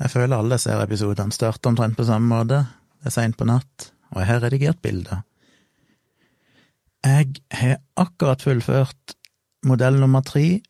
Jeg 0.00 0.10
føler 0.10 0.36
alle 0.36 0.56
disse 0.56 0.74
episodene 0.74 1.34
starter 1.34 1.70
omtrent 1.70 1.96
på 1.98 2.06
samme 2.08 2.26
måte. 2.26 2.64
Det 2.98 3.10
er 3.10 3.14
seint 3.14 3.36
på 3.38 3.46
natt, 3.46 3.90
og 4.10 4.20
jeg 4.22 4.30
har 4.30 4.42
redigert 4.42 4.82
bilder. 4.82 5.22
Jeg 7.04 7.34
har 7.52 7.82
akkurat 8.00 8.42
fullført 8.42 9.14
modell 9.68 10.00
nummer 10.00 10.24
tre, 10.24 10.62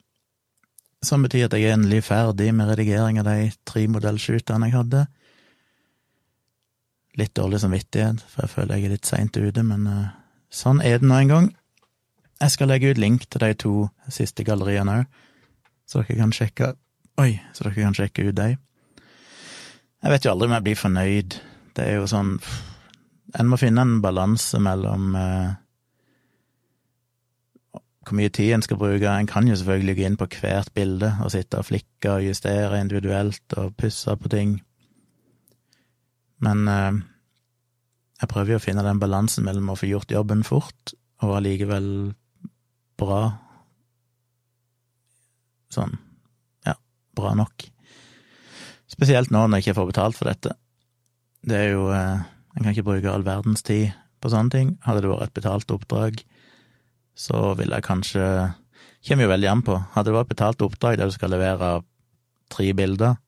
som 1.05 1.25
betyr 1.25 1.47
at 1.47 1.57
jeg 1.57 1.69
er 1.69 1.77
endelig 1.77 2.05
ferdig 2.09 2.51
med 2.57 2.73
redigering 2.73 3.21
av 3.21 3.29
de 3.29 3.53
tre 3.69 3.85
modellshootene 3.93 4.69
jeg 4.69 4.77
hadde. 4.77 5.05
Litt 7.21 7.35
dårlig 7.39 7.61
samvittighet, 7.63 8.25
for 8.29 8.45
jeg 8.45 8.55
føler 8.55 8.81
jeg 8.81 8.89
er 8.89 8.95
litt 8.97 9.09
seint 9.09 9.37
ute, 9.37 9.63
men 9.63 9.87
uh, 9.87 10.15
sånn 10.51 10.83
er 10.83 10.99
det 10.99 11.09
nå 11.09 11.21
en 11.21 11.33
gang. 11.33 11.51
Jeg 12.43 12.57
skal 12.57 12.73
legge 12.73 12.91
ut 12.91 13.01
link 13.01 13.29
til 13.31 13.45
de 13.45 13.53
to 13.63 13.75
siste 14.13 14.45
galleriene 14.45 15.01
òg, 15.01 15.21
så 15.87 16.03
dere 16.03 16.19
kan 16.19 16.35
sjekke 16.35 16.75
Oi, 17.23 17.37
så 17.55 17.69
dere 17.69 17.77
kan 17.79 17.95
sjekke 17.95 18.25
ut 18.27 18.35
de. 18.35 18.57
Jeg 20.05 20.13
vet 20.13 20.27
jo 20.27 20.35
aldri 20.35 20.51
om 20.51 20.55
jeg 20.59 20.65
blir 20.67 20.77
fornøyd. 20.77 21.35
Det 21.75 21.85
er 21.89 21.95
jo 21.97 22.09
sånn 22.11 22.37
En 23.41 23.49
må 23.49 23.57
finne 23.59 23.83
en 23.83 24.03
balanse 24.05 24.61
mellom 24.63 25.15
uh, 25.17 25.55
hvor 28.05 28.19
mye 28.19 28.31
tid 28.31 28.53
en 28.55 28.63
skal 28.63 28.79
bruke. 28.79 29.09
En 29.09 29.27
kan 29.27 29.49
jo 29.49 29.57
selvfølgelig 29.57 29.97
gå 29.97 30.05
inn 30.07 30.19
på 30.21 30.29
hvert 30.37 30.71
bilde 30.77 31.09
og 31.25 31.33
sitte 31.33 31.59
og 31.59 31.67
flikke 31.71 32.13
og 32.13 32.29
justere 32.29 32.79
individuelt 32.85 33.57
og 33.59 33.73
pusse 33.81 34.15
på 34.21 34.31
ting. 34.31 34.55
Men 36.45 36.69
uh, 36.69 37.01
jeg 38.21 38.31
prøver 38.31 38.55
jo 38.55 38.61
å 38.61 38.67
finne 38.69 38.87
den 38.87 39.03
balansen 39.03 39.49
mellom 39.49 39.73
å 39.73 39.79
få 39.81 39.89
gjort 39.91 40.15
jobben 40.15 40.45
fort 40.47 40.95
og 41.25 41.39
allikevel 41.41 41.89
bra. 43.01 43.23
Sånn, 45.75 45.97
ja, 46.69 46.77
bra 47.17 47.35
nok. 47.41 47.73
Spesielt 48.95 49.33
nå 49.35 49.43
når 49.47 49.59
jeg 49.59 49.67
ikke 49.67 49.79
får 49.81 49.91
betalt 49.91 50.19
for 50.19 50.31
dette. 50.31 50.55
Det 51.45 51.57
er 51.59 51.73
jo 51.75 51.89
uh, 51.91 52.23
En 52.55 52.63
kan 52.63 52.71
ikke 52.71 52.87
bruke 52.87 53.11
all 53.11 53.27
verdens 53.27 53.65
tid 53.67 53.91
på 54.23 54.31
sånne 54.31 54.55
ting. 54.55 54.69
Hadde 54.87 55.03
det 55.03 55.11
vært 55.11 55.27
et 55.29 55.39
betalt 55.41 55.73
oppdrag, 55.75 56.21
så 57.19 57.51
ville 57.59 57.75
jeg 57.75 57.89
kanskje 57.89 58.29
Kommer 59.05 59.27
jo 59.27 59.35
veldig 59.35 59.49
an 59.51 59.61
på. 59.61 59.75
Hadde 59.93 60.09
det 60.09 60.15
vært 60.15 60.31
et 60.31 60.33
betalt 60.33 60.63
oppdrag 60.65 60.97
der 60.97 61.11
du 61.11 61.13
skal 61.13 61.35
levere 61.35 61.75
tre 62.49 62.71
bilder, 62.73 63.19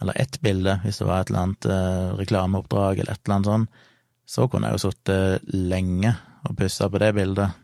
eller 0.00 0.16
ett 0.16 0.38
bilde, 0.40 0.78
hvis 0.84 1.02
det 1.02 1.08
var 1.08 1.20
et 1.20 1.30
eller 1.30 1.42
annet 1.42 1.66
eh, 1.68 2.12
reklameoppdrag 2.16 3.02
eller 3.02 3.12
et 3.12 3.20
eller 3.26 3.34
annet 3.34 3.50
sånt, 3.50 3.82
så 4.24 4.46
kunne 4.48 4.70
jeg 4.70 4.78
jo 4.78 4.84
sittet 4.86 5.50
lenge 5.52 6.14
og 6.48 6.56
pussa 6.56 6.88
på 6.88 7.02
det 7.02 7.10
bildet. 7.18 7.58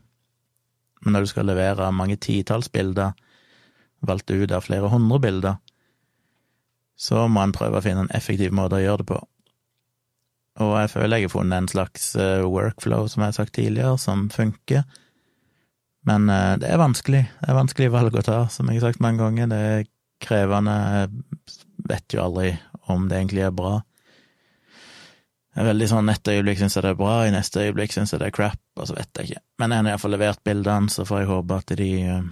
Men 1.04 1.16
når 1.16 1.24
du 1.24 1.30
skal 1.32 1.48
levere 1.48 1.88
mange 1.94 2.18
titalls 2.20 2.68
bilder, 2.68 3.16
valgt 4.04 4.30
ut 4.30 4.52
av 4.52 4.66
flere 4.66 4.90
hundre 4.92 5.20
bilder, 5.22 5.56
så 6.96 7.26
må 7.28 7.42
en 7.44 7.54
prøve 7.56 7.78
å 7.78 7.84
finne 7.84 8.06
en 8.06 8.14
effektiv 8.16 8.54
måte 8.56 8.78
å 8.78 8.84
gjøre 8.84 9.04
det 9.04 9.08
på. 9.10 9.18
Og 10.64 10.72
jeg 10.80 10.92
føler 10.94 11.20
jeg 11.20 11.28
har 11.28 11.34
funnet 11.34 11.58
en 11.62 11.68
slags 11.68 12.14
eh, 12.16 12.44
workflow, 12.48 13.10
som 13.12 13.22
jeg 13.22 13.32
har 13.32 13.36
sagt 13.36 13.56
tidligere, 13.58 13.98
som 14.00 14.28
funker. 14.32 14.86
Men 16.08 16.30
eh, 16.32 16.54
det 16.62 16.70
er 16.70 16.80
vanskelig. 16.80 17.26
Det 17.42 17.50
er 17.52 17.58
vanskelig 17.58 17.90
valg 17.92 18.16
å 18.16 18.24
ta, 18.24 18.38
som 18.52 18.70
jeg 18.70 18.80
har 18.80 18.88
sagt 18.88 19.04
mange 19.04 19.20
ganger. 19.20 19.50
Det 19.52 19.60
er 19.74 19.84
krevende. 20.24 20.76
Jeg 20.96 21.90
vet 21.92 22.16
jo 22.16 22.24
aldri 22.24 22.54
om 22.92 23.04
det 23.10 23.20
egentlig 23.20 23.44
er 23.44 23.52
bra. 23.56 23.74
Jeg 25.56 25.64
er 25.64 25.70
veldig 25.70 25.88
sånn 25.88 26.12
et 26.12 26.28
øyeblikk 26.28 26.58
syns 26.60 26.74
jeg 26.76 26.84
det 26.84 26.90
er 26.92 26.98
bra, 27.00 27.12
i 27.24 27.32
neste 27.32 27.62
øyeblikk 27.64 27.94
syns 27.94 28.10
jeg 28.12 28.20
det 28.20 28.26
er 28.28 28.34
crap, 28.36 28.60
og 28.76 28.88
så 28.88 28.96
vet 28.96 29.08
jeg 29.16 29.30
ikke. 29.30 29.44
Men 29.60 29.72
jeg 29.72 29.80
har 29.80 29.94
iallfall 29.94 30.12
levert 30.12 30.42
bildene, 30.44 30.92
så 30.92 31.06
får 31.08 31.22
jeg 31.22 31.30
håpe 31.30 31.56
at 31.62 31.72
de 31.80 31.88
uh, 32.12 32.26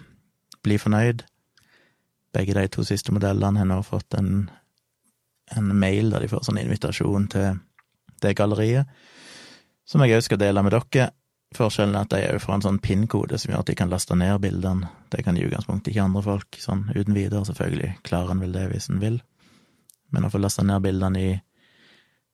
blir 0.65 0.83
fornøyd. 0.83 1.25
Begge 2.35 2.57
de 2.57 2.69
to 2.69 2.85
siste 2.87 3.15
modellene 3.15 3.63
har 3.63 3.69
nå 3.71 3.81
fått 3.87 4.17
en, 4.19 4.49
en 5.55 5.75
mail 5.79 6.11
der 6.11 6.25
de 6.25 6.31
får 6.33 6.47
sånn 6.49 6.63
invitasjon 6.63 7.29
til 7.33 7.61
det 8.25 8.35
galleriet, 8.39 8.89
som 9.87 10.03
jeg 10.03 10.17
òg 10.17 10.25
skal 10.25 10.41
dele 10.41 10.65
med 10.65 10.75
dere. 10.75 11.13
Forskjellen 11.55 11.95
er 11.95 12.07
at 12.07 12.11
de 12.11 12.19
er 12.25 12.41
får 12.43 12.57
en 12.57 12.65
sånn 12.65 12.81
PIN-kode 12.83 13.39
som 13.39 13.53
gjør 13.53 13.63
at 13.63 13.69
de 13.71 13.77
kan 13.79 13.93
laste 13.93 14.17
ned 14.19 14.41
bildene. 14.43 14.89
Det 15.13 15.23
kan 15.23 15.37
i 15.39 15.45
utgangspunktet 15.47 15.93
ikke 15.93 16.07
andre 16.09 16.23
folk, 16.25 16.59
sånn 16.59 16.89
uten 16.97 17.15
videre. 17.15 17.45
Selvfølgelig 17.47 17.93
klarer 18.03 18.35
en 18.35 18.43
vel 18.43 18.57
det 18.57 18.65
hvis 18.73 18.89
en 18.91 19.03
vil. 19.03 19.21
Men 20.11 20.27
å 20.27 20.33
få 20.33 20.41
lasta 20.43 20.65
ned 20.67 20.83
bildene 20.83 21.21
i 21.21 21.31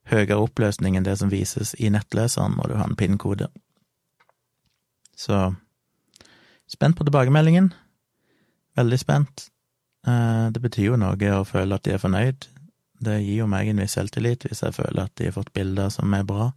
høyere 0.08 0.41
oppløsning 0.41 0.96
enn 0.96 1.04
det 1.04 1.19
som 1.20 1.32
vises 1.32 1.75
i 1.76 1.91
nettleseren, 1.92 2.56
må 2.56 2.70
du 2.70 2.78
ha 2.78 2.86
en 2.88 2.96
PIN-kode. 2.96 3.50
Så 5.20 5.50
spent 6.70 6.96
på 6.96 7.04
tilbakemeldingen. 7.04 7.75
Veldig 8.78 8.98
spent. 9.02 9.50
Eh, 10.06 10.47
det 10.53 10.62
betyr 10.62 10.93
jo 10.93 11.00
noe 11.00 11.34
å 11.37 11.44
føle 11.49 11.77
at 11.77 11.84
de 11.84 11.94
er 11.94 12.03
fornøyd. 12.03 12.49
Det 13.00 13.21
gir 13.21 13.43
jo 13.43 13.50
meg 13.50 13.71
en 13.71 13.81
viss 13.81 13.97
selvtillit 13.97 14.44
hvis 14.47 14.62
jeg 14.65 14.77
føler 14.77 15.06
at 15.06 15.15
de 15.16 15.28
har 15.28 15.37
fått 15.37 15.53
bilder 15.56 15.93
som 15.93 16.12
er 16.16 16.27
bra. 16.28 16.50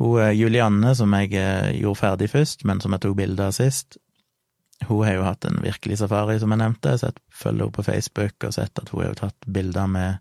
Hun 0.00 0.20
eh, 0.20 0.36
Julianne, 0.36 0.94
som 0.96 1.12
jeg 1.16 1.34
eh, 1.36 1.72
gjorde 1.80 2.02
ferdig 2.02 2.30
først, 2.32 2.64
men 2.68 2.80
som 2.80 2.96
jeg 2.96 3.04
tok 3.04 3.18
bilde 3.18 3.48
av 3.48 3.56
sist, 3.56 4.00
hun 4.88 5.04
har 5.04 5.18
jo 5.18 5.26
hatt 5.26 5.44
en 5.44 5.60
virkelig 5.60 5.98
safari, 6.00 6.38
som 6.40 6.52
jeg 6.54 6.62
nevnte. 6.62 6.96
Jeg 6.96 7.16
følger 7.28 7.66
henne 7.66 7.76
på 7.76 7.84
Facebook 7.84 8.48
og 8.48 8.54
sett 8.56 8.80
at 8.80 8.92
hun 8.94 9.04
har 9.04 9.18
tatt 9.18 9.44
bilder 9.44 9.90
med 9.92 10.16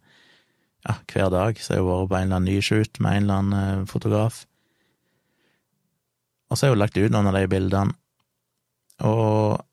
ja, 0.84 0.98
hver 1.14 1.32
dag. 1.32 1.62
Så 1.64 1.78
har 1.78 1.84
hun 1.84 1.88
vært 1.94 2.12
på 2.12 2.18
en 2.18 2.28
eller 2.28 2.42
annen 2.42 2.52
ny 2.52 2.60
shoot 2.64 3.00
med 3.00 3.16
en 3.16 3.24
eller 3.24 3.40
annen 3.40 3.88
fotograf. 3.88 4.44
Og 6.50 6.58
så 6.60 6.68
har 6.68 6.76
hun 6.76 6.82
lagt 6.82 7.00
ut 7.00 7.08
noen 7.14 7.32
av 7.32 7.40
de 7.40 7.48
bildene. 7.48 7.96
Og 9.08 9.64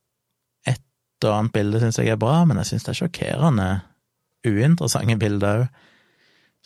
og 1.27 1.37
annet 1.37 1.55
bilde 1.55 1.83
syns 1.83 1.99
jeg 2.01 2.15
er 2.15 2.21
bra, 2.21 2.41
men 2.49 2.61
jeg 2.63 2.73
syns 2.73 2.87
det 2.87 2.95
er 2.95 3.01
sjokkerende 3.03 3.69
uinteressante 4.47 5.19
bilder 5.21 5.65
òg. 5.65 5.83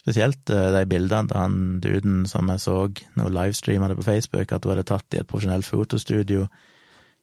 Spesielt 0.01 0.49
eh, 0.49 0.71
de 0.73 0.87
bildene 0.89 1.29
til 1.29 1.37
han 1.37 1.57
duden 1.85 2.21
som 2.29 2.49
jeg 2.49 2.63
så 2.63 2.77
når 2.89 3.27
hun 3.27 3.35
livestreama 3.37 3.91
det 3.91 3.99
på 3.99 4.07
Facebook, 4.07 4.53
at 4.53 4.65
hun 4.65 4.73
hadde 4.73 4.89
tatt 4.89 5.17
i 5.17 5.21
et 5.21 5.29
profesjonelt 5.29 5.69
fotostudio 5.69 6.47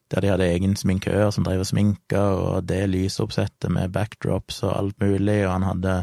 der 0.08 0.24
de 0.24 0.30
hadde 0.30 0.46
egen 0.48 0.76
sminkør 0.76 1.30
som 1.34 1.44
drev 1.44 1.60
og 1.60 1.68
sminka, 1.68 2.20
og 2.20 2.68
det 2.68 2.86
lysoppsettet 2.88 3.68
med 3.72 3.92
backdrops 3.92 4.62
og 4.62 4.76
alt 4.78 5.02
mulig, 5.04 5.42
og 5.44 5.52
han 5.52 5.66
hadde 5.68 5.96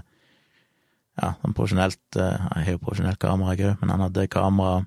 ja, 1.15 1.31
sånn 1.41 1.55
profesjonelt 1.55 2.19
eh, 2.19 2.43
Jeg 2.57 2.67
har 2.67 2.75
jo 2.75 2.83
profesjonelt 2.83 3.21
kamera, 3.21 3.55
jeg 3.55 3.71
òg, 3.71 3.81
men 3.81 3.95
han 3.95 4.05
hadde 4.05 4.27
kamera 4.31 4.83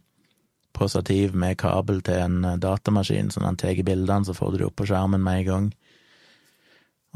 på 0.78 0.86
stativ 0.86 1.34
med 1.34 1.56
kabel 1.59 2.03
til 2.06 2.20
en 2.22 2.44
eh, 2.44 2.59
datamaskin, 2.62 3.32
så 3.32 3.41
når 3.41 3.53
han 3.53 3.60
tar 3.65 3.82
bildene, 3.82 4.28
så 4.28 4.36
får 4.36 4.53
du 4.53 4.60
det 4.60 4.69
opp 4.69 4.78
på 4.78 4.86
skjermen 4.91 5.25
med 5.25 5.42
en 5.42 5.48
gang. 5.48 5.70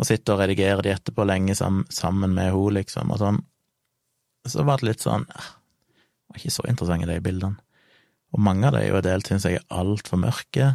Og 0.01 0.09
sitter 0.09 0.35
og 0.35 0.41
redigerer 0.41 0.83
de 0.85 0.95
etterpå 0.95 1.25
lenge 1.29 1.55
sammen 1.55 2.33
med 2.33 2.49
henne, 2.49 2.77
liksom, 2.79 3.13
og 3.13 3.21
sånn 3.21 3.43
så 4.49 4.65
var 4.67 4.81
det 4.81 4.89
litt 4.89 5.05
sånn 5.05 5.27
Det 5.29 6.33
var 6.33 6.41
ikke 6.41 6.55
så 6.55 6.65
interessante, 6.67 7.07
de 7.07 7.23
bildene. 7.23 7.61
Og 8.33 8.41
mange 8.41 8.67
av 8.67 8.75
de 8.75 8.87
jo 8.87 9.03
delt, 9.05 9.29
syns 9.29 9.45
jeg 9.45 9.61
er 9.61 9.77
altfor 9.77 10.19
mørke. 10.19 10.71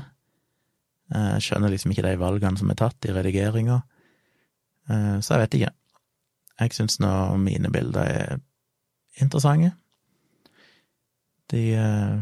Jeg 1.09 1.43
skjønner 1.43 1.71
liksom 1.73 1.91
ikke 1.91 2.05
de 2.05 2.19
valgene 2.21 2.59
som 2.59 2.69
er 2.69 2.77
tatt 2.77 3.07
i 3.09 3.15
redigeringa. 3.15 3.79
Eh, 4.91 5.15
så 5.25 5.33
jeg 5.33 5.43
vet 5.43 5.57
ikke. 5.57 5.71
Jeg 6.61 6.75
syns 6.77 6.99
nå 7.01 7.09
mine 7.41 7.71
bilder 7.73 8.11
er 8.11 8.37
interessante. 9.17 9.73
De 11.49 11.63
eh, 11.73 12.17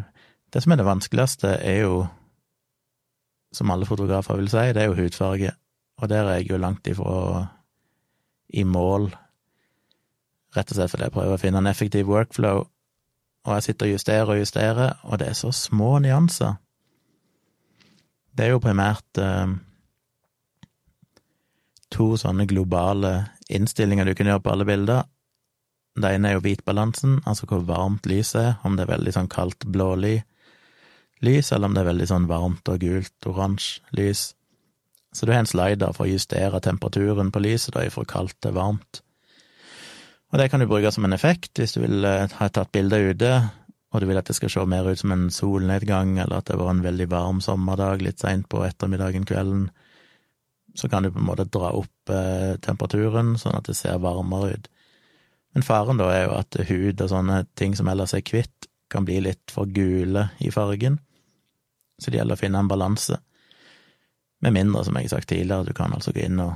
Det 0.53 0.63
som 0.63 0.71
er 0.71 0.79
det 0.79 0.87
vanskeligste, 0.87 1.49
er 1.59 1.81
jo, 1.83 2.05
som 3.51 3.71
alle 3.71 3.85
fotografer 3.85 4.39
vil 4.39 4.47
si, 4.47 4.69
det 4.71 4.85
er 4.85 4.87
jo 4.87 4.95
hudfarge. 5.01 5.51
Og 6.01 6.09
der 6.11 6.27
er 6.27 6.39
jeg 6.39 6.51
jo 6.51 6.57
langt 6.59 6.87
ifra 6.87 7.45
i 8.49 8.63
mål 8.63 9.11
Rett 10.55 10.71
og 10.71 10.77
slett 10.77 10.91
fordi 10.93 11.03
jeg 11.03 11.11
prøver 11.11 11.35
å 11.35 11.39
finne 11.41 11.59
en 11.59 11.67
effektiv 11.67 12.07
workflow, 12.07 12.61
og 13.43 13.57
jeg 13.57 13.65
sitter 13.65 13.89
og 13.89 13.91
justerer 13.91 14.29
og 14.31 14.37
justerer, 14.39 14.93
og 15.03 15.19
det 15.19 15.27
er 15.27 15.35
så 15.35 15.49
små 15.51 15.97
nyanser. 15.99 16.53
Det 18.31 18.45
er 18.45 18.53
jo 18.53 18.61
primært 18.63 19.19
eh, 19.19 19.51
to 21.91 22.07
sånne 22.19 22.47
globale 22.47 23.11
innstillinger 23.51 24.07
du 24.07 24.13
kan 24.15 24.31
gjøre 24.31 24.45
på 24.45 24.53
alle 24.53 24.67
bilder. 24.67 25.03
Det 25.95 26.11
ene 26.11 26.31
er 26.31 26.37
jo 26.37 26.43
hvitbalansen, 26.43 27.19
altså 27.27 27.47
hvor 27.47 27.67
varmt 27.67 28.07
lyset 28.09 28.41
er, 28.41 28.55
om 28.67 28.75
det 28.75 28.85
er 28.85 28.95
veldig 28.95 29.13
sånn 29.15 29.31
kaldt 29.31 29.67
blålig 29.71 30.17
lys, 31.23 31.51
eller 31.55 31.69
om 31.69 31.75
det 31.75 31.83
er 31.83 31.91
veldig 31.91 32.09
sånn 32.09 32.31
varmt 32.31 32.71
og 32.71 32.81
gult 32.83 33.29
oransje 33.29 33.95
lys. 33.95 34.29
Så 35.15 35.25
du 35.25 35.31
har 35.31 35.39
en 35.39 35.47
slider 35.47 35.93
for 35.95 36.05
å 36.05 36.11
justere 36.11 36.59
temperaturen 36.59 37.31
på 37.31 37.41
lyset, 37.43 37.73
da, 37.75 37.85
fra 37.91 38.03
kaldt 38.09 38.35
til 38.43 38.55
varmt. 38.57 38.99
Og 40.33 40.41
det 40.41 40.49
kan 40.51 40.59
du 40.59 40.67
bruke 40.67 40.91
som 40.91 41.05
en 41.07 41.15
effekt 41.15 41.61
hvis 41.61 41.77
du 41.77 41.79
vil 41.85 42.03
eh, 42.03 42.27
ha 42.27 42.47
tatt 42.51 42.73
bilder 42.75 43.13
ute, 43.13 43.31
og 43.95 44.01
du 44.03 44.09
vil 44.09 44.19
at 44.19 44.27
det 44.27 44.35
skal 44.35 44.51
se 44.51 44.65
mer 44.67 44.89
ut 44.89 44.99
som 44.99 45.13
en 45.15 45.29
solnedgang, 45.31 46.17
eller 46.19 46.41
at 46.41 46.49
det 46.49 46.57
var 46.59 46.73
en 46.73 46.83
veldig 46.83 47.07
varm 47.13 47.39
sommerdag 47.43 48.03
litt 48.03 48.19
seint 48.19 48.49
på 48.51 48.65
ettermiddagen, 48.67 49.23
kvelden. 49.29 49.69
Så 50.75 50.89
kan 50.91 51.05
du 51.05 51.13
på 51.13 51.21
en 51.21 51.29
måte 51.29 51.47
dra 51.47 51.71
opp 51.79 52.11
eh, 52.11 52.57
temperaturen, 52.65 53.37
sånn 53.39 53.55
at 53.55 53.69
det 53.69 53.77
ser 53.79 54.01
varmere 54.03 54.57
ut. 54.57 54.67
Men 55.55 55.63
faren 55.63 56.01
da 56.01 56.09
er 56.11 56.25
jo 56.25 56.35
at 56.35 56.59
hud 56.67 56.99
og 56.99 57.11
sånne 57.13 57.45
ting 57.55 57.77
som 57.79 57.87
ellers 57.87 58.11
er 58.17 58.25
kvitt, 58.27 58.67
kan 58.91 59.07
bli 59.07 59.21
litt 59.23 59.53
for 59.53 59.71
gule 59.71 60.27
i 60.43 60.51
fargen. 60.51 60.99
Så 61.95 62.11
det 62.11 62.19
gjelder 62.19 62.35
å 62.35 62.41
finne 62.43 62.59
en 62.59 62.69
balanse. 62.69 63.21
Med 64.45 64.53
mindre, 64.53 64.85
som 64.85 64.97
jeg 64.97 65.09
har 65.09 65.17
sagt 65.17 65.31
tidligere, 65.31 65.65
du 65.65 65.73
kan 65.73 65.93
altså 65.95 66.13
gå 66.13 66.27
inn 66.27 66.39
og 66.43 66.53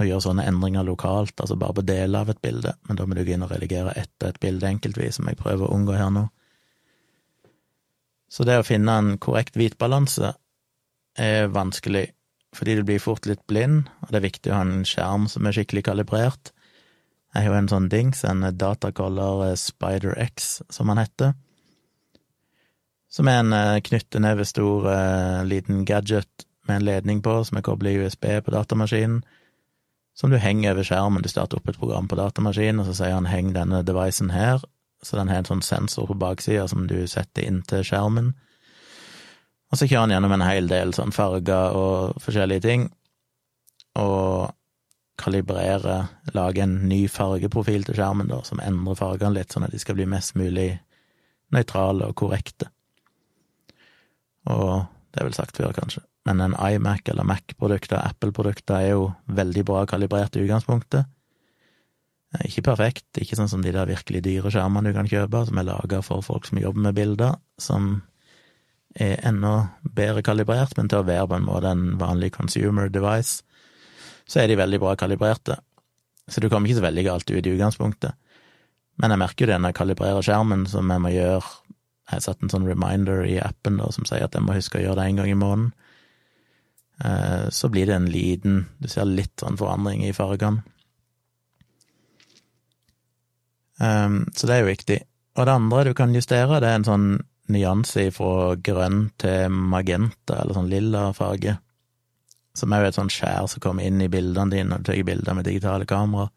og 0.00 0.08
gjøre 0.08 0.24
sånne 0.24 0.46
endringer 0.48 0.86
lokalt, 0.88 1.34
altså 1.36 1.56
bare 1.60 1.76
på 1.76 1.84
deler 1.84 2.24
av 2.24 2.30
et 2.32 2.40
bilde, 2.44 2.72
men 2.88 2.98
da 2.98 3.04
må 3.06 3.16
du 3.16 3.24
gå 3.26 3.34
inn 3.34 3.44
og 3.44 3.52
redigere 3.52 3.92
etter 4.00 4.32
et 4.32 4.40
bilde 4.40 4.70
enkeltvis, 4.70 5.18
som 5.18 5.28
jeg 5.28 5.36
prøver 5.40 5.66
å 5.66 5.76
unngå 5.76 5.98
her 5.98 6.08
nå. 6.14 6.26
Så 8.32 8.46
det 8.48 8.56
å 8.56 8.64
finne 8.64 8.94
en 8.96 9.18
korrekt 9.20 9.58
hvitbalanse 9.60 10.32
er 11.20 11.52
vanskelig, 11.52 12.06
fordi 12.56 12.78
du 12.78 12.86
blir 12.88 13.02
fort 13.04 13.28
litt 13.28 13.44
blind, 13.48 13.90
og 14.00 14.12
det 14.12 14.20
er 14.20 14.28
viktig 14.30 14.52
å 14.52 14.56
ha 14.56 14.64
en 14.64 14.88
skjerm 14.88 15.28
som 15.28 15.44
er 15.44 15.56
skikkelig 15.56 15.84
kalibrert. 15.90 16.52
Jeg 17.36 17.44
har 17.44 17.52
jo 17.52 17.60
en 17.60 17.70
sånn 17.72 17.90
dings, 17.92 18.24
en 18.28 18.44
datacaller 18.56 19.52
Spider 19.60 20.16
X, 20.24 20.62
som 20.72 20.92
han 20.92 21.00
heter, 21.00 21.36
som 23.12 23.28
er 23.28 23.42
en 23.42 23.52
eh, 23.52 23.82
knyttenevestor 23.84 24.86
uh, 24.88 25.44
liten 25.44 25.82
gadget 25.84 26.46
med 26.66 26.76
en 26.76 26.84
ledning 26.84 27.22
på 27.22 27.44
som 27.44 27.58
er 27.58 27.66
koblet 27.66 27.96
i 27.96 28.04
USB 28.04 28.26
på 28.44 28.54
datamaskinen, 28.54 29.22
som 30.14 30.30
du 30.30 30.36
henger 30.36 30.74
over 30.74 30.86
skjermen. 30.86 31.22
Du 31.22 31.28
starter 31.28 31.58
opp 31.58 31.68
et 31.68 31.78
program 31.78 32.08
på 32.08 32.18
datamaskinen, 32.18 32.80
og 32.80 32.86
så 32.86 32.94
sier 32.94 33.14
han 33.14 33.26
'heng 33.26 33.52
denne 33.54 33.82
devicen 33.82 34.30
her', 34.30 34.64
så 35.02 35.16
den 35.16 35.28
har 35.28 35.36
en 35.38 35.44
sånn 35.44 35.62
sensor 35.62 36.06
på 36.06 36.18
baksida 36.18 36.68
som 36.68 36.86
du 36.86 37.06
setter 37.06 37.42
inntil 37.42 37.84
skjermen. 37.84 38.34
Og 39.72 39.78
så 39.78 39.88
kjører 39.88 40.00
han 40.00 40.10
gjennom 40.10 40.32
en 40.32 40.48
hel 40.48 40.68
del 40.68 40.92
sånn 40.92 41.12
farger 41.12 41.72
og 41.74 42.20
forskjellige 42.20 42.60
ting, 42.60 42.92
og 43.96 44.54
kalibrerer, 45.18 46.08
lager 46.34 46.62
en 46.62 46.88
ny 46.88 47.08
fargeprofil 47.08 47.84
til 47.84 47.94
skjermen, 47.94 48.28
da, 48.28 48.42
som 48.42 48.60
endrer 48.60 48.94
fargene 48.94 49.34
litt, 49.34 49.52
sånn 49.52 49.64
at 49.64 49.70
de 49.70 49.78
skal 49.78 49.94
bli 49.94 50.06
mest 50.06 50.34
mulig 50.34 50.80
nøytrale 51.52 52.04
og 52.04 52.14
korrekte. 52.14 52.66
Og 54.46 54.86
det 55.12 55.20
er 55.20 55.24
vel 55.24 55.34
sagt 55.34 55.56
før, 55.56 55.72
kanskje 55.72 56.02
men 56.28 56.40
en 56.44 56.54
iMac 56.54 57.08
eller 57.10 57.26
Mac-produkter, 57.26 57.98
Apple-produkter, 57.98 58.78
er 58.78 58.94
jo 58.94 59.08
veldig 59.26 59.64
bra 59.66 59.82
kalibrert 59.90 60.36
i 60.36 60.44
utgangspunktet. 60.44 61.08
Ikke 62.46 62.64
perfekt, 62.64 63.08
ikke 63.20 63.36
sånn 63.36 63.50
som 63.50 63.64
de 63.64 63.74
der 63.74 63.90
virkelig 63.90 64.22
dyre 64.24 64.52
skjermene 64.52 64.88
du 64.88 64.96
kan 64.96 65.10
kjøpe, 65.10 65.42
som 65.48 65.58
er 65.60 65.68
laga 65.68 66.00
for 66.04 66.24
folk 66.24 66.46
som 66.48 66.62
jobber 66.62 66.86
med 66.86 66.96
bilder, 66.96 67.36
som 67.60 67.98
er 68.96 69.20
enda 69.28 69.72
bedre 69.82 70.22
kalibrert, 70.24 70.76
men 70.78 70.88
til 70.88 71.02
å 71.02 71.08
være 71.08 71.28
på 71.28 71.36
en 71.36 71.48
måte 71.48 71.72
en 71.72 71.84
vanlig 72.00 72.32
consumer 72.36 72.88
device, 72.92 73.42
så 74.28 74.42
er 74.42 74.48
de 74.48 74.56
veldig 74.60 74.80
bra 74.80 74.94
kalibrerte. 74.96 75.58
Så 76.30 76.40
du 76.40 76.48
kommer 76.48 76.70
ikke 76.70 76.80
så 76.80 76.86
veldig 76.86 77.04
galt 77.04 77.30
ut 77.30 77.46
i 77.46 77.52
utgangspunktet. 77.52 78.16
Men 79.00 79.12
jeg 79.12 79.20
merker 79.20 79.44
jo 79.44 79.50
det 79.50 79.58
når 79.60 79.72
jeg 79.72 79.80
kalibrerer 79.80 80.24
skjermen, 80.24 80.66
som 80.70 80.90
jeg 80.92 81.02
må 81.02 81.12
gjøre 81.14 81.42
Jeg 82.02 82.18
har 82.18 82.24
satt 82.24 82.42
en 82.42 82.50
sånn 82.50 82.66
reminder 82.66 83.22
i 83.24 83.36
appen 83.40 83.78
da, 83.78 83.86
som 83.94 84.04
sier 84.04 84.26
at 84.26 84.34
jeg 84.34 84.44
må 84.44 84.52
huske 84.52 84.76
å 84.76 84.82
gjøre 84.82 84.98
det 84.98 85.04
en 85.06 85.20
gang 85.20 85.28
i 85.30 85.36
måneden. 85.38 85.70
Eh, 87.04 87.48
så 87.50 87.68
blir 87.68 87.86
det 87.86 87.94
en 87.96 88.10
liten 88.10 88.66
Du 88.78 88.88
ser 88.88 89.08
litt 89.08 89.42
sånn 89.42 89.58
forandring 89.58 90.04
i 90.06 90.14
fargene. 90.14 90.62
Um, 93.82 94.28
så 94.36 94.46
det 94.46 94.54
er 94.54 94.60
jo 94.62 94.70
viktig. 94.70 94.98
Og 95.34 95.46
det 95.48 95.54
andre 95.56 95.84
du 95.88 95.94
kan 95.98 96.14
justere, 96.14 96.60
det 96.62 96.68
er 96.70 96.78
en 96.78 96.86
sånn 96.86 97.06
nyanse 97.50 98.04
fra 98.14 98.54
grønn 98.54 99.08
til 99.18 99.50
magenta, 99.50 100.38
eller 100.38 100.54
sånn 100.54 100.70
lilla 100.70 101.08
farge, 101.16 101.56
som 102.54 102.72
er 102.72 102.84
jo 102.84 102.92
et 102.92 102.98
sånt 102.98 103.14
skjær 103.14 103.48
som 103.50 103.64
kommer 103.64 103.88
inn 103.88 104.00
i 104.04 104.10
bildene 104.12 104.52
dine 104.52 104.70
når 104.70 104.84
du 104.84 104.90
tar 104.90 105.02
bilder 105.08 105.38
med 105.38 105.48
digitale 105.48 105.88
kamera. 105.88 106.28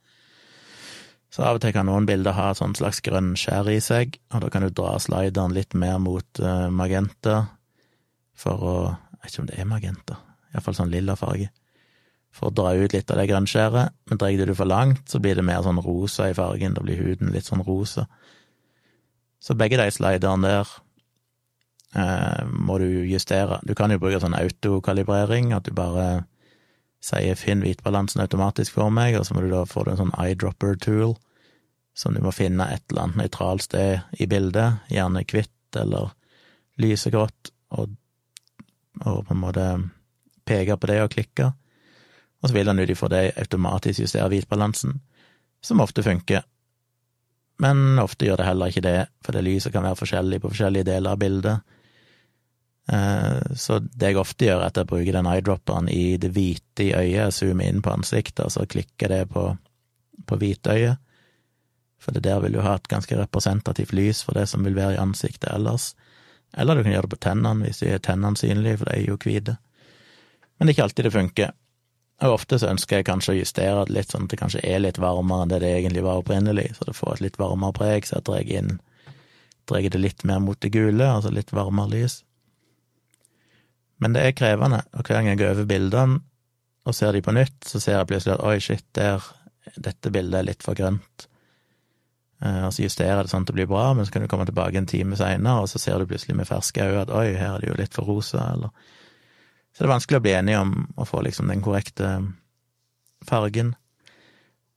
Så 1.30 1.44
av 1.44 1.60
og 1.60 1.62
til 1.62 1.76
kan 1.76 1.86
noen 1.90 2.08
bilder 2.08 2.34
ha 2.38 2.50
et 2.52 2.62
sånt 2.62 2.80
slags 2.80 3.04
grønn 3.04 3.34
skjær 3.38 3.70
i 3.70 3.82
seg, 3.84 4.18
og 4.32 4.46
da 4.46 4.50
kan 4.50 4.64
du 4.64 4.72
dra 4.72 4.96
slideren 5.04 5.54
litt 5.54 5.76
mer 5.78 6.00
mot 6.02 6.42
uh, 6.42 6.72
magenta 6.72 7.42
for 8.36 8.70
å 8.72 8.78
Jeg 9.16 9.32
vet 9.32 9.34
ikke 9.34 9.42
om 9.42 9.48
det 9.50 9.56
er 9.58 9.66
magenta, 9.66 10.16
iallfall 10.56 10.78
sånn 10.78 10.94
lilla 10.94 11.18
farge, 11.20 11.52
for 12.36 12.50
å 12.50 12.56
dra 12.56 12.74
ut 12.76 12.96
litt 12.96 13.12
av 13.12 13.20
det 13.20 13.30
grønnskjæret, 13.30 13.94
men 14.10 14.20
drar 14.20 14.36
du 14.36 14.46
det 14.50 14.58
for 14.60 14.68
langt, 14.68 15.06
så 15.08 15.22
blir 15.24 15.38
det 15.38 15.46
mer 15.48 15.64
sånn 15.64 15.80
rosa 15.84 16.30
i 16.30 16.36
fargen, 16.36 16.76
da 16.76 16.84
blir 16.84 17.00
huden 17.00 17.32
litt 17.32 17.48
sånn 17.48 17.64
rosa. 17.64 18.08
Så 19.40 19.56
begge 19.56 19.80
de 19.80 19.88
sliderne 19.94 20.50
der 20.50 20.74
eh, 21.96 22.44
må 22.50 22.80
du 22.82 22.88
justere. 23.08 23.62
Du 23.64 23.76
kan 23.78 23.94
jo 23.94 24.02
bruke 24.02 24.20
sånn 24.20 24.36
autokalibrering, 24.36 25.54
at 25.56 25.68
du 25.68 25.72
bare 25.76 26.26
sier 27.06 27.38
'finn 27.38 27.62
hvitbalansen 27.62 28.24
automatisk 28.24 28.74
for 28.74 28.90
meg', 28.90 29.20
og 29.20 29.26
så 29.26 29.36
må 29.36 29.46
du 29.46 29.52
da 29.52 29.64
få 29.70 29.86
en 29.88 30.00
sånn 30.00 30.16
eyedropper-tool, 30.18 31.16
som 31.96 32.14
du 32.14 32.22
må 32.22 32.34
finne 32.36 32.68
et 32.74 32.84
eller 32.90 33.06
annet 33.06 33.22
nøytralt 33.22 33.62
sted 33.62 34.02
i 34.20 34.28
bildet, 34.28 34.82
gjerne 34.92 35.24
hvitt 35.24 35.80
eller 35.80 36.12
lysegrått, 36.82 37.52
og, 37.78 37.94
og 39.06 39.22
på 39.28 39.36
en 39.36 39.44
måte 39.44 39.68
peke 40.46 40.78
på 40.78 40.90
det 40.92 41.00
og 41.04 41.12
klikke, 41.14 41.52
og 42.42 42.50
så 42.50 42.56
vil 42.56 42.70
han 42.70 42.80
ut 42.80 42.92
ifra 42.92 43.10
det 43.10 43.24
automatisk 43.42 44.04
justere 44.04 44.30
hvitbalansen, 44.30 45.00
som 45.66 45.82
ofte 45.82 46.04
funker. 46.06 46.44
Men 47.64 48.00
ofte 48.00 48.28
gjør 48.28 48.42
det 48.42 48.50
heller 48.50 48.72
ikke 48.72 48.84
det, 48.86 49.00
for 49.24 49.36
det 49.36 49.46
lyset 49.48 49.74
kan 49.74 49.86
være 49.86 49.98
forskjellig 50.02 50.42
på 50.44 50.52
forskjellige 50.52 50.90
deler 50.90 51.16
av 51.16 51.22
bildet. 51.22 51.76
Eh, 52.92 53.56
så 53.56 53.80
det 53.80 54.12
jeg 54.12 54.20
ofte 54.22 54.46
gjør, 54.46 54.60
er 54.60 54.68
at 54.70 54.78
jeg 54.78 54.90
bruker 54.92 55.16
den 55.16 55.30
eyedropperen 55.32 55.90
i 55.90 56.18
det 56.22 56.34
hvite 56.36 56.90
i 56.90 56.94
øyet, 56.94 57.34
zoomer 57.34 57.70
inn 57.70 57.82
på 57.86 57.96
ansiktet, 57.96 58.44
og 58.46 58.54
så 58.54 58.68
klikker 58.70 59.14
det 59.14 59.24
på, 59.32 59.48
på 60.28 60.40
hvitøyet. 60.42 61.02
For 61.98 62.14
det 62.14 62.26
der 62.28 62.42
vil 62.44 62.54
du 62.54 62.62
ha 62.62 62.76
et 62.78 62.92
ganske 62.92 63.18
representativt 63.18 63.96
lys 63.96 64.22
for 64.26 64.38
det 64.38 64.46
som 64.52 64.66
vil 64.68 64.76
være 64.78 64.98
i 64.98 65.02
ansiktet 65.02 65.50
ellers. 65.50 65.94
Eller 66.54 66.76
du 66.76 66.84
kan 66.84 66.94
gjøre 66.94 67.08
det 67.08 67.16
på 67.16 67.24
tennene, 67.26 67.66
hvis 67.66 67.82
de 67.82 67.96
er 67.96 68.04
tennene 68.04 68.38
synlige, 68.38 68.78
for 68.82 68.92
de 68.92 69.00
er 69.00 69.08
jo 69.08 69.18
hvite. 69.24 69.56
Men 70.58 70.68
det 70.68 70.74
er 70.74 70.76
ikke 70.76 70.88
alltid 70.90 71.08
det 71.08 71.16
funker. 71.16 71.54
Og 72.24 72.38
ofte 72.38 72.60
så 72.62 72.70
ønsker 72.72 73.02
jeg 73.02 73.08
kanskje 73.10 73.34
å 73.34 73.40
justere 73.42 73.88
det 73.88 73.96
litt, 73.98 74.12
sånn 74.14 74.28
at 74.28 74.32
det 74.32 74.40
kanskje 74.40 74.64
er 74.64 74.80
litt 74.80 75.00
varmere 75.04 75.44
enn 75.44 75.52
det 75.52 75.60
det 75.66 75.72
egentlig 75.76 76.06
var 76.06 76.22
opprinnelig, 76.22 76.70
så 76.78 76.88
det 76.88 76.96
får 76.96 77.18
et 77.18 77.26
litt 77.26 77.40
varmere 77.42 77.76
preg, 77.76 78.08
så 78.08 78.20
jeg 78.20 78.28
drar 78.30 78.54
inn 78.60 78.78
drar 79.66 79.90
det 79.90 80.00
litt 80.00 80.24
mer 80.24 80.40
mot 80.40 80.60
det 80.62 80.70
gule, 80.72 81.08
altså 81.10 81.32
litt 81.34 81.52
varmere 81.56 81.92
lys. 81.92 82.20
Men 84.00 84.16
det 84.16 84.24
er 84.24 84.36
krevende, 84.38 84.84
og 84.94 85.04
hver 85.04 85.18
gang 85.18 85.32
jeg 85.32 85.42
går 85.42 85.56
over 85.56 85.70
bildene 85.70 86.20
og 86.86 86.94
ser 86.94 87.16
de 87.16 87.24
på 87.26 87.34
nytt, 87.34 87.64
så 87.66 87.82
ser 87.82 87.98
jeg 87.98 88.10
plutselig 88.12 88.36
at 88.36 88.44
oi, 88.46 88.58
shit, 88.62 88.86
der, 88.94 89.24
dette 89.74 90.12
bildet 90.14 90.38
er 90.38 90.48
litt 90.52 90.64
for 90.64 90.78
grønt. 90.78 91.26
Eh, 92.44 92.66
og 92.68 92.76
så 92.76 92.84
justerer 92.84 93.24
det 93.24 93.32
sånn 93.32 93.48
at 93.48 93.50
det 93.50 93.56
blir 93.58 93.70
bra, 93.72 93.88
men 93.98 94.06
så 94.06 94.14
kan 94.14 94.26
du 94.26 94.30
komme 94.30 94.46
tilbake 94.46 94.78
en 94.78 94.90
time 94.90 95.18
seinere, 95.18 95.64
og 95.64 95.72
så 95.72 95.82
ser 95.82 95.98
du 95.98 96.10
plutselig 96.12 96.38
med 96.38 96.50
ferske 96.50 96.86
øyne 96.86 97.08
at 97.08 97.14
oi, 97.16 97.32
her 97.34 97.56
er 97.56 97.64
det 97.64 97.72
jo 97.72 97.80
litt 97.80 97.98
for 97.98 98.12
rosa, 98.12 98.52
eller 98.54 98.94
så 99.76 99.84
det 99.84 99.90
er 99.90 99.92
vanskelig 99.92 100.22
å 100.22 100.24
bli 100.24 100.36
enig 100.38 100.56
om 100.56 100.70
å 100.96 101.06
få 101.08 101.20
liksom 101.26 101.50
den 101.52 101.64
korrekte 101.64 102.14
fargen. 103.28 103.74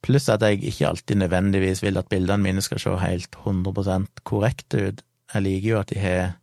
Pluss 0.02 0.26
at 0.32 0.42
jeg 0.42 0.58
ikke 0.66 0.88
alltid 0.88 1.20
nødvendigvis 1.20 1.84
vil 1.84 2.00
at 2.00 2.10
bildene 2.10 2.42
mine 2.42 2.64
skal 2.64 2.82
se 2.82 2.96
helt 2.98 3.38
100 3.44 4.08
korrekte 4.26 4.82
ut. 4.88 5.04
Jeg 5.34 5.44
liker 5.44 5.68
jo 5.68 5.78
at 5.78 5.92
de 5.92 6.00
har, 6.02 6.34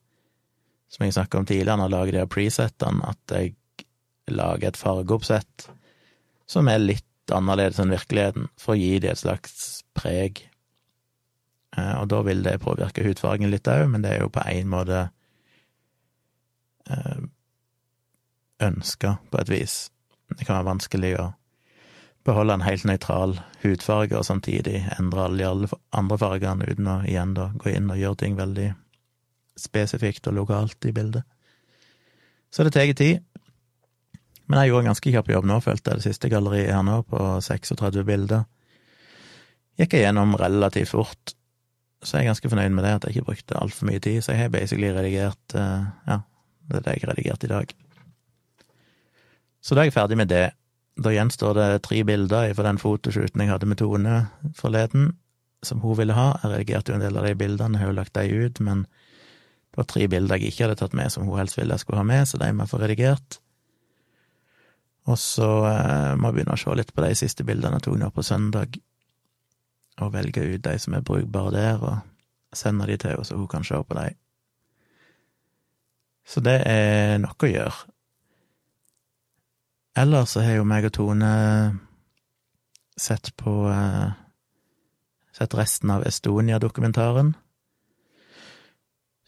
som 0.88 1.04
jeg 1.04 1.18
snakka 1.18 1.42
om 1.42 1.50
tidligere, 1.50 1.76
når 1.82 1.90
jeg 1.90 1.96
lager 1.98 2.16
de 2.16 2.24
her 2.24 2.32
presettene, 2.32 3.12
at 3.12 3.36
jeg 3.36 3.56
lager 4.32 4.72
et 4.72 4.80
fargeoppsett 4.80 5.70
som 6.48 6.70
er 6.72 6.80
litt 6.80 7.36
annerledes 7.36 7.82
enn 7.82 7.92
virkeligheten, 7.92 8.50
for 8.62 8.76
å 8.76 8.80
gi 8.80 9.00
det 9.02 9.12
et 9.12 9.24
slags 9.24 9.84
preg. 9.98 10.46
Eh, 11.76 11.94
og 12.00 12.08
da 12.14 12.22
vil 12.24 12.44
det 12.46 12.62
påvirke 12.64 13.04
hudfargen 13.04 13.52
litt 13.52 13.68
òg, 13.68 13.88
men 13.92 14.06
det 14.06 14.14
er 14.14 14.24
jo 14.24 14.32
på 14.32 14.44
en 14.48 14.70
måte 14.72 15.00
eh, 16.88 17.26
ønska, 18.68 19.18
på 19.32 19.42
et 19.42 19.52
vis. 19.52 19.76
Det 20.34 20.46
kan 20.46 20.60
være 20.60 20.72
vanskelig 20.74 21.12
å 21.22 21.28
beholde 22.26 22.58
en 22.58 22.66
helt 22.66 22.88
nøytral 22.90 23.38
hudfarge 23.62 24.18
og 24.18 24.26
samtidig 24.26 24.82
endre 24.98 25.28
alle 25.28 25.38
de 25.38 25.46
alle 25.50 25.70
andre 25.94 26.18
fargene 26.18 26.66
uten 26.66 26.90
å 26.90 26.98
igjen 27.06 27.36
da 27.38 27.52
gå 27.54 27.76
inn 27.76 27.92
og 27.94 28.02
gjøre 28.02 28.22
ting 28.24 28.38
veldig 28.40 28.72
spesifikt 29.60 30.28
og 30.32 30.40
lokalt 30.40 30.90
i 30.90 30.94
bildet. 30.96 31.24
Så 32.50 32.66
det 32.66 32.74
tar 32.74 32.92
tid. 32.94 33.22
Men 34.46 34.62
jeg 34.62 34.70
gjorde 34.70 34.86
en 34.86 34.92
ganske 34.94 35.12
kjapp 35.12 35.30
jobb 35.32 35.48
nå, 35.50 35.62
følte 35.64 35.92
jeg, 35.92 36.02
det 36.02 36.10
siste 36.10 36.30
galleriet 36.30 36.74
her 36.74 36.84
nå, 36.86 37.00
på 37.10 37.22
36 37.42 38.04
bilder. 38.06 38.46
Gikk 39.80 39.96
jeg 39.98 40.06
gjennom 40.06 40.36
relativt 40.40 40.94
fort, 40.94 41.34
så 42.06 42.20
jeg 42.20 42.26
er 42.26 42.30
ganske 42.30 42.52
fornøyd 42.52 42.76
med 42.76 42.86
det, 42.86 42.94
at 42.96 43.08
jeg 43.08 43.16
ikke 43.16 43.32
brukte 43.32 43.58
altfor 43.60 43.90
mye 43.90 44.04
tid. 44.04 44.22
Så 44.22 44.36
jeg 44.36 44.46
har 44.46 44.54
basically 44.54 44.92
redigert 44.94 45.58
eh, 45.58 45.90
Ja, 46.08 46.20
det 46.70 46.78
er 46.80 46.86
det 46.86 46.94
jeg 46.94 47.04
har 47.04 47.14
redigert 47.14 47.48
i 47.48 47.52
dag. 47.52 47.74
Så 49.66 49.74
da 49.74 49.82
er 49.82 49.90
jeg 49.90 49.96
ferdig 49.96 50.18
med 50.20 50.30
det. 50.30 50.52
Da 51.02 51.12
gjenstår 51.12 51.58
det 51.58 51.70
tre 51.88 52.04
bilder 52.08 52.52
fra 52.56 52.68
den 52.68 52.78
fotoshooten 52.80 53.42
jeg 53.42 53.50
hadde 53.50 53.68
med 53.68 53.80
Tone 53.82 54.20
forleden, 54.56 55.16
som 55.66 55.82
hun 55.82 55.98
ville 55.98 56.16
ha. 56.16 56.36
Jeg 56.44 56.52
redigerte 56.52 56.94
jo 56.94 57.00
en 57.00 57.04
del 57.04 57.18
av 57.18 57.26
de 57.26 57.34
bildene, 57.40 57.80
jeg 57.80 57.84
har 57.84 57.92
jo 57.92 57.98
lagt 57.98 58.14
de 58.16 58.46
ut, 58.46 58.62
men 58.64 58.86
det 58.86 59.82
var 59.82 59.88
tre 59.90 60.06
bilder 60.12 60.40
jeg 60.40 60.54
ikke 60.54 60.68
hadde 60.68 60.78
tatt 60.84 60.94
med, 60.96 61.10
som 61.12 61.26
hun 61.26 61.40
helst 61.42 61.58
ville 61.58 61.74
jeg 61.74 61.84
skulle 61.84 62.00
ha 62.00 62.08
med, 62.08 62.28
så 62.30 62.40
de 62.40 62.52
må 62.54 62.64
jeg 62.64 62.72
få 62.72 62.82
redigert. 62.84 63.40
Og 65.10 65.18
så 65.22 65.50
eh, 65.70 66.14
må 66.18 66.30
jeg 66.30 66.38
begynne 66.38 66.56
å 66.56 66.62
se 66.62 66.78
litt 66.78 66.94
på 66.94 67.04
de 67.04 67.10
siste 67.18 67.46
bildene 67.46 67.82
jeg 67.82 67.88
tok 67.90 67.98
nå 68.02 68.12
på 68.14 68.26
søndag, 68.26 68.78
og 70.00 70.14
velge 70.14 70.46
ut 70.46 70.64
de 70.64 70.78
som 70.82 70.96
er 70.96 71.04
brukbare 71.08 71.56
der, 71.58 71.84
og 71.84 72.56
sende 72.56 72.88
de 72.88 72.96
til 73.02 73.16
henne, 73.16 73.26
så 73.26 73.42
hun 73.42 73.50
kan 73.52 73.66
se 73.66 73.82
på 73.82 73.98
de. 73.98 74.08
Så 76.26 76.42
det 76.46 76.60
er 76.70 77.18
nok 77.22 77.46
å 77.46 77.52
gjøre. 77.52 77.95
Ellers 79.96 80.36
så 80.36 80.44
har 80.44 80.58
jo 80.60 80.68
meg 80.68 80.90
og 80.90 80.94
Tone 80.98 81.32
sett 83.00 83.32
på 83.40 83.66
eh, 83.72 84.14
Sett 85.36 85.52
resten 85.52 85.92
av 85.92 86.06
Estonia-dokumentaren, 86.08 87.34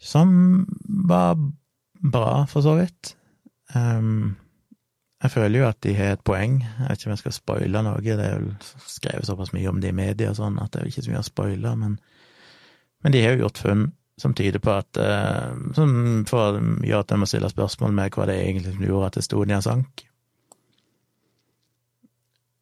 som 0.00 0.30
var 1.08 1.34
bra, 2.00 2.46
for 2.48 2.64
så 2.64 2.78
vidt. 2.78 3.10
Um, 3.74 4.38
jeg 5.20 5.34
føler 5.34 5.60
jo 5.60 5.66
at 5.68 5.82
de 5.84 5.92
har 5.98 6.14
et 6.16 6.24
poeng. 6.24 6.62
Jeg 6.62 6.86
vet 6.88 6.96
ikke 6.96 7.10
om 7.10 7.12
jeg 7.12 7.22
skal 7.26 7.36
spoile 7.36 7.84
noe, 7.84 8.00
det 8.00 8.16
er 8.24 8.40
vel 8.40 8.48
skrevet 8.88 9.28
såpass 9.28 9.52
mye 9.52 9.68
om 9.68 9.84
det 9.84 9.92
i 9.92 9.98
media 10.00 10.32
og 10.32 10.40
sånn 10.40 10.56
at 10.64 10.72
det 10.72 10.80
er 10.80 10.88
ikke 10.94 11.04
så 11.04 11.12
mye 11.12 11.20
å 11.20 11.28
spoile, 11.28 11.76
men, 11.84 12.00
men 13.04 13.12
de 13.12 13.24
har 13.26 13.36
jo 13.36 13.44
gjort 13.44 13.64
funn 13.66 13.86
som 14.18 14.32
tyder 14.32 14.64
på 14.64 14.72
at 14.80 14.98
uh, 14.98 15.52
Som 15.76 16.24
gjør 16.24 17.04
at 17.04 17.12
en 17.12 17.20
må 17.20 17.28
stille 17.28 17.52
spørsmål 17.52 17.92
med 18.00 18.16
hva 18.16 18.32
det 18.32 18.40
egentlig 18.48 18.88
gjorde 18.88 19.12
at 19.12 19.20
Estonia 19.20 19.60
sank 19.62 20.07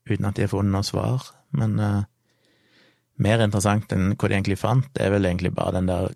uten 0.07 0.29
at 0.29 0.37
de 0.37 0.47
har 0.47 0.53
funnet 0.53 0.75
noe 0.75 0.87
svar. 0.87 1.27
Men 1.57 1.79
uh, 1.81 2.05
mer 3.23 3.43
interessant 3.45 3.93
enn 3.95 4.15
hva 4.15 4.29
de 4.29 4.39
egentlig 4.39 4.59
fant, 4.61 4.89
det 4.95 5.07
er 5.07 5.15
vel 5.15 5.29
egentlig 5.29 5.55
bare 5.57 5.79
den 5.79 5.91
der 5.91 6.11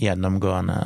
gjennomgående 0.00 0.78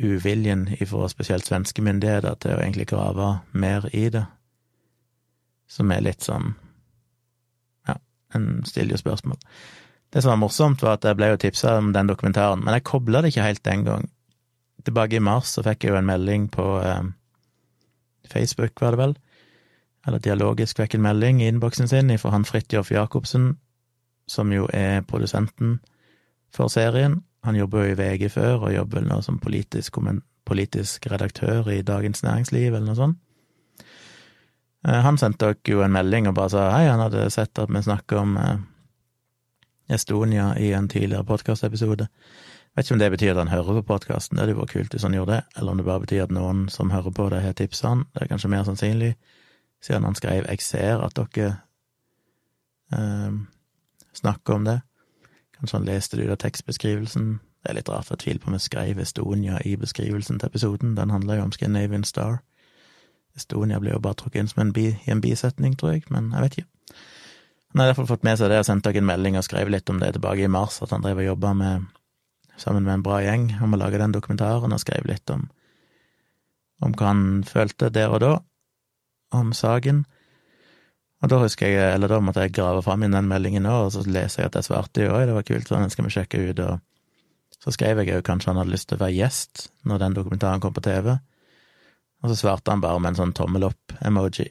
uviljen 0.00 0.68
ifra 0.80 1.08
spesielt 1.08 1.48
svenske 1.48 1.82
myndigheter 1.82 2.36
til 2.40 2.54
å 2.54 2.60
egentlig 2.62 2.88
grave 2.92 3.30
mer 3.52 3.88
i 3.96 4.06
det, 4.12 4.24
som 5.70 5.90
er 5.92 6.04
litt 6.04 6.24
sånn 6.26 6.54
Ja, 7.88 7.96
en 8.36 8.62
stiller 8.68 8.94
jo 8.94 9.00
spørsmål. 9.00 9.38
Det 10.10 10.22
som 10.22 10.32
var 10.32 10.40
morsomt, 10.42 10.82
var 10.82 10.98
at 10.98 11.06
jeg 11.06 11.18
ble 11.18 11.30
jo 11.32 11.40
tipsa 11.40 11.76
om 11.78 11.92
den 11.94 12.10
dokumentaren, 12.10 12.62
men 12.64 12.76
jeg 12.76 12.86
kobla 12.86 13.22
det 13.22 13.32
ikke 13.32 13.46
helt 13.46 13.64
den 13.66 13.84
gang. 13.86 14.08
Tilbake 14.84 15.18
i 15.18 15.22
mars 15.22 15.54
så 15.54 15.64
fikk 15.66 15.84
jeg 15.84 15.92
jo 15.92 15.98
en 16.00 16.08
melding 16.08 16.48
på 16.50 16.66
eh, 16.82 17.10
Facebook, 18.30 18.80
var 18.80 18.96
det 18.96 19.02
vel, 19.02 19.14
eller 20.06 20.22
Dialogisk 20.22 20.80
fikk 20.80 20.94
en 20.96 21.04
melding 21.04 21.42
i 21.42 21.48
innboksen 21.50 21.88
sin 21.88 22.12
fra 22.18 22.32
han 22.34 22.44
Fridtjof 22.48 22.92
Jacobsen, 22.92 23.56
som 24.26 24.52
jo 24.52 24.68
er 24.72 25.02
produsenten 25.02 25.80
for 26.54 26.68
serien. 26.72 27.20
Han 27.44 27.56
jobber 27.56 27.84
jo 27.84 27.92
i 27.92 27.98
VG 27.98 28.30
før, 28.32 28.66
og 28.66 28.74
jobber 28.74 29.04
nå 29.04 29.20
som 29.22 29.38
politisk, 29.40 29.96
politisk 30.44 31.06
redaktør 31.10 31.68
i 31.72 31.82
Dagens 31.82 32.22
Næringsliv, 32.22 32.74
eller 32.74 32.86
noe 32.86 32.98
sånt. 32.98 33.18
Eh, 34.88 35.00
han 35.04 35.18
sendte 35.20 35.50
dere 35.50 35.74
jo 35.74 35.82
en 35.84 35.92
melding 35.92 36.28
og 36.28 36.36
bare 36.36 36.52
sa 36.54 36.68
hei, 36.72 36.86
han 36.88 37.02
hadde 37.04 37.28
sett 37.32 37.58
at 37.60 37.68
vi 37.68 37.82
snakker 37.84 38.22
om 38.22 38.36
eh, 38.40 38.62
Estonia 39.92 40.54
i 40.56 40.72
en 40.72 40.88
tidligere 40.88 41.26
podkastepisode. 41.28 42.06
Vet 42.76 42.86
ikke 42.86 42.94
om 42.94 43.02
det 43.02 43.10
betyr 43.12 43.34
at 43.34 43.42
han 43.42 43.52
hører 43.52 43.80
på 43.80 43.88
podkasten, 43.90 44.38
det 44.38 44.46
hadde 44.46 44.56
vært 44.56 44.72
kult 44.72 44.94
hvis 44.94 45.04
han 45.04 45.16
gjorde 45.16 45.36
det, 45.36 45.58
eller 45.58 45.72
om 45.72 45.80
det 45.80 45.88
bare 45.88 46.04
betyr 46.06 46.24
at 46.24 46.32
noen 46.32 46.68
som 46.72 46.92
hører 46.94 47.12
på 47.12 47.28
det, 47.32 47.42
har 47.44 47.56
tipsa 47.58 47.92
han, 47.92 48.06
det 48.14 48.24
er 48.24 48.30
kanskje 48.30 48.52
mer 48.52 48.64
sannsynlig 48.68 49.14
siden 49.80 50.04
han 50.04 50.14
skrev 50.14 50.44
'Jeg 50.44 50.60
ser 50.60 51.00
at 51.04 51.16
dere 51.16 51.60
eh, 52.92 53.32
snakker 54.14 54.54
om 54.54 54.64
det'. 54.64 54.80
Kanskje 55.58 55.78
han 55.78 55.86
leste 55.86 56.16
det 56.16 56.24
ut 56.24 56.30
av 56.30 56.36
tekstbeskrivelsen. 56.36 57.40
Det 57.62 57.70
er 57.70 57.74
litt 57.74 57.88
rart, 57.88 58.06
for 58.06 58.16
jeg 58.16 58.18
tviler 58.18 58.40
på 58.40 58.48
om 58.48 58.56
jeg 58.56 58.60
skrev 58.60 58.98
Estonia 58.98 59.58
i 59.64 59.76
beskrivelsen 59.76 60.38
til 60.38 60.46
episoden. 60.46 60.96
Den 60.96 61.10
handler 61.10 61.36
jo 61.36 61.42
om 61.42 61.52
Scandinavian 61.52 62.04
Star. 62.04 62.40
Estonia 63.36 63.78
blir 63.78 63.92
jo 63.92 64.00
bare 64.00 64.14
trukket 64.14 64.40
inn 64.40 64.48
som 64.48 64.62
en 64.62 64.72
bi, 64.72 64.86
i 65.06 65.10
en 65.10 65.20
bisetning, 65.20 65.76
tror 65.78 65.92
jeg, 65.92 66.02
men 66.08 66.32
jeg 66.32 66.42
vet 66.42 66.56
ikke. 66.58 66.68
Han 67.70 67.80
har 67.80 67.86
derfor 67.92 68.08
fått 68.08 68.24
med 68.26 68.38
seg 68.38 68.50
det 68.50 68.58
og 68.58 68.66
sendt 68.66 68.84
dere 68.84 68.98
en 68.98 69.06
melding 69.06 69.36
og 69.38 69.44
skrev 69.44 69.68
litt 69.70 69.90
om 69.92 70.00
det 70.00 70.14
tilbake 70.16 70.42
i 70.42 70.50
mars, 70.50 70.80
at 70.82 70.90
han 70.90 71.04
drev 71.04 71.20
og 71.22 71.28
jobba 71.28 71.52
sammen 72.56 72.84
med 72.84 72.94
en 72.94 73.04
bra 73.04 73.20
gjeng, 73.22 73.52
om 73.62 73.74
å 73.74 73.78
lage 73.78 74.00
den 74.00 74.12
dokumentaren, 74.12 74.72
og 74.72 74.80
skrev 74.82 75.06
litt 75.06 75.30
om, 75.30 75.46
om 76.80 76.96
hva 76.96 77.12
han 77.12 77.44
følte 77.46 77.92
der 77.94 78.10
og 78.10 78.20
da, 78.24 78.32
om 79.36 79.52
saken. 79.56 80.04
Og 81.20 81.28
da 81.28 81.40
husker 81.42 81.68
jeg, 81.68 81.94
eller 81.94 82.08
da 82.08 82.20
måtte 82.24 82.44
jeg 82.46 82.54
grave 82.56 82.82
fram 82.84 83.02
inn 83.04 83.16
den 83.16 83.28
meldingen 83.28 83.66
nå, 83.66 83.74
og 83.86 83.90
så 83.92 84.04
leser 84.06 84.42
jeg 84.42 84.50
at 84.50 84.60
jeg 84.60 84.68
svarte 84.70 85.04
jo 85.04 85.16
oi, 85.16 85.26
det 85.28 85.34
var 85.36 85.44
kult, 85.46 85.68
så 85.68 85.80
den 85.80 85.92
skal 85.92 86.06
vi 86.06 86.14
sjekke 86.14 86.44
ut, 86.48 86.62
og 86.64 87.60
så 87.60 87.74
skrev 87.76 88.00
jeg 88.00 88.14
jo 88.14 88.24
kanskje 88.24 88.52
han 88.52 88.60
hadde 88.62 88.72
lyst 88.72 88.88
til 88.88 88.96
å 88.96 89.02
være 89.02 89.18
gjest 89.18 89.66
når 89.88 90.00
den 90.00 90.16
dokumentaren 90.16 90.62
kom 90.64 90.72
på 90.76 90.84
TV, 90.86 91.12
og 92.20 92.32
så 92.32 92.38
svarte 92.38 92.72
han 92.72 92.80
bare 92.84 93.02
med 93.02 93.12
en 93.12 93.20
sånn 93.20 93.36
tommel 93.36 93.68
opp-emoji. 93.68 94.48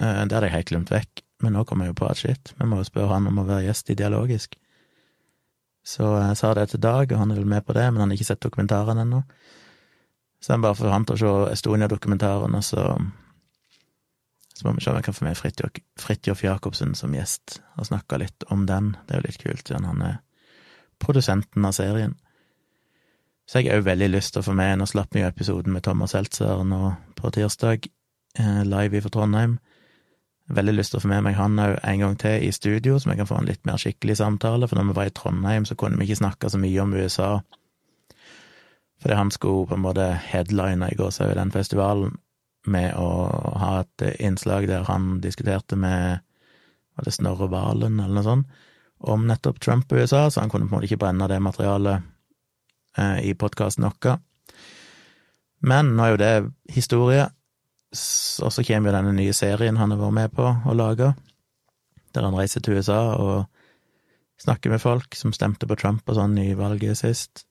Eh, 0.00 0.20
det 0.28 0.36
hadde 0.36 0.50
jeg 0.50 0.56
helt 0.58 0.72
glemt 0.72 0.92
vekk, 0.92 1.24
men 1.44 1.56
nå 1.56 1.64
kom 1.68 1.80
jeg 1.80 1.94
jo 1.94 1.98
på 2.02 2.10
at 2.10 2.20
shit, 2.20 2.52
vi 2.58 2.68
må 2.68 2.82
jo 2.82 2.90
spørre 2.90 3.16
han 3.16 3.30
om 3.30 3.40
å 3.40 3.48
være 3.48 3.64
gjest 3.70 3.94
i 3.94 3.98
Dialogisk. 3.98 4.58
Så 5.84 6.14
jeg 6.16 6.36
sa 6.40 6.52
det 6.56 6.70
til 6.72 6.80
Dag, 6.80 7.10
og 7.12 7.20
han 7.20 7.32
er 7.32 7.40
vel 7.40 7.48
med 7.48 7.64
på 7.64 7.76
det, 7.76 7.84
men 7.92 8.00
han 8.00 8.12
har 8.12 8.16
ikke 8.16 8.30
sett 8.30 8.44
dokumentaren 8.44 9.00
ennå. 9.02 9.24
Så 10.40 10.52
jeg 10.52 10.64
bare 10.64 10.76
får 10.76 10.92
han 10.92 11.04
til 11.08 11.16
å 11.16 11.20
se 11.20 11.52
Estonia-dokumentaren, 11.56 12.56
og 12.56 12.64
så 12.64 12.86
så 14.54 14.66
må 14.66 14.74
vi 14.76 14.84
se 14.84 14.90
om 14.90 14.96
jeg 14.98 15.06
kan 15.08 15.16
få 15.16 15.24
med 15.26 15.38
Fridtjof 16.00 16.44
Jacobsen 16.44 16.94
som 16.94 17.14
gjest 17.14 17.58
og 17.74 17.88
snakke 17.88 18.20
litt 18.22 18.46
om 18.54 18.66
den. 18.68 18.92
Det 19.06 19.16
er 19.16 19.22
jo 19.22 19.26
litt 19.26 19.42
kult, 19.42 19.66
siden 19.66 19.88
han 19.88 20.02
er 20.06 20.20
produsenten 21.02 21.66
av 21.66 21.74
serien. 21.74 22.14
Så 23.50 23.60
jeg 23.60 23.72
har 23.72 23.82
òg 23.82 23.88
veldig 23.88 24.08
lyst 24.14 24.32
til 24.34 24.40
å 24.40 24.46
få 24.46 24.54
med 24.56 24.78
Nå 24.80 24.86
slapp 24.88 25.12
vi 25.12 25.20
jo 25.20 25.28
episoden 25.28 25.74
med 25.74 25.84
Thomas 25.84 26.14
Seltzer 26.14 26.62
nå 26.64 26.94
på 27.18 27.32
tirsdag, 27.34 27.88
eh, 28.38 28.62
live 28.64 29.02
fra 29.04 29.12
Trondheim. 29.12 29.58
Veldig 30.54 30.74
lyst 30.74 30.94
til 30.94 31.00
å 31.00 31.02
få 31.02 31.10
med 31.10 31.24
meg 31.24 31.36
han 31.36 31.58
òg 31.58 31.78
en 31.82 32.00
gang 32.00 32.16
til 32.20 32.46
i 32.46 32.52
studio, 32.52 32.98
så 32.98 33.10
vi 33.10 33.16
kan 33.16 33.28
få 33.28 33.40
en 33.40 33.48
litt 33.48 33.64
mer 33.66 33.80
skikkelig 33.80 34.16
samtale. 34.20 34.68
For 34.68 34.78
når 34.78 34.90
vi 34.90 34.96
var 35.00 35.10
i 35.10 35.14
Trondheim, 35.18 35.64
så 35.64 35.74
kunne 35.74 35.98
vi 35.98 36.06
ikke 36.06 36.22
snakke 36.22 36.50
så 36.50 36.60
mye 36.60 36.82
om 36.82 36.94
USA. 36.94 37.40
Fordi 39.02 39.14
han 39.14 39.30
skulle 39.30 39.66
på 39.66 39.74
en 39.74 39.84
måte 39.84 40.12
headline 40.14 40.88
i 40.88 40.94
i 40.94 41.34
den 41.34 41.50
festivalen, 41.52 42.16
med 42.70 42.94
å 42.96 43.08
ha 43.60 43.72
et 43.82 44.04
innslag 44.20 44.68
der 44.70 44.86
han 44.88 45.18
diskuterte 45.24 45.76
med 45.76 46.22
var 46.94 47.06
det 47.06 47.14
Snorre 47.14 47.48
Valen, 47.50 47.98
eller 48.00 48.14
noe 48.14 48.26
sånt, 48.26 48.60
om 49.04 49.26
nettopp 49.28 49.58
Trump 49.60 49.90
og 49.92 50.04
USA, 50.04 50.28
så 50.30 50.40
han 50.40 50.50
kunne 50.52 50.68
på 50.68 50.74
en 50.74 50.78
måte 50.78 50.88
ikke 50.88 51.02
brenne 51.02 51.28
det 51.28 51.40
materialet 51.42 52.04
eh, 52.96 53.18
i 53.30 53.34
podkasten 53.36 53.84
vår. 53.88 54.20
Men 55.64 55.94
nå 55.96 56.04
er 56.04 56.12
jo 56.12 56.20
det 56.22 56.34
historie, 56.72 57.26
og 57.94 58.52
så 58.54 58.64
kommer 58.66 58.90
jo 58.90 58.96
denne 58.96 59.14
nye 59.16 59.34
serien 59.36 59.78
han 59.78 59.92
har 59.94 60.00
vært 60.00 60.18
med 60.20 60.34
på 60.38 60.46
å 60.46 60.76
lage, 60.76 61.12
der 62.14 62.26
han 62.26 62.38
reiser 62.38 62.62
til 62.62 62.78
USA 62.78 63.00
og 63.18 63.44
snakker 64.40 64.70
med 64.70 64.82
folk 64.82 65.14
som 65.18 65.34
stemte 65.34 65.66
på 65.66 65.76
Trump 65.78 66.06
og 66.08 66.18
sånn 66.18 66.38
i 66.38 66.54
valget 66.58 67.00
sist, 67.02 67.44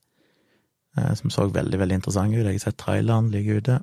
eh, 0.97 1.13
som 1.19 1.33
så 1.33 1.49
veldig, 1.51 1.79
veldig 1.83 1.99
interessant 1.99 2.33
ut. 2.33 2.45
Jeg 2.45 2.55
har 2.55 2.63
sett 2.69 2.79
traileren 2.79 3.31
ligge 3.33 3.59
ute 3.59 3.81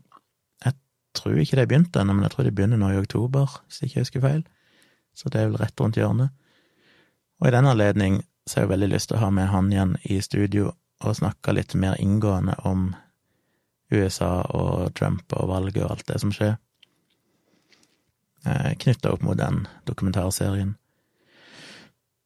tror 1.14 1.38
ikke 1.38 1.59
de 1.59 1.67
begynte 1.67 2.00
ennå, 2.00 2.14
men 2.14 2.26
jeg 2.26 2.35
tror 2.35 2.47
de 2.47 2.55
begynner 2.55 2.81
nå 2.81 2.93
i 2.93 3.00
oktober, 3.00 3.61
hvis 3.67 3.81
jeg 3.81 3.90
ikke 3.90 4.05
husker 4.05 4.25
feil. 4.25 4.43
Så 5.14 5.33
det 5.33 5.40
er 5.40 5.50
vel 5.50 5.61
rett 5.61 5.81
rundt 5.81 5.99
hjørnet. 5.99 6.31
Og 7.40 7.49
i 7.49 7.55
den 7.55 7.67
anledning 7.67 8.21
så 8.47 8.59
har 8.59 8.67
jeg 8.67 8.75
veldig 8.75 8.90
lyst 8.93 9.11
til 9.11 9.19
å 9.19 9.25
ha 9.25 9.31
med 9.35 9.50
han 9.50 9.71
igjen 9.73 9.97
i 10.05 10.21
studio 10.25 10.73
og 11.00 11.17
snakke 11.17 11.55
litt 11.57 11.75
mer 11.75 11.97
inngående 12.00 12.57
om 12.69 12.90
USA 13.90 14.43
og 14.55 14.93
Trump 14.99 15.33
og 15.35 15.49
valget 15.50 15.83
og 15.85 15.95
alt 15.95 16.07
det 16.11 16.19
som 16.23 16.33
skjer, 16.35 16.59
eh, 18.47 18.75
knytta 18.79 19.14
opp 19.14 19.25
mot 19.26 19.38
den 19.38 19.64
dokumentarserien. 19.88 20.76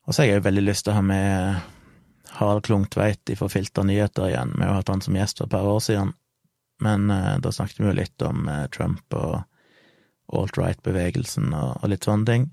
Og 0.05 0.15
så 0.15 0.23
har 0.23 0.29
jeg 0.29 0.43
jo 0.43 0.49
veldig 0.49 0.67
lyst 0.67 0.85
til 0.85 0.93
å 0.93 0.99
ha 0.99 1.05
med 1.07 1.63
Harald 2.35 2.65
Klungtveit 2.67 3.31
fra 3.39 3.49
Filter 3.49 3.87
nyheter 3.87 4.29
igjen. 4.29 4.53
Vi 4.59 4.67
har 4.67 4.75
hatt 4.81 4.91
han 4.93 5.01
som 5.05 5.17
gjest 5.17 5.39
for 5.39 5.47
et 5.47 5.55
par 5.55 5.69
år 5.71 5.81
siden, 5.81 6.13
men 6.83 7.11
uh, 7.11 7.37
da 7.43 7.53
snakket 7.55 7.81
vi 7.81 7.89
jo 7.89 7.97
litt 7.97 8.25
om 8.27 8.49
uh, 8.51 8.67
Trump 8.75 9.15
og 9.19 9.43
alt-right-bevegelsen 10.35 11.53
og, 11.53 11.79
og, 11.83 11.89
litt 11.93 12.07
sånne 12.09 12.29
ting. 12.29 12.47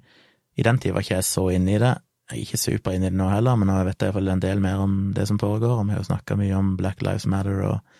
I 0.59 0.65
den 0.67 0.81
tid 0.83 0.93
var 0.93 1.05
ikke 1.05 1.17
jeg 1.17 1.29
så 1.29 1.47
inne 1.55 1.75
i 1.75 1.81
det. 1.81 1.95
Jeg 2.31 2.37
er 2.37 2.43
ikke 2.45 2.61
super 2.61 2.95
inne 2.95 3.09
i 3.09 3.13
det 3.13 3.19
nå 3.19 3.29
heller, 3.31 3.57
men 3.59 3.71
nå 3.71 3.79
vet 3.87 3.97
jeg 3.97 4.11
iallfall 4.11 4.31
en 4.33 4.43
del 4.43 4.61
mer 4.63 4.83
om 4.83 4.95
det 5.15 5.25
som 5.27 5.39
foregår, 5.41 5.79
og 5.79 5.87
vi 5.87 5.95
har 5.95 6.03
jo 6.03 6.09
snakka 6.11 6.37
mye 6.39 6.55
om 6.59 6.75
Black 6.79 7.03
Lives 7.03 7.27
Matter 7.31 7.63
og 7.67 7.99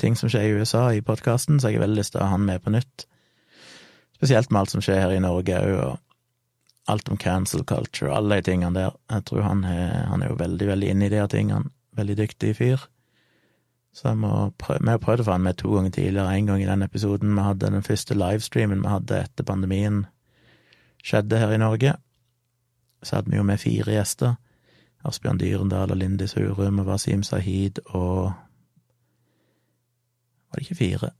ting 0.00 0.16
som 0.16 0.32
skjer 0.32 0.48
i 0.48 0.60
USA 0.60 0.86
i 0.96 1.04
podkasten, 1.04 1.60
så 1.60 1.70
jeg 1.70 1.78
har 1.78 1.86
veldig 1.86 2.00
lyst 2.00 2.14
til 2.14 2.22
å 2.22 2.28
ha 2.28 2.34
han 2.34 2.46
med 2.48 2.64
på 2.64 2.72
nytt. 2.72 3.06
Spesielt 4.16 4.50
med 4.50 4.62
alt 4.62 4.72
som 4.74 4.84
skjer 4.84 5.04
her 5.04 5.14
i 5.16 5.22
Norge 5.22 5.60
òg, 5.60 5.74
og 5.84 6.90
alt 6.90 7.08
om 7.12 7.18
cancel 7.20 7.64
culture, 7.68 8.10
og 8.10 8.16
alle 8.16 8.40
de 8.40 8.48
tingene 8.50 8.74
der. 8.76 8.96
Jeg 9.12 9.26
tror 9.28 9.44
han 9.46 9.64
er, 9.68 10.06
han 10.10 10.24
er 10.24 10.32
jo 10.32 10.40
veldig, 10.40 10.70
veldig 10.72 10.88
inne 10.92 11.06
i 11.06 11.12
de 11.12 11.26
tingene. 11.30 11.72
Veldig 11.96 12.16
dyktig 12.18 12.54
fyr. 12.58 12.84
Så 13.92 14.08
jeg 14.08 14.18
må 14.22 14.50
prøve, 14.58 14.84
vi 14.84 14.92
har 14.92 15.02
prøvd 15.02 15.24
å 15.24 15.26
få 15.26 15.34
han 15.34 15.42
med 15.44 15.58
to 15.58 15.72
ganger 15.74 15.90
tidligere. 15.90 16.34
En 16.36 16.46
gang 16.46 16.62
i 16.62 16.68
den 16.68 16.86
episoden 16.86 17.34
vi 17.34 17.42
hadde 17.42 17.72
den 17.74 17.86
første 17.86 18.14
livestreamen 18.14 18.84
vi 18.84 18.92
hadde 18.92 19.24
etter 19.24 19.46
pandemien 19.46 20.04
skjedde 21.04 21.40
her 21.40 21.54
i 21.54 21.58
Norge. 21.58 21.96
Så 23.02 23.16
hadde 23.16 23.32
vi 23.32 23.40
jo 23.40 23.46
med 23.46 23.60
fire 23.60 23.96
gjester. 23.96 24.36
Asbjørn 25.04 25.40
Dyrendal 25.40 25.90
og 25.90 25.96
Lindis 25.96 26.36
Hurum 26.36 26.82
og 26.82 26.86
Wasim 26.86 27.22
Sahid 27.24 27.80
og 27.86 28.32
Var 30.50 30.58
det 30.58 30.66
ikke 30.66 30.74
fire? 30.74 31.10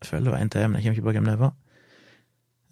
Jeg 0.00 0.08
føler 0.08 0.24
det 0.24 0.32
var 0.32 0.40
en 0.40 0.50
til, 0.50 0.66
men 0.68 0.74
jeg 0.74 0.84
kommer 0.84 0.96
ikke 0.96 1.06
på 1.06 1.12
hvem 1.16 1.24
det 1.30 1.38
var. 1.40 1.54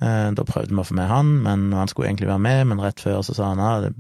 Eh, 0.05 0.31
da 0.37 0.45
prøvde 0.45 0.75
vi 0.75 0.83
å 0.83 0.85
få 0.85 0.97
med 0.99 1.09
han, 1.09 1.31
men 1.47 1.73
han 1.73 1.89
skulle 1.89 2.11
egentlig 2.11 2.29
være 2.29 2.43
med, 2.45 2.65
men 2.69 2.83
rett 2.85 3.01
før 3.01 3.23
så 3.25 3.35
sa 3.35 3.55
han 3.55 3.63
at 3.65 3.87
det 3.87 3.95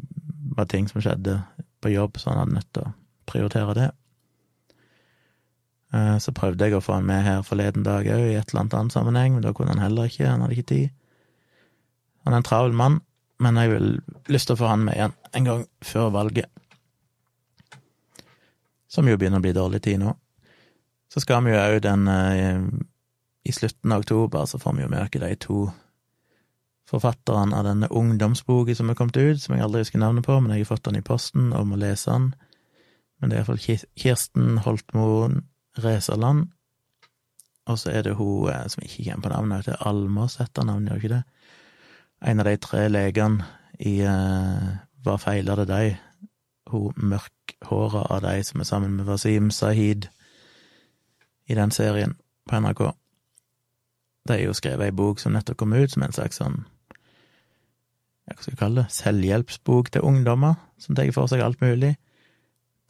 var 0.58 0.68
ting 0.68 0.88
som 0.90 1.00
skjedde 1.00 1.38
på 1.80 1.94
jobb, 1.94 2.20
så 2.20 2.30
han 2.30 2.42
hadde 2.42 2.58
nødt 2.58 2.68
til 2.76 2.84
å 2.84 2.92
prioritere 3.30 3.76
det. 3.78 3.88
Eh, 5.94 6.18
så 6.18 6.34
prøvde 6.34 6.66
jeg 6.66 6.74
å 6.74 6.82
få 6.82 6.96
han 6.96 7.06
med 7.06 7.22
her 7.22 7.42
forleden 7.46 7.84
dag 7.86 8.08
òg, 8.08 8.24
i 8.32 8.38
et 8.38 8.50
eller 8.50 8.64
annet 8.64 8.78
annet 8.78 8.96
sammenheng, 8.96 9.36
men 9.36 9.44
da 9.44 9.52
kunne 9.54 9.74
han 9.76 9.84
heller 9.84 10.10
ikke, 10.10 10.26
han 10.26 10.42
hadde 10.42 10.56
ikke 10.56 10.70
tid. 10.72 10.88
Han 12.24 12.34
er 12.34 12.40
en 12.40 12.48
travel 12.48 12.74
mann, 12.74 12.98
men 13.42 13.60
jeg 13.60 13.70
vil 13.70 13.88
lyst 14.32 14.48
til 14.48 14.56
å 14.56 14.62
få 14.62 14.72
han 14.72 14.86
med 14.88 14.96
igjen 14.96 15.14
en 15.36 15.48
gang 15.50 15.62
før 15.84 16.10
valget. 16.14 16.50
Som 18.90 19.10
jo 19.10 19.18
begynner 19.18 19.42
å 19.42 19.44
bli 19.44 19.54
dårlig 19.54 19.82
tid 19.84 20.00
nå. 20.02 20.16
Så 21.12 21.22
skal 21.22 21.44
vi 21.44 21.54
jo 21.54 21.62
òg 21.62 21.78
den 21.84 22.08
eh, 22.10 22.66
I 23.46 23.52
slutten 23.54 23.92
av 23.92 24.02
oktober 24.02 24.46
så 24.50 24.58
får 24.58 24.78
vi 24.78 24.86
jo 24.86 24.90
møte 24.90 25.20
de 25.22 25.34
to 25.38 25.58
forfatterne 26.90 27.56
av 27.56 27.66
denne 27.68 27.88
ungdomsboka 27.90 28.74
som 28.76 28.90
er 28.90 28.96
kommet 28.98 29.16
ut, 29.16 29.40
som 29.40 29.54
jeg 29.54 29.64
aldri 29.64 29.84
husker 29.84 30.00
navnet 30.00 30.26
på, 30.26 30.36
men 30.40 30.52
jeg 30.52 30.64
har 30.64 30.72
fått 30.74 30.88
den 30.88 30.98
i 30.98 31.06
posten 31.06 31.52
og 31.52 31.68
må 31.70 31.78
lese 31.80 32.10
den. 32.10 32.32
Men 33.20 33.30
det 33.30 33.36
er 33.36 33.44
iallfall 33.44 33.84
Kirsten 34.00 34.58
Holtmoen 34.64 35.42
Reserland, 35.78 36.48
og 37.66 37.78
så 37.80 37.90
er 37.90 38.02
det 38.02 38.16
hun 38.18 38.50
eh, 38.52 38.66
som 38.68 38.82
ikke 38.84 39.04
kommer 39.04 39.28
på 39.28 39.32
navnet, 39.32 39.66
det 39.66 39.74
er 39.74 39.86
Almås 39.88 40.38
etter 40.40 40.66
navnet, 40.68 40.90
gjør 40.90 41.02
ikke 41.02 41.14
det? 41.14 41.22
En 42.24 42.40
av 42.40 42.48
de 42.48 42.56
tre 42.62 42.88
legene 42.88 43.44
i 43.84 43.98
uh, 44.06 44.76
Hva 45.04 45.16
feiler 45.20 45.60
det 45.60 45.66
deg? 45.68 45.96
Hun 46.70 46.94
mørkhåra 47.10 48.06
av 48.14 48.22
de 48.24 48.38
som 48.46 48.60
er 48.62 48.68
sammen 48.68 48.94
med 48.96 49.08
Wasim 49.08 49.50
Sahid 49.50 50.06
i 51.44 51.56
den 51.58 51.74
serien 51.74 52.14
på 52.48 52.60
NRK. 52.60 52.86
De 54.24 54.32
har 54.32 54.40
jo 54.40 54.54
skrevet 54.56 54.88
ei 54.88 54.96
bok 54.96 55.20
som 55.20 55.34
nettopp 55.34 55.58
kom 55.60 55.74
ut, 55.76 55.90
som 55.92 56.06
en 56.06 56.16
slags 56.16 56.40
sånn 56.40 56.62
hva 58.24 58.40
skal 58.40 58.54
vi 58.54 58.60
kalle 58.60 58.82
det, 58.82 58.92
selvhjelpsbok 58.96 59.90
til 59.92 60.06
ungdommer, 60.08 60.56
som 60.80 60.96
tar 60.96 61.10
for 61.12 61.28
seg 61.28 61.42
alt 61.44 61.60
mulig. 61.60 61.92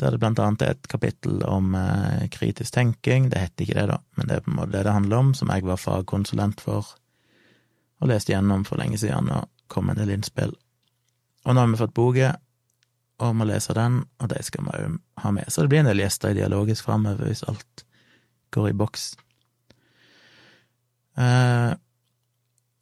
Der 0.01 0.11
det 0.11 0.19
blant 0.19 0.41
annet 0.43 0.63
er 0.63 0.75
et 0.75 0.89
kapittel 0.91 1.43
om 1.47 1.75
eh, 1.79 2.27
kritisk 2.35 2.75
tenking, 2.75 3.29
det 3.31 3.45
heter 3.45 3.65
ikke 3.65 3.77
det, 3.79 3.87
da, 3.93 3.99
men 4.19 4.29
det 4.29 4.37
er 4.37 4.45
på 4.45 4.51
en 4.51 4.59
måte 4.59 4.75
det 4.75 4.83
det 4.89 4.95
handler 4.97 5.23
om, 5.23 5.35
som 5.39 5.53
jeg 5.55 5.67
var 5.69 5.79
fagkonsulent 5.79 6.63
for, 6.65 6.89
og 8.03 8.11
leste 8.11 8.35
gjennom 8.35 8.65
for 8.67 8.83
lenge 8.83 8.99
siden, 8.99 9.31
og 9.31 9.47
kom 9.71 9.87
med 9.87 9.97
en 9.97 10.03
del 10.03 10.17
innspill. 10.17 10.57
Og 11.45 11.55
nå 11.55 11.63
har 11.63 11.71
vi 11.71 11.79
fått 11.79 11.95
boka, 11.95 12.33
og 13.23 13.37
må 13.39 13.47
lese 13.47 13.77
den, 13.77 14.01
og 14.19 14.31
det 14.33 14.43
skal 14.47 14.67
vi 14.67 14.75
òg 14.75 14.97
ha 15.23 15.31
med. 15.37 15.47
Så 15.49 15.63
det 15.63 15.71
blir 15.71 15.85
en 15.85 15.91
del 15.93 16.03
gjester 16.03 16.33
i 16.33 16.39
Dialogisk 16.41 16.89
framover, 16.89 17.29
hvis 17.29 17.45
alt 17.47 17.85
går 18.55 18.73
i 18.73 18.77
boks. 18.79 19.13
Uh, 21.15 21.79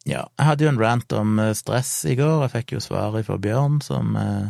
ja, 0.09 0.23
jeg 0.25 0.47
hadde 0.47 0.65
jo 0.65 0.71
en 0.73 0.81
rant 0.81 1.13
om 1.15 1.37
eh, 1.39 1.53
stress 1.55 1.91
i 2.09 2.17
går. 2.19 2.41
Jeg 2.43 2.53
fikk 2.57 2.73
jo 2.75 2.81
svaret 2.83 3.27
fra 3.27 3.37
Bjørn, 3.39 3.77
som 3.85 4.17
uh, 4.17 4.49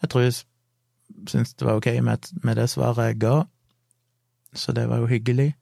jeg 0.00 0.12
tror 0.14 0.28
syntes 1.28 1.54
det 1.54 1.66
var 1.66 1.76
ok 1.80 1.86
med, 2.02 2.18
med, 2.42 2.56
det 2.56 2.70
svaret 2.70 3.06
jeg 3.10 3.20
ga, 3.20 3.42
så 4.54 4.72
det 4.72 4.88
var 4.88 4.98
jo 5.02 5.06
hyggelig. 5.06 5.56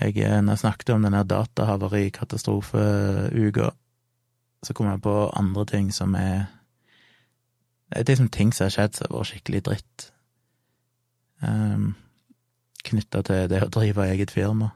Jeg, 0.00 0.16
eh, 0.16 0.42
når 0.42 0.52
jeg 0.52 0.58
snakket 0.58 0.90
om 0.94 1.02
denne 1.02 1.28
datahavarikatastrofeuka, 1.28 3.70
så 4.62 4.72
kom 4.74 4.86
jeg 4.86 5.00
på 5.02 5.30
andre 5.36 5.64
ting 5.66 5.94
som 5.94 6.14
er 6.14 6.44
Det 7.92 8.08
er 8.08 8.08
liksom 8.08 8.28
ting 8.28 8.54
som 8.54 8.64
har 8.64 8.70
skjedd 8.70 8.94
som 8.96 9.06
har 9.10 9.18
vært 9.18 9.26
skikkelig 9.28 9.62
dritt, 9.66 10.12
um, 11.44 11.94
knytta 12.88 13.22
til 13.22 13.48
det 13.52 13.62
å 13.66 13.68
drive 13.68 14.06
eget 14.08 14.30
firma. 14.32 14.70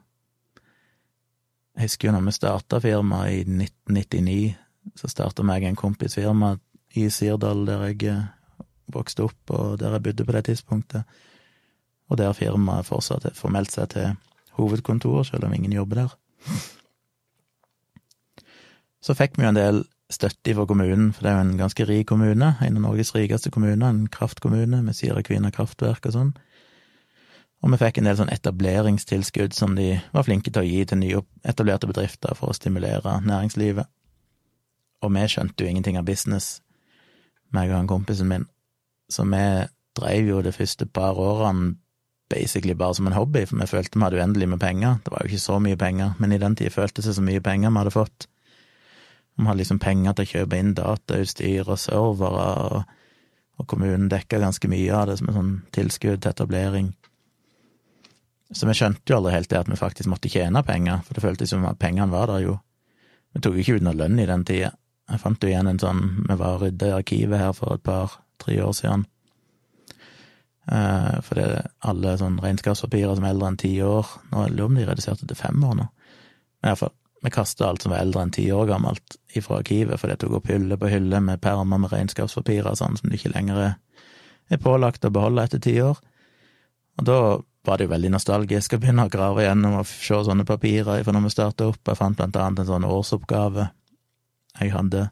Jeg 1.77 1.83
husker 1.89 2.09
jo 2.09 2.13
når 2.13 2.27
vi 2.27 2.33
starta 2.37 2.81
firmaet 2.81 3.33
i 3.33 3.41
1999, 3.49 4.55
så 5.01 5.09
starta 5.09 5.43
meg 5.49 5.65
en 5.65 5.81
kompis 5.81 6.15
firma 6.19 6.59
i 6.93 7.09
Sirdal, 7.09 7.67
der 7.67 7.87
jeg 7.89 8.05
eh, 8.13 8.36
vokste 8.93 9.27
opp, 9.27 9.51
og 9.51 9.79
der 9.81 9.97
jeg 9.97 10.03
bodde 10.03 10.25
på 10.25 10.37
det 10.37 10.45
tidspunktet, 10.51 11.19
og 12.09 12.19
der 12.19 12.37
firmaet 12.37 12.87
fortsatt 12.87 13.27
formelt 13.35 13.73
seg 13.75 13.91
til 13.95 14.15
hovedkontor, 14.57 15.23
selv 15.27 15.49
om 15.49 15.55
ingen 15.55 15.75
jobber 15.75 16.05
der. 16.05 16.17
Så 19.03 19.15
fikk 19.15 19.37
vi 19.37 19.45
jo 19.45 19.53
en 19.53 19.59
del 19.59 19.85
støtte 20.11 20.55
fra 20.55 20.67
kommunen, 20.67 21.13
for 21.13 21.23
det 21.23 21.31
er 21.31 21.37
jo 21.37 21.45
en 21.45 21.59
ganske 21.59 21.87
rik 21.87 22.07
kommune, 22.11 22.53
en 22.63 22.79
av 22.79 22.83
Norges 22.83 23.15
rikeste 23.15 23.51
kommuner, 23.51 23.89
en 23.89 24.07
kraftkommune 24.11 24.83
med 24.83 24.97
Sira 24.99 25.23
Kvina 25.27 25.51
kraftverk 25.55 26.07
og 26.07 26.15
sånn. 26.15 26.33
Og 27.65 27.73
vi 27.73 27.81
fikk 27.81 27.99
en 27.99 28.07
del 28.07 28.19
sånn 28.19 28.31
etableringstilskudd 28.31 29.55
som 29.57 29.75
de 29.79 29.97
var 30.15 30.27
flinke 30.27 30.53
til 30.53 30.63
å 30.63 30.67
gi 30.67 30.85
til 30.87 31.01
nyetablerte 31.01 31.89
bedrifter 31.91 32.37
for 32.39 32.53
å 32.53 32.57
stimulere 32.57 33.17
næringslivet. 33.27 33.89
Og 35.03 35.15
vi 35.15 35.25
skjønte 35.31 35.65
jo 35.65 35.71
ingenting 35.71 35.99
av 35.99 36.07
business, 36.07 36.61
meg 37.55 37.73
og 37.73 37.81
han 37.81 37.91
kompisen 37.91 38.31
min, 38.31 38.47
så 39.13 39.25
vi 39.25 39.43
dreiv 39.97 40.29
jo 40.29 40.43
de 40.45 40.53
første 40.53 40.87
par 40.87 41.19
årene 41.19 41.75
basically 42.31 42.75
bare 42.75 42.95
som 42.95 43.07
en 43.07 43.13
hobby, 43.15 43.45
for 43.47 43.61
vi 43.61 43.67
følte 43.71 43.99
vi 43.99 44.05
hadde 44.05 44.19
uendelig 44.19 44.49
med 44.49 44.61
penger. 44.61 44.99
Det 45.05 45.13
var 45.13 45.23
jo 45.23 45.31
ikke 45.31 45.45
så 45.45 45.59
mye 45.63 45.77
penger, 45.79 46.17
men 46.19 46.33
i 46.33 46.39
den 46.43 46.57
tid 46.59 46.75
føltes 46.75 47.07
det 47.07 47.15
så 47.15 47.23
mye 47.23 47.41
penger 47.41 47.71
vi 47.71 47.83
hadde 47.83 47.95
fått. 47.95 48.29
Vi 49.37 49.47
hadde 49.47 49.61
liksom 49.61 49.79
penger 49.79 50.17
til 50.17 50.27
å 50.27 50.31
kjøpe 50.33 50.59
inn 50.59 50.75
datautstyr 50.75 51.69
og 51.69 51.79
servere, 51.79 52.47
og, 52.67 52.95
og 53.61 53.69
kommunen 53.71 54.09
dekka 54.11 54.41
ganske 54.43 54.69
mye 54.69 54.95
av 54.95 55.11
det 55.11 55.19
som 55.21 55.31
et 55.31 55.39
sånn 55.39 55.53
tilskudd 55.77 56.23
til 56.23 56.33
etablering. 56.33 56.95
Så 58.55 58.67
vi 58.69 58.77
skjønte 58.79 59.11
jo 59.11 59.19
aldri 59.19 59.35
helt 59.35 59.51
det 59.51 59.61
at 59.61 59.71
vi 59.71 59.79
faktisk 59.79 60.11
måtte 60.11 60.31
tjene 60.31 60.63
penger, 60.67 61.03
for 61.07 61.15
det 61.15 61.25
føltes 61.25 61.53
som 61.53 61.67
at 61.67 61.79
pengene 61.83 62.11
var 62.11 62.31
der 62.31 62.45
jo. 62.47 62.59
Vi 63.35 63.43
tok 63.43 63.59
jo 63.59 63.63
ikke 63.63 63.79
ut 63.79 63.87
noe 63.87 63.99
lønn 63.99 64.19
i 64.23 64.29
den 64.29 64.45
tida. 64.49 64.73
Jeg 65.07 65.23
fant 65.23 65.43
jo 65.43 65.51
igjen 65.51 65.69
en 65.71 65.79
sånn 65.79 66.01
Vi 66.27 66.35
var 66.35 66.57
rydda 66.59 66.89
i 66.89 66.95
arkivet 66.97 67.39
her 67.39 67.53
for 67.55 67.77
et 67.77 67.85
par-tre 68.37 68.63
år 68.63 68.73
siden. 68.73 69.07
Uh, 70.67 71.23
for 71.23 71.39
det 71.39 71.45
er 71.47 71.67
alle 71.87 72.17
sånn 72.19 72.41
regnskapspapirer 72.43 73.15
som 73.15 73.25
er 73.25 73.37
eldre 73.37 73.53
enn 73.53 73.59
ti 73.61 73.71
år 73.87 74.09
Nå 74.33 74.49
lurer 74.49 74.57
jeg 74.57 74.65
om 74.65 74.75
de 74.75 74.87
reduserte 74.89 75.27
til 75.27 75.39
fem 75.39 75.63
år 75.63 75.77
nå. 75.79 75.87
Men 76.59 76.73
iallfall, 76.73 76.93
vi 77.23 77.31
kasta 77.31 77.69
alt 77.69 77.83
som 77.83 77.93
var 77.95 78.03
eldre 78.03 78.25
enn 78.25 78.35
ti 78.35 78.49
år 78.53 78.67
gammelt 78.67 79.17
ifra 79.39 79.61
arkivet, 79.61 80.01
for 80.01 80.11
det 80.11 80.19
tok 80.21 80.41
opp 80.41 80.51
hylle 80.51 80.77
på 80.79 80.91
hylle 80.91 81.21
med 81.23 81.41
permer 81.41 81.79
med 81.79 81.93
regnskapspapirer 81.93 82.75
sånn 82.75 82.99
som 82.99 83.11
du 83.11 83.17
ikke 83.17 83.33
lenger 83.35 83.63
er 83.67 84.63
pålagt 84.63 85.07
å 85.07 85.11
beholde 85.15 85.45
etter 85.47 85.63
ti 85.63 85.77
år. 85.83 85.99
Og 86.99 87.07
da 87.07 87.19
var 87.67 87.79
det 87.79 87.87
jo 87.87 87.93
veldig 87.95 88.13
nostalgisk 88.15 88.77
å 88.77 88.81
begynne 88.83 89.07
å 89.07 89.11
grave 89.11 89.43
gjennom 89.47 89.81
og 89.81 89.89
se 89.91 90.19
sånne 90.29 90.47
papirer 90.47 91.03
fra 91.03 91.15
når 91.15 91.27
vi 91.27 91.33
starta 91.35 91.71
opp. 91.71 91.83
Jeg 91.83 91.99
fant 91.99 92.19
blant 92.19 92.39
annet 92.39 92.63
en 92.63 92.71
sånn 92.71 92.87
årsoppgave 92.87 93.71
jeg 94.61 94.73
hadde 94.73 95.09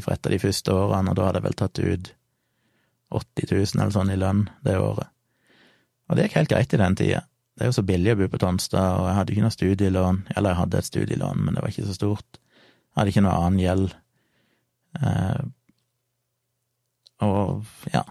fra 0.00 0.14
et 0.14 0.26
av 0.26 0.32
de 0.32 0.40
første 0.40 0.74
årene, 0.74 1.10
og 1.10 1.18
da 1.18 1.26
hadde 1.26 1.42
jeg 1.42 1.46
vel 1.46 1.58
tatt 1.58 1.80
ut 1.82 2.12
80 3.18 3.52
000 3.52 3.82
eller 3.82 3.94
sånn 3.94 4.12
i 4.12 4.18
lønn 4.20 4.46
det 4.66 4.78
året. 4.80 5.10
Og 6.08 6.16
det 6.16 6.26
gikk 6.26 6.38
helt 6.40 6.52
greit 6.52 6.74
i 6.74 6.80
den 6.80 6.96
tida. 6.98 7.22
Det 7.52 7.64
er 7.64 7.68
jo 7.70 7.76
så 7.76 7.84
billig 7.84 8.14
å 8.14 8.18
bo 8.20 8.28
på 8.32 8.40
Tonstad, 8.40 8.98
og 8.98 9.06
jeg 9.08 9.16
hadde 9.18 9.34
ikke 9.34 9.44
noe 9.44 9.54
studielån. 9.54 10.22
Eller 10.34 10.52
jeg 10.52 10.60
hadde 10.62 10.78
et 10.80 10.88
studielån, 10.88 11.42
men 11.44 11.56
det 11.56 11.64
var 11.64 11.72
ikke 11.72 11.88
så 11.88 11.96
stort. 11.96 12.40
Jeg 12.40 12.98
hadde 13.00 13.12
ikke 13.12 13.24
noe 13.26 13.36
annen 13.36 13.60
gjeld. 13.60 13.94
Eh, 15.00 15.42
og 17.22 17.92
ja, 17.92 18.02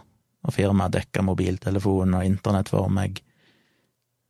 og 0.41 0.55
firmaet 0.55 0.95
dekka 0.95 1.25
mobiltelefon 1.25 2.17
og 2.17 2.25
internett 2.25 2.71
for 2.71 2.89
meg. 2.93 3.21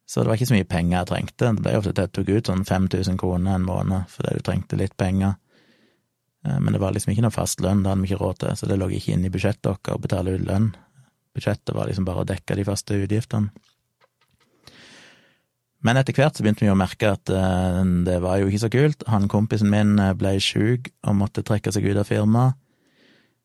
Så 0.08 0.24
det 0.24 0.32
var 0.32 0.40
ikke 0.40 0.50
så 0.50 0.58
mye 0.58 0.68
penger 0.68 0.98
jeg 0.98 1.10
trengte. 1.12 1.52
Det 1.56 1.64
ble 1.64 1.78
ofte 1.80 1.94
til 1.94 2.04
at 2.04 2.10
jeg 2.10 2.16
tok 2.18 2.32
ut 2.32 2.50
sånn 2.52 2.66
5000 2.68 3.20
kroner 3.22 3.56
en 3.56 3.68
måned 3.68 4.12
fordi 4.12 4.36
du 4.36 4.44
trengte 4.44 4.80
litt 4.80 4.98
penger. 5.00 5.38
Eh, 6.46 6.60
men 6.60 6.74
det 6.74 6.82
var 6.82 6.96
liksom 6.96 7.14
ikke 7.14 7.26
noe 7.26 7.36
fast 7.36 7.62
lønn, 7.64 7.84
det 7.84 7.92
hadde 7.92 8.06
vi 8.06 8.12
ikke 8.12 8.22
råd 8.22 8.40
til, 8.44 8.56
så 8.58 8.70
det 8.70 8.80
lå 8.80 8.90
ikke 8.96 9.16
inne 9.16 9.30
i 9.30 9.34
budsjettet 9.34 9.70
vårt 9.70 9.92
å 9.94 10.00
betale 10.02 10.38
ut 10.38 10.48
lønn. 10.48 10.72
Budsjettet 11.36 11.76
var 11.78 11.90
liksom 11.90 12.08
bare 12.08 12.24
å 12.24 12.32
dekke 12.32 12.58
de 12.60 12.66
faste 12.68 12.98
utgiftene. 12.98 13.54
Men 15.82 15.98
etter 15.98 16.14
hvert 16.14 16.38
så 16.38 16.44
begynte 16.46 16.62
vi 16.62 16.70
å 16.70 16.78
merke 16.78 17.16
at 17.16 17.32
eh, 17.34 17.80
det 18.06 18.20
var 18.22 18.42
jo 18.42 18.50
ikke 18.50 18.66
så 18.66 18.72
kult. 18.74 19.06
Han 19.10 19.30
kompisen 19.32 19.72
min 19.72 19.96
eh, 20.02 20.14
ble 20.18 20.36
sjuk 20.44 20.92
og 21.08 21.18
måtte 21.18 21.46
trekke 21.46 21.74
seg 21.74 21.88
ut 21.90 22.02
av 22.02 22.10
firmaet, 22.10 22.60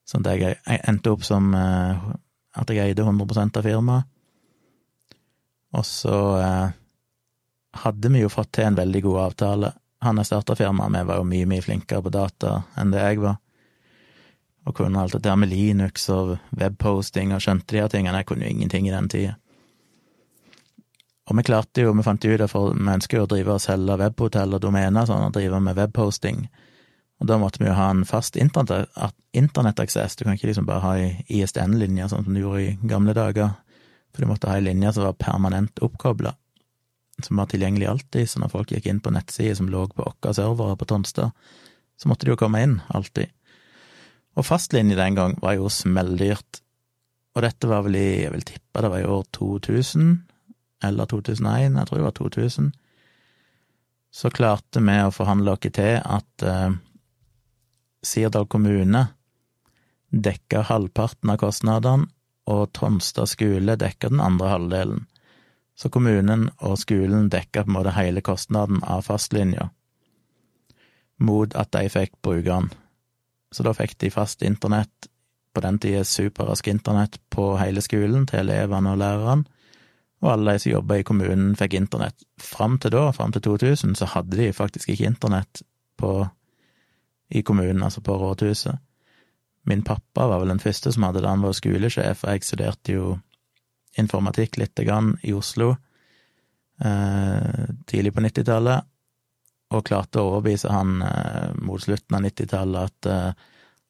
sånn 0.07 0.27
at 0.29 0.39
jeg 0.39 0.83
endte 0.87 1.11
opp 1.11 1.25
som 1.27 1.49
at 1.57 2.69
jeg 2.71 2.93
eide 2.93 3.03
100 3.03 3.59
av 3.59 3.65
firmaet. 3.67 4.13
Og 5.75 5.83
så 5.83 6.19
hadde 7.83 8.13
vi 8.15 8.23
jo 8.23 8.31
fått 8.31 8.53
til 8.55 8.69
en 8.69 8.79
veldig 8.79 9.03
god 9.09 9.19
avtale. 9.25 9.73
Han 10.05 10.21
jeg 10.21 10.29
starta 10.29 10.57
firmaet 10.59 10.93
med, 10.93 11.07
var 11.09 11.21
jo 11.21 11.29
mye, 11.29 11.47
mye 11.49 11.65
flinkere 11.65 12.05
på 12.05 12.13
data 12.13 12.61
enn 12.77 12.93
det 12.93 13.03
jeg 13.03 13.23
var. 13.23 13.39
Og 14.67 14.75
kunne 14.77 15.01
alt 15.01 15.15
det 15.15 15.23
der 15.25 15.39
med 15.39 15.53
Linux 15.53 16.09
og 16.13 16.37
webposting 16.59 17.33
og 17.33 17.43
skjønte 17.43 17.73
de 17.73 17.83
her 17.85 17.91
tingene. 17.91 18.21
Jeg 18.21 18.29
kunne 18.29 18.45
jo 18.45 18.55
ingenting 18.55 18.89
i 18.89 18.95
den 18.95 19.09
tida. 19.09 19.37
Og 21.27 21.39
vi 21.39 21.43
klarte 21.47 21.83
jo, 21.83 21.95
vi 21.97 22.05
fant 22.07 22.25
ut 22.25 22.43
at 22.43 22.55
vi 22.55 22.93
ønsker 22.93 23.19
jo 23.19 23.27
å 23.27 23.31
drive 23.31 23.55
og 23.57 23.63
selge 23.63 23.99
webhotell 23.99 24.55
og 24.55 24.63
domener 24.63 25.07
sånn, 25.09 25.27
og 25.27 25.35
drive 25.35 25.59
med 25.63 25.79
webposting. 25.79 26.45
Og 27.19 27.31
da 27.31 27.39
måtte 27.41 27.63
vi 27.63 27.71
jo 27.71 27.75
ha 27.75 27.89
en 27.91 28.05
fast 28.07 28.37
internettaksess. 28.37 30.17
Du 30.17 30.25
kan 30.27 30.37
ikke 30.37 30.51
liksom 30.51 30.69
bare 30.69 30.85
ha 30.85 30.93
ISDN-linjer, 31.01 32.11
sånn 32.13 32.27
som 32.27 32.37
du 32.37 32.43
gjorde 32.43 32.63
i 32.63 32.77
gamle 32.87 33.15
dager. 33.17 33.57
For 34.13 34.23
du 34.23 34.31
måtte 34.31 34.51
ha 34.51 34.59
ei 34.59 34.67
linje 34.67 34.93
som 34.95 35.07
var 35.09 35.19
permanent 35.19 35.83
oppkobla, 35.83 36.35
som 37.23 37.41
var 37.41 37.49
tilgjengelig 37.51 37.89
alltid, 37.89 38.29
så 38.29 38.43
når 38.43 38.53
folk 38.53 38.73
gikk 38.73 38.89
inn 38.91 39.01
på 39.01 39.13
nettsider 39.15 39.57
som 39.57 39.71
lå 39.73 39.87
på 39.93 40.05
våre 40.05 40.35
servere 40.37 40.77
på 40.77 40.89
Tonstad, 40.91 41.33
så 41.97 42.11
måtte 42.11 42.27
de 42.27 42.35
jo 42.35 42.41
komme 42.41 42.61
inn, 42.65 42.79
alltid. 42.93 43.33
Og 44.37 44.45
fastlinje 44.45 44.99
den 44.99 45.17
gang 45.17 45.37
var 45.41 45.57
jo 45.57 45.71
smelldyrt, 45.73 46.61
og 47.37 47.45
dette 47.45 47.69
var 47.69 47.85
vel 47.87 47.97
i, 47.97 48.09
jeg 48.25 48.33
vil 48.35 48.49
tippe 48.49 48.83
det 48.85 48.91
var 48.93 49.05
i 49.05 49.09
år 49.09 49.25
2000, 49.33 50.11
eller 50.85 51.09
2001, 51.09 51.79
jeg 51.81 51.89
tror 51.89 51.99
det 51.99 52.07
var 52.07 52.19
2000, 52.21 52.73
så 54.17 54.33
klarte 54.33 54.81
vi 54.85 54.97
å 55.05 55.13
forhandle 55.13 55.57
oss 55.57 55.65
til 55.77 55.97
at 56.01 56.45
eh, 56.45 56.77
Sirdal 58.07 58.47
kommune 58.49 59.03
dekka 60.13 60.63
halvparten 60.69 61.33
av 61.33 61.41
kostnadene, 61.43 62.09
og 62.47 62.69
Tonstad 62.77 63.27
skole 63.27 63.75
dekka 63.75 64.13
den 64.13 64.23
andre 64.23 64.53
halvdelen. 64.53 65.01
Så 65.77 65.91
kommunen 65.93 66.49
og 66.65 66.79
skolen 66.81 67.29
dekka 67.33 67.65
på 67.65 67.71
en 67.71 67.77
måte 67.77 67.93
hele 67.97 68.23
kostnaden 68.25 68.81
av 68.85 69.05
fastlinja, 69.05 69.69
mot 71.21 71.53
at 71.57 71.73
de 71.77 71.91
fikk 71.93 72.17
bruke 72.25 72.49
den. 72.49 72.71
Så 73.53 73.65
da 73.65 73.75
fikk 73.77 73.97
de 74.01 74.11
fast 74.13 74.43
internett, 74.43 75.11
på 75.57 75.63
den 75.65 75.79
tida 75.81 76.03
superrask 76.05 76.67
internett, 76.69 77.21
på 77.33 77.55
hele 77.57 77.81
skolen 77.85 78.27
til 78.29 78.43
elevene 78.45 78.93
og 78.93 79.01
lærerne, 79.01 79.47
og 80.25 80.33
alle 80.33 80.57
de 80.57 80.63
som 80.65 80.73
jobba 80.73 80.99
i 81.01 81.05
kommunen, 81.05 81.53
fikk 81.57 81.77
internett. 81.77 82.25
Fram 82.41 82.79
til 82.81 82.95
da, 82.95 83.11
fram 83.13 83.33
til 83.33 83.45
2000, 83.45 83.95
så 84.01 84.09
hadde 84.15 84.37
de 84.37 84.53
faktisk 84.57 84.89
ikke 84.93 85.11
internett 85.11 85.63
på, 86.01 86.13
i 87.29 87.43
kommunen, 87.45 87.83
altså 87.85 88.01
på 88.01 88.17
rådhuset. 88.17 88.81
Min 89.67 89.83
pappa 89.85 90.29
var 90.31 90.41
vel 90.41 90.55
den 90.55 90.63
første 90.63 90.93
som 90.93 91.05
hadde 91.05 91.21
det, 91.21 91.29
han 91.29 91.45
var 91.45 91.57
skolesjef, 91.57 92.25
og 92.25 92.33
jeg 92.33 92.47
studerte 92.47 92.97
jo 92.97 93.17
informatikk 94.01 94.59
lite 94.61 94.85
grann 94.85 95.15
i 95.23 95.33
Oslo 95.37 95.75
eh, 96.85 97.67
tidlig 97.87 98.15
på 98.15 98.25
90-tallet, 98.25 98.93
og 99.75 99.85
klarte 99.87 100.23
å 100.23 100.31
overbevise 100.31 100.71
han 100.71 101.01
eh, 101.03 101.53
mot 101.67 101.83
slutten 101.83 102.19
av 102.19 102.25
90-tallet 102.27 102.91
at 102.91 103.11
eh, 103.11 103.47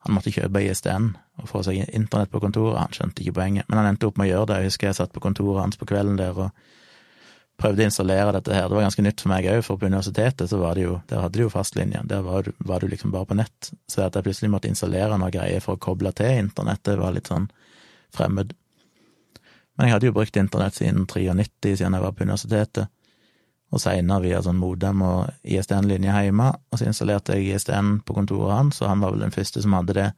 han 0.07 0.15
måtte 0.15 0.33
kjøpe 0.33 0.63
ISDN 0.63 1.11
og 1.43 1.51
få 1.51 1.61
seg 1.67 1.83
internett 1.91 2.31
på 2.33 2.41
kontoret. 2.41 2.79
Han 2.79 2.95
skjønte 2.95 3.23
ikke 3.25 3.41
poenget, 3.41 3.67
men 3.69 3.81
han 3.81 3.91
endte 3.91 4.09
opp 4.09 4.19
med 4.21 4.29
å 4.29 4.31
gjøre 4.31 4.49
det. 4.53 4.59
Jeg 4.61 4.71
husker 4.71 4.89
jeg 4.89 4.99
satt 5.01 5.13
på 5.13 5.23
kontoret 5.25 5.65
hans 5.65 5.79
på 5.81 5.89
kvelden 5.89 6.19
der 6.21 6.39
og 6.47 6.67
prøvde 7.61 7.83
å 7.83 7.89
installere 7.89 8.35
dette 8.37 8.55
her. 8.55 8.69
Det 8.69 8.77
var 8.77 8.87
ganske 8.87 9.05
nytt 9.05 9.25
for 9.25 9.33
meg 9.33 9.49
òg, 9.51 9.63
for 9.67 9.81
på 9.81 9.89
universitetet 9.89 10.53
så 10.53 10.61
var 10.61 10.77
det 10.77 10.85
jo, 10.87 10.99
der 11.11 11.25
hadde 11.25 11.41
de 11.41 11.47
jo 11.47 11.53
fastlinje. 11.53 12.05
Der 12.09 12.23
var 12.25 12.51
var 12.71 12.85
du 12.85 12.89
liksom 12.93 13.13
bare 13.13 13.29
på 13.29 13.39
nett. 13.39 13.71
Så 13.91 14.05
at 14.05 14.17
jeg 14.17 14.29
plutselig 14.29 14.53
måtte 14.53 14.71
installere 14.71 15.19
noe 15.19 15.33
greier 15.35 15.65
for 15.65 15.77
å 15.77 15.83
koble 15.89 16.13
til 16.17 16.45
internettet, 16.45 17.01
var 17.01 17.17
litt 17.17 17.33
sånn 17.33 17.49
fremmed. 18.15 18.55
Men 19.77 19.89
jeg 19.89 19.97
hadde 19.97 20.09
jo 20.09 20.17
brukt 20.17 20.37
internett 20.41 20.77
siden 20.79 21.05
93, 21.05 21.77
siden 21.79 21.97
jeg 21.97 22.05
var 22.05 22.15
på 22.17 22.25
universitetet, 22.25 22.89
og 23.75 23.83
seinere 23.83 24.23
via 24.23 24.41
sånn 24.45 24.59
modem 24.61 25.03
og 25.05 25.33
ISDN-linje 25.45 26.15
hjemme, 26.27 26.53
og 26.71 26.79
så 26.79 26.87
installerte 26.89 27.37
jeg 27.37 27.57
ISDN 27.57 27.99
på 28.07 28.15
kontoret 28.17 28.55
hans, 28.55 28.81
og 28.81 28.93
han 28.93 29.03
var 29.03 29.15
vel 29.15 29.25
den 29.27 29.35
første 29.35 29.63
som 29.63 29.75
hadde 29.77 29.97
det. 29.99 30.11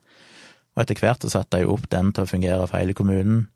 Og 0.76 0.82
etter 0.84 1.00
hvert 1.00 1.24
så 1.24 1.32
satte 1.32 1.62
jeg 1.62 1.70
opp 1.72 1.88
den 1.90 2.12
til 2.14 2.26
å 2.26 2.30
fungere 2.30 2.66
for 2.68 2.78
hele 2.78 2.94
kommunen, 2.94 3.46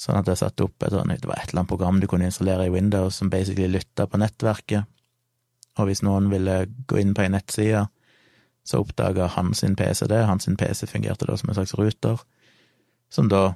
sånn 0.00 0.16
at 0.16 0.30
jeg 0.30 0.40
satte 0.40 0.64
opp 0.64 0.86
et, 0.86 0.94
sånn, 0.94 1.10
det 1.12 1.28
var 1.28 1.42
et 1.42 1.50
eller 1.50 1.64
annet 1.64 1.72
program 1.74 1.98
du 2.00 2.06
kunne 2.08 2.30
installere 2.30 2.70
i 2.70 2.72
Windows 2.72 3.18
som 3.20 3.28
basically 3.32 3.68
lytta 3.68 4.06
på 4.08 4.20
nettverket, 4.22 4.88
og 5.76 5.88
hvis 5.90 6.04
noen 6.06 6.30
ville 6.32 6.62
gå 6.88 7.00
inn 7.02 7.12
på 7.16 7.26
ei 7.26 7.32
nettside, 7.34 7.84
så 8.64 8.80
oppdaga 8.80 9.28
sin 9.56 9.76
PC 9.76 10.06
det, 10.08 10.22
hans 10.28 10.46
PC 10.46 10.86
fungerte 10.86 11.26
da 11.26 11.36
som 11.36 11.50
en 11.50 11.58
slags 11.58 11.74
ruter, 11.74 12.22
som 13.10 13.28
da 13.28 13.54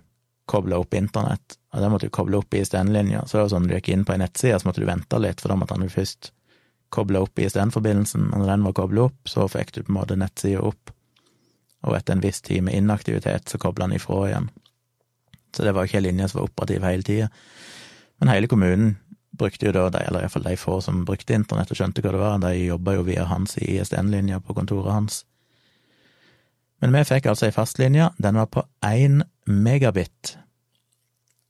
kobla 0.50 0.78
opp 0.78 0.94
internett, 0.94 1.59
og 1.72 1.80
det 1.80 1.90
måtte 1.92 2.09
du 2.09 2.14
koble 2.14 2.38
opp 2.38 2.54
i 2.54 2.61
ISDN-linja. 2.61 3.24
Så 3.26 3.38
det 3.38 3.44
var 3.44 3.52
sånn, 3.54 3.68
du 3.68 3.74
gikk 3.76 3.88
inn 3.94 4.04
på 4.04 4.14
ei 4.14 4.20
nettside, 4.20 4.59
så 4.61 4.68
måtte 4.68 4.83
du 4.83 4.88
vente 4.88 5.20
litt, 5.20 5.40
for 5.40 5.52
da 5.52 5.59
måtte 5.61 5.76
han 5.76 5.87
jo 5.87 5.92
først 5.92 6.33
koble 6.94 7.22
opp 7.24 7.40
ISDN-forbindelsen, 7.40 8.28
og 8.30 8.42
når 8.42 8.52
den 8.52 8.66
var 8.68 8.76
kobla 8.76 9.07
opp, 9.09 9.30
så 9.30 9.48
fikk 9.50 9.72
du 9.74 9.80
på 9.83 9.90
en 9.92 9.98
måte 9.98 10.18
nettsida 10.20 10.62
opp, 10.62 10.92
og 11.85 11.96
etter 11.96 12.16
en 12.16 12.24
viss 12.24 12.42
tid 12.44 12.64
med 12.66 12.76
inaktivitet, 12.78 13.48
så 13.48 13.61
kobla 13.61 13.88
han 13.88 13.96
ifra 13.96 14.20
igjen. 14.28 14.50
Så 15.57 15.64
det 15.64 15.74
var 15.74 15.87
ikke 15.87 16.00
ei 16.00 16.09
linje 16.09 16.28
som 16.30 16.40
var 16.40 16.48
operativ 16.50 16.85
hele 16.87 17.07
tida. 17.07 17.28
Men 18.18 18.30
hele 18.33 18.48
kommunen 18.50 18.94
brukte 19.38 19.66
jo 19.66 19.74
da, 19.74 19.88
eller 20.00 20.24
iallfall 20.24 20.46
de 20.46 20.57
få 20.59 20.78
som 20.85 21.04
brukte 21.07 21.35
internett 21.35 21.70
og 21.72 21.78
skjønte 21.78 22.02
hva 22.02 22.14
det 22.14 22.22
var, 22.22 22.40
de 22.42 22.52
jobba 22.64 22.96
jo 22.96 23.07
via 23.07 23.26
hans 23.30 23.57
ISDN-linja 23.59 24.40
på 24.44 24.54
kontoret 24.57 24.94
hans. 24.94 25.22
Men 26.83 26.93
vi 26.93 27.05
fikk 27.09 27.27
altså 27.31 27.49
ei 27.49 27.55
fastlinje, 27.55 28.11
den 28.23 28.39
var 28.41 28.51
på 28.53 28.65
én 28.85 29.23
megabit. 29.47 30.37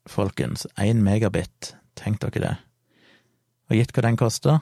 Folkens, 0.07 0.67
én 0.79 1.01
megabit, 1.03 1.75
tenk 1.97 2.21
dere 2.23 2.43
det. 2.45 2.55
Og 3.71 3.79
gitt 3.79 3.95
hva 3.97 4.05
den 4.05 4.19
kosta? 4.21 4.59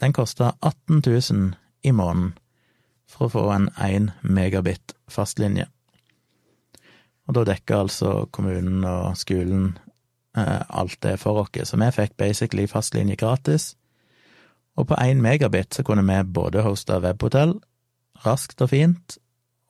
Den 0.00 0.14
kosta 0.16 0.54
18 0.62 1.02
000 1.04 1.52
i 1.84 1.92
måneden 1.92 2.32
for 3.10 3.26
å 3.26 3.34
få 3.34 3.44
en 3.52 3.68
1 3.76 4.10
megabit 4.22 4.94
fastlinje. 5.10 5.66
Og 7.28 7.36
da 7.36 7.44
dekka 7.46 7.82
altså 7.84 8.26
kommunen 8.34 8.84
og 8.86 9.18
skolen 9.20 9.74
eh, 10.38 10.62
alt 10.68 10.98
det 11.04 11.18
for 11.22 11.42
oss, 11.44 11.52
så 11.68 11.78
vi 11.78 11.90
fikk 11.94 12.16
basically 12.18 12.66
fastlinje 12.70 13.18
gratis. 13.20 13.74
Og 14.78 14.88
på 14.90 14.98
1 14.98 15.20
megabit 15.22 15.74
så 15.74 15.84
kunne 15.86 16.06
vi 16.06 16.22
både 16.24 16.64
hoste 16.64 17.00
webhotell, 17.02 17.58
raskt 18.24 18.62
og 18.62 18.72
fint, 18.72 19.18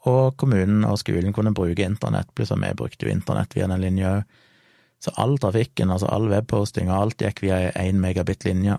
og 0.08 0.36
kommunen 0.40 0.84
og 0.88 0.98
skolen 1.00 1.34
kunne 1.36 1.52
bruke 1.56 1.84
internett, 1.84 2.30
pluss 2.34 2.52
at 2.54 2.60
vi 2.62 2.72
brukte 2.76 3.06
jo 3.06 3.12
internett 3.12 3.56
via 3.56 3.68
den 3.68 3.82
linja 3.82 4.14
òg. 4.18 4.38
Så 5.00 5.14
all 5.16 5.38
trafikken, 5.40 5.88
altså 5.88 6.10
all 6.12 6.26
webposting 6.28 6.90
og 6.90 6.98
alt 6.98 7.22
gikk 7.24 7.38
via 7.40 7.70
én 7.72 7.96
megabit-linje. 8.02 8.74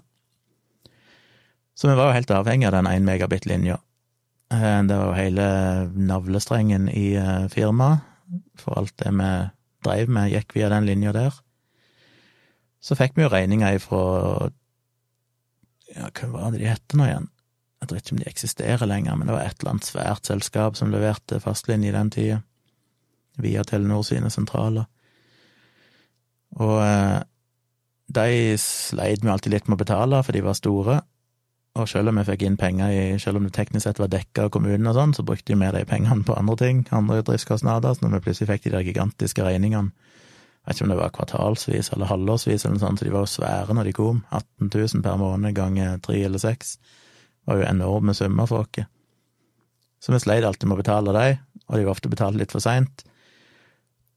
Så 1.74 1.90
vi 1.90 1.96
var 1.98 2.12
jo 2.12 2.18
helt 2.20 2.34
avhengig 2.36 2.68
av 2.70 2.76
den 2.76 2.90
én 2.92 3.08
megabit-linja. 3.08 3.80
Eh, 4.54 4.84
det 4.86 4.98
var 5.00 5.08
jo 5.08 5.18
hele 5.18 5.48
navlestrengen 5.98 6.86
i 6.94 7.16
eh, 7.18 7.48
firmaet, 7.50 8.06
for 8.60 8.78
alt 8.78 8.94
det 9.02 9.16
vi 9.18 9.32
dreiv 9.82 10.14
med, 10.14 10.30
gikk 10.30 10.54
via 10.60 10.70
den 10.70 10.86
linja 10.86 11.14
der. 11.16 11.42
Så 12.82 12.98
fikk 12.98 13.18
vi 13.18 13.26
jo 13.26 13.34
regninger 13.34 13.78
ifra 13.78 14.52
Ja, 15.92 16.08
hva 16.08 16.28
var 16.32 16.54
det 16.54 16.62
de 16.62 16.70
hette 16.70 16.98
nå 16.98 17.04
igjen? 17.04 17.26
Jeg 17.82 17.90
tror 17.90 17.98
ikke 17.98 18.14
om 18.14 18.22
de 18.22 18.30
eksisterer 18.30 18.86
lenger, 18.86 19.16
men 19.18 19.28
det 19.28 19.36
var 19.36 19.48
et 19.48 19.58
eller 19.60 19.74
annet 19.74 19.90
svært 19.90 20.30
selskap 20.30 20.78
som 20.78 20.92
leverte 20.94 21.40
fastlinje 21.42 21.90
i 21.90 21.96
den 21.96 22.12
tida, 22.14 22.42
via 23.42 23.64
Telenor 23.66 24.04
sine 24.06 24.30
sentraler. 24.30 24.86
Og 26.62 26.78
eh, 26.84 27.22
de 28.12 28.58
sleit 28.62 29.24
vi 29.24 29.32
alltid 29.32 29.56
litt 29.56 29.72
med 29.72 29.80
å 29.80 29.82
betale, 29.82 30.20
for 30.22 30.36
de 30.36 30.44
var 30.46 30.60
store. 30.60 31.00
Og 31.80 31.88
selv 31.88 32.12
om 32.12 32.20
vi 32.20 32.28
fikk 32.28 32.44
inn 32.46 32.60
penger 32.60 32.94
i, 32.94 33.02
selv 33.24 33.40
om 33.40 33.48
det 33.48 33.54
teknisk 33.56 33.88
sett 33.88 34.02
var 34.02 34.12
dekka 34.12 34.46
av 34.46 34.54
kommunen 34.54 34.92
og 34.92 34.98
sånn, 34.98 35.16
så 35.16 35.26
brukte 35.26 35.56
vi 35.56 35.74
de 35.74 35.84
pengene 35.88 36.28
på 36.28 36.38
andre 36.38 36.58
ting, 36.60 36.86
andre 36.92 37.22
driftskostnader, 37.26 37.96
så 37.96 38.06
når 38.06 38.18
vi 38.18 38.26
plutselig 38.28 38.52
fikk 38.52 38.68
de 38.68 38.76
der 38.76 38.86
gigantiske 38.86 39.46
regningene, 39.48 39.96
jeg 40.62 40.70
vet 40.70 40.78
ikke 40.78 40.86
om 40.86 40.92
det 40.92 41.00
var 41.00 41.14
kvartalsvis 41.16 41.88
eller 41.96 42.12
halvårsvis 42.12 42.66
eller 42.68 42.76
noe 42.76 42.84
sånt, 42.84 43.00
så 43.02 43.06
de 43.08 43.14
var 43.16 43.24
jo 43.24 43.32
svære 43.32 43.74
når 43.74 43.88
de 43.88 43.94
kom, 43.98 44.20
18 44.30 44.68
000 44.70 45.06
per 45.08 45.16
måned 45.18 45.56
ganger 45.58 45.96
tre 46.06 46.20
eller 46.28 46.44
seks 46.44 46.76
var 47.46 47.60
jo 47.60 47.68
enorme 47.68 48.14
summer 48.18 48.50
for 48.50 48.66
oss. 48.66 48.90
Så 50.02 50.14
vi 50.14 50.20
sleit 50.20 50.46
alltid 50.46 50.70
med 50.70 50.80
å 50.80 50.82
betale 50.82 51.14
dem, 51.14 51.42
og 51.68 51.78
de 51.78 51.86
var 51.86 51.94
ofte 51.94 52.10
betalt 52.10 52.38
litt 52.40 52.54
for 52.54 52.64
seint. 52.64 53.04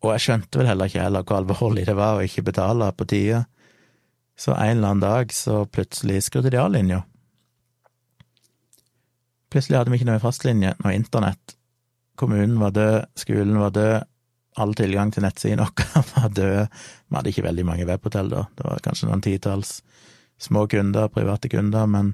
Og 0.04 0.14
jeg 0.14 0.24
skjønte 0.26 0.60
vel 0.60 0.68
heller 0.68 0.88
ikke 0.88 1.04
heller 1.04 1.24
hvor 1.24 1.40
alvorlig 1.40 1.84
det 1.88 1.96
var 1.96 2.18
å 2.18 2.24
ikke 2.24 2.44
betale 2.46 2.90
på 2.96 3.06
tide. 3.08 3.44
Så 4.36 4.52
en 4.52 4.78
eller 4.78 4.94
annen 4.94 5.04
dag 5.04 5.32
så 5.32 5.64
plutselig 5.70 6.24
skrudde 6.26 6.52
de 6.52 6.60
av 6.60 6.72
linja. 6.72 7.02
Plutselig 9.52 9.78
hadde 9.78 9.92
vi 9.92 10.00
ikke 10.00 10.08
noe 10.08 10.22
fastlinje, 10.22 10.72
noe 10.82 10.96
internett. 10.96 11.54
Kommunen 12.18 12.58
var 12.58 12.74
død, 12.74 13.06
skolen 13.18 13.60
var 13.60 13.74
død, 13.74 14.08
all 14.58 14.74
tilgang 14.78 15.10
til 15.14 15.24
nettsiden 15.26 15.62
våre 15.62 16.02
var 16.12 16.32
død. 16.34 16.80
Vi 17.08 17.18
hadde 17.18 17.32
ikke 17.32 17.46
veldig 17.46 17.66
mange 17.66 17.86
webhotell 17.88 18.32
da, 18.32 18.44
det 18.58 18.66
var 18.66 18.82
kanskje 18.84 19.08
noen 19.10 19.22
titalls 19.24 19.78
små 20.42 20.66
kunder, 20.70 21.08
private 21.14 21.48
kunder, 21.52 21.86
men 21.90 22.12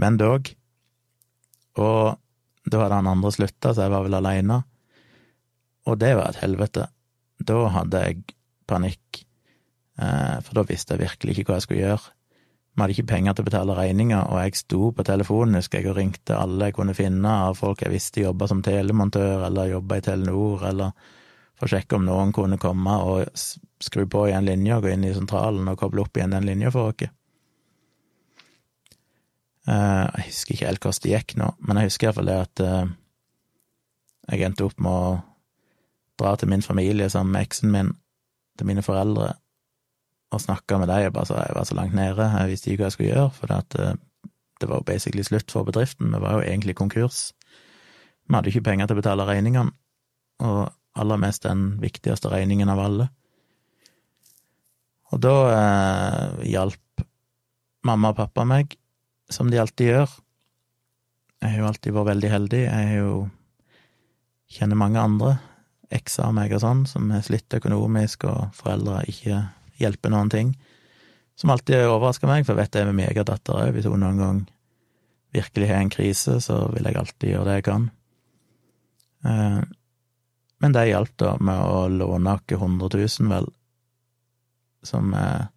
men 0.00 0.18
dog. 0.20 0.50
Og 1.80 2.70
da 2.70 2.82
hadde 2.82 3.00
han 3.00 3.10
andre 3.10 3.32
slutta, 3.34 3.72
så 3.74 3.86
jeg 3.86 3.94
var 3.94 4.06
vel 4.06 4.18
aleine. 4.18 4.62
Og 5.88 5.98
det 6.00 6.14
var 6.18 6.32
et 6.32 6.40
helvete. 6.42 6.86
Da 7.40 7.58
hadde 7.74 8.00
jeg 8.04 8.24
panikk, 8.68 9.22
eh, 9.98 10.40
for 10.44 10.58
da 10.58 10.66
visste 10.68 10.96
jeg 10.96 11.06
virkelig 11.06 11.36
ikke 11.38 11.52
hva 11.52 11.60
jeg 11.60 11.66
skulle 11.66 11.84
gjøre. 11.84 12.16
Vi 12.70 12.82
hadde 12.82 12.94
ikke 12.94 13.10
penger 13.10 13.34
til 13.34 13.44
å 13.44 13.48
betale 13.48 13.76
regninger, 13.76 14.20
og 14.30 14.42
jeg 14.44 14.58
sto 14.60 14.90
på 14.94 15.04
telefonen, 15.04 15.58
husker 15.58 15.80
jeg, 15.80 15.90
og 15.90 15.96
ringte 15.98 16.36
alle 16.38 16.68
jeg 16.68 16.76
kunne 16.76 16.94
finne 16.94 17.32
av 17.48 17.58
folk 17.58 17.82
jeg 17.82 17.92
visste 17.92 18.22
jobba 18.22 18.46
som 18.48 18.62
telemontør, 18.62 19.46
eller 19.48 19.72
jobba 19.72 19.98
i 19.98 20.04
Telenor, 20.06 20.62
eller 20.70 20.92
for 21.58 21.66
å 21.66 21.72
sjekke 21.74 21.98
om 21.98 22.06
noen 22.06 22.32
kunne 22.32 22.60
komme 22.62 22.94
og 23.04 23.42
skru 23.82 24.06
på 24.08 24.28
igjen 24.28 24.46
linja, 24.48 24.78
gå 24.80 24.94
inn 24.94 25.04
i 25.04 25.12
sentralen 25.16 25.68
og 25.68 25.80
koble 25.82 26.06
opp 26.06 26.16
igjen 26.16 26.36
den 26.36 26.46
linja 26.48 26.70
for 26.72 26.94
oss. 26.94 27.10
Eh, 29.70 30.06
jeg 30.16 30.26
husker 30.30 30.54
ikke 30.54 30.66
helt 30.66 30.86
hvordan 30.86 31.04
det 31.04 31.12
gikk 31.12 31.36
nå, 31.38 31.50
men 31.66 31.78
jeg 31.78 31.90
husker 31.90 32.08
iallfall 32.08 32.30
det 32.30 32.38
at 32.42 32.62
eh, 32.64 32.92
jeg 34.30 34.46
endte 34.46 34.66
opp 34.66 34.80
med 34.82 34.90
å 34.90 35.12
dra 36.20 36.34
til 36.38 36.50
min 36.50 36.64
familie 36.64 37.08
sammen 37.12 37.36
med 37.36 37.46
eksen 37.46 37.70
min, 37.74 37.92
til 38.58 38.68
mine 38.68 38.84
foreldre, 38.84 39.32
og 40.30 40.42
snakke 40.42 40.78
med 40.78 40.90
dem. 40.90 41.04
Jeg 41.04 41.10
jeg 41.10 41.56
var 41.56 41.66
så 41.66 41.76
langt 41.78 41.94
nede, 41.94 42.26
jeg 42.26 42.50
visste 42.50 42.70
ikke 42.70 42.82
hva 42.82 42.88
jeg 42.88 42.96
skulle 42.96 43.12
gjøre, 43.12 43.30
for 43.36 43.52
det, 43.52 43.80
eh, 43.80 44.32
det 44.60 44.68
var 44.68 44.82
jo 44.82 44.88
basically 44.90 45.22
slutt 45.22 45.50
for 45.50 45.64
bedriften. 45.64 46.12
Vi 46.14 46.20
var 46.20 46.38
jo 46.38 46.48
egentlig 46.48 46.76
konkurs. 46.76 47.32
Vi 48.28 48.34
hadde 48.34 48.50
ikke 48.50 48.66
penger 48.66 48.86
til 48.86 48.98
å 48.98 49.02
betale 49.02 49.26
regningene, 49.26 49.72
og 50.40 50.60
aller 50.98 51.16
mest 51.16 51.46
den 51.46 51.78
viktigste 51.80 52.30
regningen 52.32 52.68
av 52.68 52.82
alle. 52.82 53.08
Og 55.10 55.22
da 55.22 55.34
eh, 55.54 56.46
hjalp 56.50 57.06
mamma 57.86 58.10
og 58.12 58.18
pappa 58.18 58.44
meg 58.44 58.79
som 59.30 59.50
de 59.50 59.60
alltid 59.62 59.92
gjør. 59.92 60.16
Jeg 61.40 61.54
har 61.54 61.62
jo 61.62 61.68
alltid 61.70 61.94
vært 61.96 62.10
veldig 62.10 62.30
heldig. 62.34 62.62
Jeg 62.66 62.88
har 62.90 62.98
jo 62.98 63.14
kjenner 64.50 64.78
mange 64.78 65.00
andre, 65.00 65.36
ekser 65.94 66.26
av 66.26 66.34
meg 66.36 66.52
og 66.54 66.62
sånn, 66.62 66.84
som 66.90 67.10
har 67.14 67.22
slitt 67.26 67.54
økonomisk, 67.56 68.26
og 68.30 68.50
foreldre 68.58 69.04
ikke 69.10 69.40
hjelper 69.80 70.12
noen 70.12 70.30
ting. 70.32 70.54
Som 71.38 71.54
alltid 71.54 71.86
overrasker 71.86 72.28
meg, 72.28 72.44
for 72.44 72.54
jeg 72.54 72.66
vet 72.66 72.74
det 72.76 72.86
med 72.88 72.98
min 72.98 73.08
egen 73.08 73.26
datter 73.26 73.56
òg. 73.56 73.72
Hvis 73.74 73.88
hun 73.88 74.02
noen 74.02 74.20
gang 74.20 74.40
virkelig 75.34 75.70
har 75.70 75.80
en 75.80 75.92
krise, 75.92 76.36
så 76.44 76.66
vil 76.74 76.88
jeg 76.88 76.98
alltid 77.00 77.32
gjøre 77.32 77.46
det 77.48 77.56
jeg 77.60 77.66
kan. 77.70 77.86
Eh, 79.24 79.60
men 80.60 80.76
det 80.76 80.90
hjalp 80.90 81.14
da 81.22 81.36
med 81.40 81.62
å 81.64 81.86
låne 81.88 82.36
oss 82.36 82.52
100 82.58 82.90
000, 82.98 83.30
vel, 83.32 83.48
som 84.84 85.14
eh, 85.16 85.48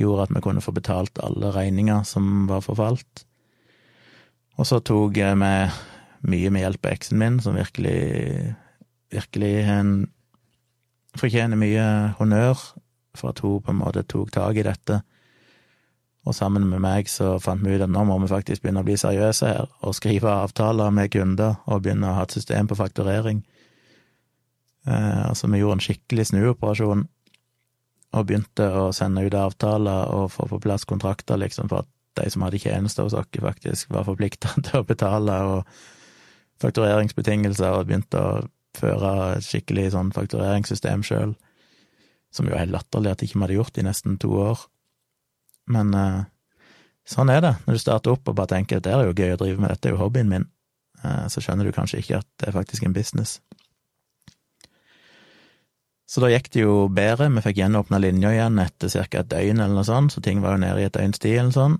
gjorde 0.00 0.28
at 0.28 0.34
vi 0.34 0.42
kunne 0.44 0.64
få 0.64 0.74
betalt 0.76 1.20
alle 1.22 1.52
regninger 1.54 2.02
som 2.08 2.46
var 2.50 2.64
forfalt. 2.64 3.24
Og 4.58 4.68
så 4.68 4.80
tok 4.84 5.16
vi 5.16 5.50
mye 6.20 6.52
med 6.52 6.64
hjelp 6.64 6.86
av 6.86 6.92
eksen 6.92 7.20
min, 7.20 7.38
som 7.40 7.56
virkelig, 7.56 8.54
virkelig 9.12 9.54
en, 9.72 9.94
fortjener 11.18 11.58
mye 11.58 11.86
honnør 12.18 12.58
for 13.16 13.32
at 13.32 13.40
hun 13.42 13.62
på 13.64 13.72
en 13.72 13.80
måte 13.80 14.04
tok 14.06 14.32
tak 14.34 14.60
i 14.60 14.66
dette. 14.66 15.00
Og 16.28 16.36
sammen 16.36 16.66
med 16.68 16.82
meg 16.84 17.08
så 17.08 17.38
fant 17.40 17.64
vi 17.64 17.74
ut 17.74 17.84
at 17.84 17.90
nå 17.90 18.02
må 18.06 18.18
vi 18.20 18.28
faktisk 18.30 18.62
begynne 18.62 18.82
å 18.84 18.86
bli 18.86 18.98
seriøse 19.00 19.48
her, 19.48 19.70
og 19.80 19.96
skrive 19.96 20.34
avtaler 20.44 20.92
med 20.92 21.10
kunder, 21.14 21.56
og 21.64 21.82
begynne 21.84 22.10
å 22.10 22.18
ha 22.18 22.26
et 22.26 22.36
system 22.36 22.68
på 22.68 22.76
fakturering. 22.78 23.40
Eh, 24.86 25.22
altså, 25.30 25.48
vi 25.48 25.62
gjorde 25.62 25.78
en 25.78 25.86
skikkelig 25.86 26.28
snuoperasjon 26.30 27.06
og 28.10 28.26
begynte 28.26 28.66
å 28.74 28.88
sende 28.94 29.22
ut 29.22 29.36
avtaler 29.38 30.10
og 30.14 30.32
få 30.34 30.48
på 30.50 30.60
plass 30.62 30.86
kontrakter, 30.88 31.38
liksom, 31.38 31.70
for 31.70 31.84
at 31.84 31.90
de 32.18 32.30
som 32.32 32.42
hadde 32.42 32.58
tjenester 32.58 33.06
hos 33.06 33.14
oss, 33.14 33.28
faktisk 33.38 33.92
var 33.94 34.08
forplikta 34.08 34.54
til 34.66 34.80
å 34.80 34.86
betale, 34.86 35.36
og 35.46 36.62
faktureringsbetingelser, 36.62 37.76
og 37.76 37.86
begynte 37.88 38.20
å 38.20 38.32
føre 38.76 39.12
et 39.36 39.46
skikkelig 39.46 39.90
sånn 39.94 40.12
faktureringssystem 40.14 41.04
sjøl, 41.06 41.36
som 42.34 42.46
jo 42.46 42.54
er 42.54 42.64
helt 42.64 42.74
latterlig 42.74 43.14
at 43.14 43.24
ikke 43.26 43.40
hadde 43.42 43.56
gjort 43.56 43.80
i 43.80 43.86
nesten 43.86 44.18
to 44.22 44.30
år. 44.38 44.60
Men 45.70 45.94
eh, 45.96 46.20
sånn 47.08 47.32
er 47.32 47.42
det 47.42 47.54
når 47.64 47.76
du 47.76 47.82
starter 47.82 48.14
opp 48.14 48.30
og 48.30 48.36
bare 48.38 48.54
tenker 48.54 48.78
at 48.78 48.86
det 48.86 48.94
er 48.94 49.08
jo 49.08 49.16
gøy 49.16 49.34
å 49.34 49.40
drive 49.40 49.62
med, 49.62 49.72
dette 49.72 49.90
er 49.90 49.96
jo 49.96 50.02
hobbyen 50.02 50.30
min, 50.30 50.46
eh, 51.02 51.24
så 51.32 51.42
skjønner 51.42 51.66
du 51.66 51.74
kanskje 51.74 52.02
ikke 52.02 52.20
at 52.22 52.28
det 52.42 52.50
er 52.50 52.58
faktisk 52.58 52.86
en 52.86 52.94
business. 52.96 53.38
Så 56.10 56.18
da 56.24 56.30
gikk 56.32 56.48
det 56.50 56.64
jo 56.64 56.88
bedre, 56.90 57.28
vi 57.30 57.42
fikk 57.44 57.60
gjenåpna 57.60 58.00
linja 58.02 58.32
igjen 58.34 58.58
etter 58.58 58.90
ca. 58.90 59.20
et 59.20 59.30
døgn 59.30 59.60
eller 59.60 59.76
noe 59.76 59.86
sånt, 59.86 60.10
så 60.10 60.22
ting 60.24 60.40
var 60.42 60.56
jo 60.56 60.64
nede 60.64 60.82
i 60.82 60.88
et 60.88 60.96
døgns 60.96 61.22
tid 61.22 61.36
eller 61.38 61.54
sånn. 61.54 61.76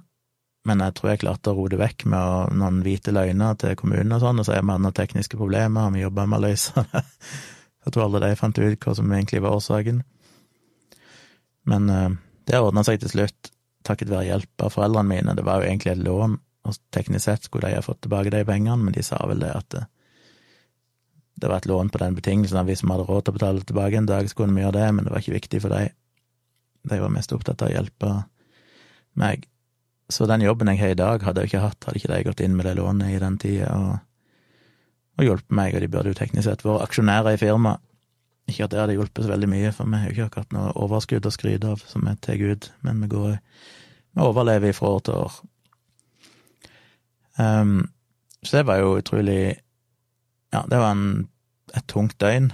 Men 0.68 0.82
jeg 0.84 0.94
tror 0.94 1.10
jeg 1.10 1.22
klarte 1.22 1.50
å 1.50 1.56
roe 1.56 1.72
det 1.72 1.80
vekk 1.80 2.04
med 2.12 2.54
noen 2.60 2.82
hvite 2.84 3.14
løgner 3.16 3.56
til 3.58 3.74
kommunen 3.80 4.12
og 4.14 4.22
sånn, 4.22 4.38
og 4.38 4.46
så 4.46 4.54
er 4.54 4.62
vi 4.62 4.76
hadde 4.76 4.92
tekniske 5.00 5.40
problemer, 5.40 5.88
og 5.88 5.96
vi 5.96 6.04
jobba 6.04 6.28
med 6.28 6.38
å 6.38 6.44
løse 6.46 6.84
det. 6.92 7.02
Jeg 7.80 7.94
tror 7.94 8.04
aldri 8.04 8.26
de 8.26 8.36
fant 8.36 8.58
ut 8.60 8.82
hva 8.84 8.92
som 8.92 9.12
egentlig 9.16 9.38
var 9.40 9.54
årsaken. 9.56 10.02
Men 11.72 11.86
uh, 11.88 12.10
det 12.44 12.58
ordna 12.60 12.82
seg 12.84 12.98
til 13.00 13.08
slutt, 13.08 13.48
takket 13.88 14.12
være 14.12 14.26
hjelp 14.26 14.64
av 14.66 14.74
foreldrene 14.74 15.08
mine. 15.08 15.34
Det 15.38 15.46
var 15.46 15.62
jo 15.62 15.70
egentlig 15.70 15.94
et 15.94 16.02
lån, 16.04 16.34
og 16.68 16.76
teknisk 16.92 17.24
sett 17.24 17.48
skulle 17.48 17.70
de 17.70 17.78
ha 17.78 17.86
fått 17.86 18.02
tilbake 18.04 18.34
de 18.34 18.44
pengene, 18.44 18.76
men 18.84 18.92
de 18.92 19.02
sa 19.06 19.16
vel 19.30 19.40
det 19.40 19.54
at 19.56 19.78
det, 21.40 21.48
var 21.48 21.60
et 21.60 21.68
lån 21.70 21.90
på 21.92 22.00
den 22.02 22.16
betingelsen 22.16 22.58
at 22.60 22.68
hvis 22.68 22.82
vi 22.84 22.90
hadde 22.92 23.06
råd 23.08 23.24
til 23.24 23.32
å 23.32 23.38
betale 23.38 23.64
tilbake 23.66 23.98
en 23.98 24.08
dag, 24.08 24.28
så 24.28 24.38
kunne 24.38 24.56
vi 24.56 24.64
gjøre 24.64 24.78
det, 24.78 24.88
men 24.94 25.06
det 25.06 25.14
var 25.14 25.22
ikke 25.22 25.38
viktig 25.38 25.62
for 25.64 25.74
dem. 25.74 25.96
De 26.90 27.00
var 27.00 27.12
mest 27.12 27.32
opptatt 27.36 27.62
av 27.62 27.70
å 27.70 27.74
hjelpe 27.74 28.12
meg. 29.20 29.44
Så 30.10 30.26
den 30.26 30.42
jobben 30.42 30.70
jeg 30.72 30.80
har 30.80 30.94
i 30.94 30.98
dag, 30.98 31.22
hadde 31.22 31.44
jeg 31.44 31.52
ikke 31.52 31.64
hatt, 31.66 31.84
hadde 31.86 32.00
ikke 32.00 32.12
de 32.12 32.24
gått 32.26 32.42
inn 32.44 32.56
med 32.58 32.66
det 32.66 32.76
lånet 32.80 33.14
i 33.14 33.20
den 33.22 33.36
tida 33.40 33.68
og, 33.76 34.00
og 35.20 35.26
hjulpet 35.26 35.54
meg, 35.54 35.76
og 35.76 35.84
de 35.84 35.90
burde 35.92 36.12
jo 36.12 36.18
teknisk 36.18 36.48
sett 36.48 36.64
vært 36.66 36.88
aksjonærer 36.88 37.36
i 37.36 37.40
firmaet. 37.40 37.84
Ikke 38.50 38.66
at 38.66 38.72
det 38.72 38.80
hadde 38.80 38.96
hjulpet 38.96 39.22
så 39.22 39.30
veldig 39.30 39.48
mye, 39.52 39.70
for 39.76 39.86
vi 39.86 40.00
har 40.00 40.08
jo 40.08 40.16
ikke 40.16 40.26
akkurat 40.30 40.54
noe 40.56 40.72
overskudd 40.82 41.28
å 41.28 41.30
skryte 41.34 41.70
av 41.70 41.84
som 41.86 42.02
vi 42.08 42.16
tar 42.24 42.40
ut, 42.40 42.72
men 42.86 43.04
vi 43.04 43.12
går 43.12 43.38
Vi 44.10 44.24
overlever 44.26 44.72
fra 44.74 44.88
år 44.90 45.02
til 45.06 45.14
år. 45.14 45.34
Um, 47.38 47.76
så 48.42 48.56
det 48.56 48.66
var 48.66 48.80
jo 48.80 48.96
utrolig 48.98 49.60
ja, 50.50 50.64
det 50.66 50.78
var 50.78 50.90
en, 50.90 51.28
et 51.76 51.86
tungt 51.90 52.18
døgn, 52.20 52.50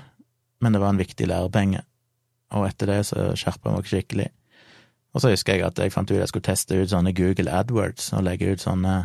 men 0.60 0.72
det 0.72 0.80
var 0.80 0.94
en 0.94 1.00
viktig 1.00 1.28
lærepenge, 1.28 1.82
og 2.56 2.66
etter 2.68 2.90
det 2.90 3.00
så 3.10 3.30
skjerpa 3.36 3.70
jeg 3.70 3.76
meg 3.76 3.90
skikkelig. 3.90 4.28
Og 5.16 5.22
så 5.22 5.32
husker 5.32 5.56
jeg 5.56 5.64
at 5.64 5.78
jeg 5.80 5.92
fant 5.94 6.10
ut 6.10 6.18
jeg 6.18 6.28
skulle 6.28 6.44
teste 6.44 6.76
ut 6.76 6.92
sånne 6.92 7.14
Google 7.16 7.52
AdWords 7.52 8.10
og 8.16 8.26
legge 8.26 8.52
ut 8.52 8.60
sånne 8.60 8.96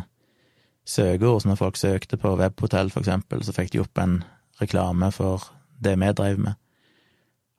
søkeord, 0.84 1.40
så 1.40 1.48
når 1.48 1.60
folk 1.60 1.78
søkte 1.80 2.18
på 2.20 2.34
webhotell, 2.36 2.90
for 2.92 3.00
eksempel, 3.00 3.44
så 3.44 3.54
fikk 3.56 3.72
de 3.72 3.80
opp 3.80 4.00
en 4.02 4.18
reklame 4.60 5.08
for 5.14 5.46
det 5.82 5.94
vi 5.98 6.10
drev 6.12 6.42
med. 6.42 6.58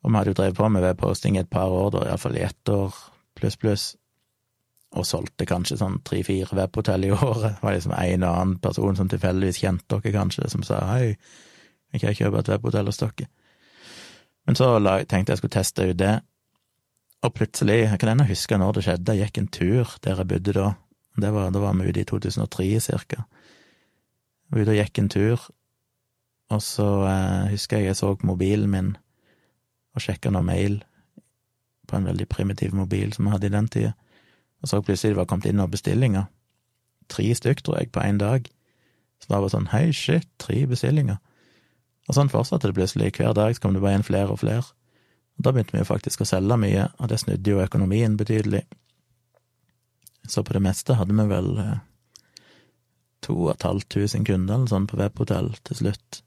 Og 0.03 0.11
vi 0.11 0.19
hadde 0.19 0.33
jo 0.33 0.37
drevet 0.37 0.59
på 0.59 0.69
med 0.69 0.83
webposting 0.83 1.37
i 1.37 1.41
et 1.41 1.49
par 1.49 1.71
år, 1.71 1.89
da, 1.95 2.05
iallfall 2.09 2.37
i 2.37 2.43
ett 2.45 2.69
år 2.69 2.95
pluss, 3.39 3.57
pluss, 3.57 3.85
og 4.93 5.07
solgte 5.07 5.47
kanskje 5.49 5.79
sånn 5.79 5.97
tre-fire 6.05 6.53
webhotell 6.53 7.07
i 7.07 7.13
året. 7.15 7.55
Det 7.55 7.65
var 7.65 7.73
liksom 7.73 7.95
en 7.97 8.25
og 8.27 8.35
annen 8.35 8.59
person 8.61 8.99
som 8.99 9.09
tilfeldigvis 9.09 9.63
kjente 9.63 9.97
dere, 9.97 10.13
kanskje, 10.13 10.49
som 10.51 10.65
sa 10.67 10.83
hei, 10.91 11.15
jeg 11.93 12.01
kan 12.01 12.15
kjøpe 12.17 12.41
et 12.41 12.51
webhotell 12.51 12.89
hos 12.89 12.99
dere. 13.01 13.27
Men 14.47 14.57
så 14.59 14.67
tenkte 15.07 15.31
jeg 15.31 15.39
skulle 15.39 15.55
teste 15.55 15.89
ut 15.91 15.99
det, 15.99 16.13
og 17.23 17.31
plutselig, 17.37 17.85
jeg 17.85 17.99
kan 18.01 18.11
ennå 18.11 18.25
huske 18.27 18.57
når 18.59 18.73
det 18.75 18.83
skjedde, 18.83 19.15
jeg 19.15 19.29
gikk 19.29 19.37
en 19.39 19.51
tur 19.55 19.91
der 20.03 20.19
jeg 20.19 20.27
bodde 20.27 20.55
da, 20.57 20.73
det 21.23 21.29
var, 21.31 21.51
da 21.53 21.61
var 21.61 21.77
vi 21.77 21.87
ute 21.87 22.01
i 22.01 22.09
2003 22.09 22.65
cirka. 22.83 23.23
Jeg 23.23 24.51
var 24.51 24.65
ute 24.65 24.73
og 24.73 24.79
gikk 24.81 24.99
en 24.99 25.11
tur, 25.13 25.45
og 26.51 26.61
så 26.61 26.87
eh, 27.07 27.51
husker 27.53 27.79
jeg 27.79 27.93
jeg 27.93 28.01
så 28.01 28.15
mobilen 28.27 28.69
min 28.69 28.95
og 29.93 30.03
sjekka 30.03 30.33
noe 30.33 30.43
mail 30.43 30.81
på 31.87 31.95
en 31.95 32.09
veldig 32.09 32.27
primitiv 32.27 32.73
mobil 32.75 33.13
som 33.13 33.29
jeg 33.29 33.37
hadde 33.37 33.47
i 33.47 33.53
den 33.53 33.69
tida 33.71 33.93
og 34.63 34.69
så 34.71 34.81
plutselig 34.81 35.11
det 35.11 35.19
var 35.19 35.27
kommet 35.27 35.49
inn 35.49 35.59
noen 35.59 35.71
bestillinger. 35.71 36.29
Tre 37.11 37.25
stykk, 37.35 37.61
tror 37.65 37.81
jeg, 37.81 37.91
på 37.91 37.99
én 37.99 38.17
dag. 38.17 38.47
Så 39.19 39.27
var 39.27 39.41
det 39.41 39.43
bare 39.43 39.53
sånn 39.57 39.71
hei, 39.73 39.85
shit, 39.91 40.29
tre 40.39 40.61
bestillinger. 40.71 41.19
Og 42.09 42.17
sånn 42.17 42.31
fortsatte 42.31 42.69
det 42.69 42.77
plutselig. 42.77 43.13
Hver 43.15 43.35
dag 43.37 43.59
kom 43.61 43.75
det 43.75 43.83
bare 43.83 43.99
inn 43.99 44.07
flere 44.07 44.33
og 44.33 44.41
flere. 44.41 44.65
Og 45.37 45.45
da 45.45 45.53
begynte 45.53 45.75
vi 45.75 45.81
jo 45.81 45.89
faktisk 45.89 46.23
å 46.23 46.27
selge 46.29 46.57
mye, 46.59 46.89
og 46.99 47.09
det 47.09 47.21
snudde 47.21 47.53
jo 47.53 47.63
økonomien 47.63 48.17
betydelig. 48.19 48.65
Så 50.29 50.43
på 50.43 50.55
det 50.55 50.63
meste 50.63 50.97
hadde 50.99 51.15
vi 51.15 51.25
vel 51.31 51.49
eh, 51.63 51.79
to 53.23 53.37
og 53.47 53.55
et 53.55 53.65
halvt 53.67 53.89
tusen 53.95 54.27
kunder 54.27 54.59
eller 54.59 54.71
sånn 54.71 54.85
på 54.87 54.99
webhotell 54.99 55.51
til 55.67 55.79
slutt, 55.79 56.21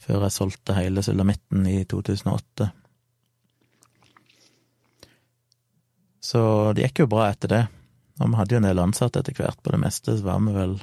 før 0.00 0.26
jeg 0.26 0.36
solgte 0.36 0.76
hele 0.76 1.04
sulamitten 1.04 1.68
i 1.70 1.78
2008. 1.88 2.68
Så 6.26 6.42
det 6.74 6.88
gikk 6.88 7.04
jo 7.04 7.12
bra 7.12 7.30
etter 7.30 7.52
det. 7.52 7.64
Og 8.18 8.32
vi 8.32 8.38
hadde 8.40 8.56
jo 8.56 8.60
en 8.62 8.66
del 8.66 8.82
ansatte 8.82 9.20
etter 9.20 9.36
hvert. 9.36 9.60
På 9.62 9.74
det 9.74 9.78
meste 9.84 10.16
så 10.16 10.24
var 10.26 10.40
vi 10.42 10.54
vel 10.56 10.78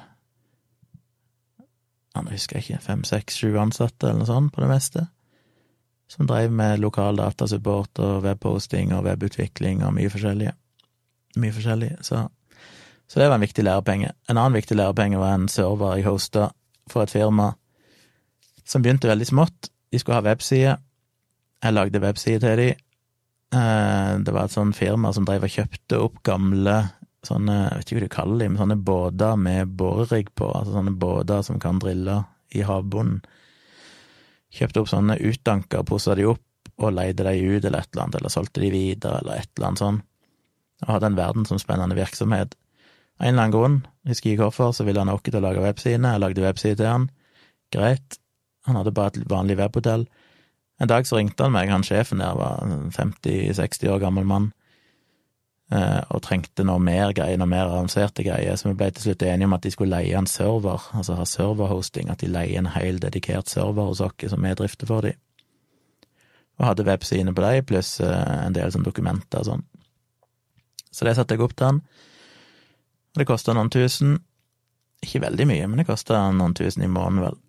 Nå 2.13 2.29
husker 2.29 2.59
jeg 2.59 2.65
ikke, 2.65 2.83
fem, 2.85 3.03
seks, 3.07 3.39
sju 3.41 3.57
ansatte 3.57 4.09
eller 4.09 4.21
noe 4.21 4.29
sånt 4.29 4.53
på 4.53 4.61
det 4.61 4.69
meste. 4.69 5.07
Som 6.11 6.27
drev 6.29 6.53
med 6.53 6.81
lokal 6.83 7.17
datasupport 7.17 7.99
og 8.03 8.21
webposting 8.27 8.93
og 8.93 9.07
webutvikling 9.07 9.81
og 9.85 9.95
mye 9.97 10.11
forskjellige. 10.13 10.53
Mye 11.41 11.55
forskjellig. 11.55 11.91
Så, 12.05 12.21
så 13.09 13.19
det 13.19 13.31
var 13.31 13.39
en 13.39 13.47
viktig 13.47 13.65
lærepenge. 13.65 14.13
En 14.29 14.37
annen 14.37 14.59
viktig 14.59 14.77
lærepenge 14.77 15.21
var 15.21 15.33
en 15.39 15.49
server 15.49 15.97
jeg 15.97 16.05
hosta 16.05 16.51
for 16.91 17.05
et 17.05 17.13
firma 17.13 17.53
som 18.63 18.85
begynte 18.85 19.09
veldig 19.09 19.31
smått. 19.31 19.71
De 19.91 19.99
skulle 19.99 20.19
ha 20.19 20.25
webside. 20.25 20.77
Jeg 21.63 21.73
lagde 21.73 22.03
webside 22.03 22.43
til 22.43 22.61
dem 22.61 22.83
Eh, 23.53 24.19
det 24.19 24.33
var 24.33 24.47
et 24.47 24.55
sånt 24.55 24.77
firma 24.77 25.11
som 25.13 25.25
drev 25.27 25.45
og 25.45 25.53
kjøpte 25.53 25.99
opp 26.01 26.21
gamle 26.25 26.77
sånne, 27.27 27.57
jeg 27.59 27.79
vet 27.79 27.89
ikke 27.89 27.97
hva 27.97 28.05
du 28.05 28.15
kaller 28.15 28.45
dem, 28.45 28.57
sånne 28.59 28.77
båter 28.89 29.37
med 29.39 29.75
borerigg 29.79 30.31
på, 30.35 30.49
altså 30.49 30.75
sånne 30.77 30.95
båter 30.99 31.43
som 31.45 31.59
kan 31.63 31.79
drille 31.81 32.21
i 32.53 32.63
havbunnen. 32.67 33.21
Kjøpte 34.53 34.83
opp 34.83 34.89
sånne 34.91 35.17
utdanka, 35.17 35.81
posa 35.87 36.15
de 36.17 36.27
opp 36.29 36.43
og 36.77 36.93
leide 36.93 37.25
de 37.25 37.33
ut 37.41 37.65
eller 37.65 37.81
et 37.81 37.89
eller 37.93 38.03
annet, 38.03 38.17
eller 38.19 38.33
solgte 38.33 38.61
de 38.61 38.69
videre, 38.73 39.21
eller 39.21 39.41
et 39.41 39.49
eller 39.55 39.69
annet 39.69 39.81
sånn. 39.81 40.01
Og 40.83 40.91
hadde 40.95 41.09
en 41.09 41.17
verdensomspennende 41.17 41.97
virksomhet. 41.97 42.57
En 43.21 43.29
eller 43.29 43.45
annen 43.45 43.55
grunn, 43.55 43.77
husker 44.09 44.33
ikke 44.33 44.47
hvorfor, 44.47 44.73
så 44.75 44.85
ville 44.87 45.01
han 45.01 45.13
åke 45.13 45.31
til 45.31 45.39
å 45.41 45.45
lage 45.47 45.63
websidene, 45.63 46.15
jeg 46.15 46.23
lagde 46.23 46.45
webside 46.45 46.79
til 46.81 46.89
han. 46.89 47.07
Greit. 47.73 48.19
Han 48.67 48.77
hadde 48.79 48.93
bare 48.95 49.13
et 49.13 49.29
vanlig 49.29 49.57
webhotell. 49.59 50.05
En 50.81 50.89
dag 50.89 51.07
så 51.07 51.19
ringte 51.19 51.45
han 51.45 51.53
meg, 51.53 51.71
han 51.71 51.85
sjefen 51.85 52.21
der 52.23 52.35
var 52.37 52.63
50-60 52.95 53.91
år 53.93 54.01
gammel 54.03 54.25
mann, 54.27 54.51
og 55.73 56.21
trengte 56.21 56.65
noe 56.67 56.81
mer 56.83 57.13
greier, 57.17 57.39
noe 57.39 57.49
mer 57.49 57.65
avanserte 57.71 58.25
greier, 58.25 58.57
så 58.59 58.69
vi 58.69 58.77
ble 58.77 58.89
til 58.93 59.07
slutt 59.07 59.23
enige 59.25 59.47
om 59.49 59.55
at 59.57 59.63
de 59.65 59.71
skulle 59.73 59.95
leie 59.95 60.17
en 60.17 60.29
server, 60.29 60.85
altså 60.93 61.17
ha 61.17 61.25
serverhosting, 61.25 62.11
at 62.13 62.21
de 62.21 62.29
leier 62.29 62.59
en 62.59 62.69
hel 62.75 62.99
dedikert 63.01 63.49
server 63.49 63.89
hos 63.89 64.03
oss 64.03 64.27
som 64.29 64.43
vi 64.43 64.53
drifter 64.59 64.89
for 64.89 65.07
dem. 65.07 65.17
Og 66.59 66.67
hadde 66.67 66.85
websidene 66.85 67.33
på 67.33 67.41
dem, 67.41 67.65
pluss 67.65 67.95
eh, 68.03 68.33
en 68.45 68.53
del 68.53 68.69
som 68.73 68.85
dokumenter 68.85 69.41
og 69.41 69.47
sånn. 69.47 69.63
Så 70.93 71.07
det 71.07 71.15
satte 71.17 71.33
jeg 71.33 71.41
opp 71.41 71.55
til 71.57 71.71
han. 71.71 71.79
Og 73.13 73.21
det 73.21 73.29
kosta 73.29 73.55
noen 73.57 73.71
tusen. 73.73 74.19
Ikke 75.03 75.23
veldig 75.23 75.47
mye, 75.49 75.69
men 75.69 75.81
det 75.81 75.87
kosta 75.89 76.27
noen 76.35 76.53
tusen 76.57 76.85
i 76.85 76.91
måneden, 76.91 77.25
vel. 77.25 77.39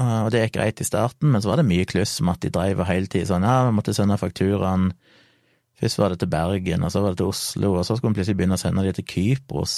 og 0.00 0.30
det 0.32 0.40
gikk 0.46 0.56
greit 0.56 0.80
i 0.80 0.86
starten, 0.88 1.30
men 1.30 1.42
så 1.44 1.52
var 1.52 1.60
det 1.60 1.68
mye 1.68 1.84
kluss 1.86 2.16
med 2.24 2.38
at 2.38 2.46
de 2.46 2.50
dreiv 2.56 2.80
og 2.80 2.88
hele 2.88 3.06
tiden 3.06 3.28
sånn, 3.28 3.46
ja, 3.46 3.68
vi 3.68 3.76
måtte 3.76 3.94
sende 3.94 4.18
fakturaen 4.18 4.88
Først 5.80 5.98
var 5.98 6.12
det 6.12 6.20
til 6.22 6.30
Bergen, 6.30 6.84
og 6.86 6.92
så 6.92 7.02
var 7.02 7.14
det 7.14 7.18
til 7.18 7.32
Oslo, 7.32 7.74
og 7.74 7.84
så 7.86 7.96
skulle 7.96 8.14
vi 8.14 8.20
plutselig 8.20 8.38
begynne 8.38 8.58
å 8.58 8.62
sende 8.62 8.84
de 8.86 8.92
til 8.94 9.06
Kypros, 9.10 9.76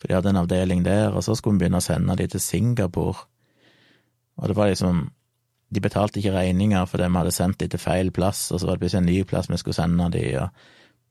for 0.00 0.08
de 0.08 0.16
hadde 0.16 0.32
en 0.32 0.40
avdeling 0.40 0.84
der, 0.84 1.12
og 1.12 1.24
så 1.24 1.36
skulle 1.36 1.58
vi 1.58 1.64
begynne 1.66 1.80
å 1.82 1.84
sende 1.84 2.16
de 2.16 2.26
til 2.32 2.40
Singapore. 2.40 3.26
Og 4.40 4.48
det 4.48 4.56
var 4.56 4.70
liksom 4.72 5.08
De 5.70 5.78
betalte 5.80 6.18
ikke 6.18 6.32
regninger 6.34 6.86
fordi 6.90 7.06
vi 7.06 7.14
hadde 7.14 7.30
sendt 7.30 7.60
de 7.60 7.68
til 7.70 7.78
feil 7.78 8.08
plass, 8.10 8.48
og 8.50 8.58
så 8.58 8.66
var 8.66 8.74
det 8.74 8.80
plutselig 8.80 9.04
en 9.04 9.06
ny 9.06 9.20
plass 9.22 9.46
vi 9.46 9.58
skulle 9.60 9.76
sende 9.76 10.08
de, 10.10 10.24
og 10.40 10.48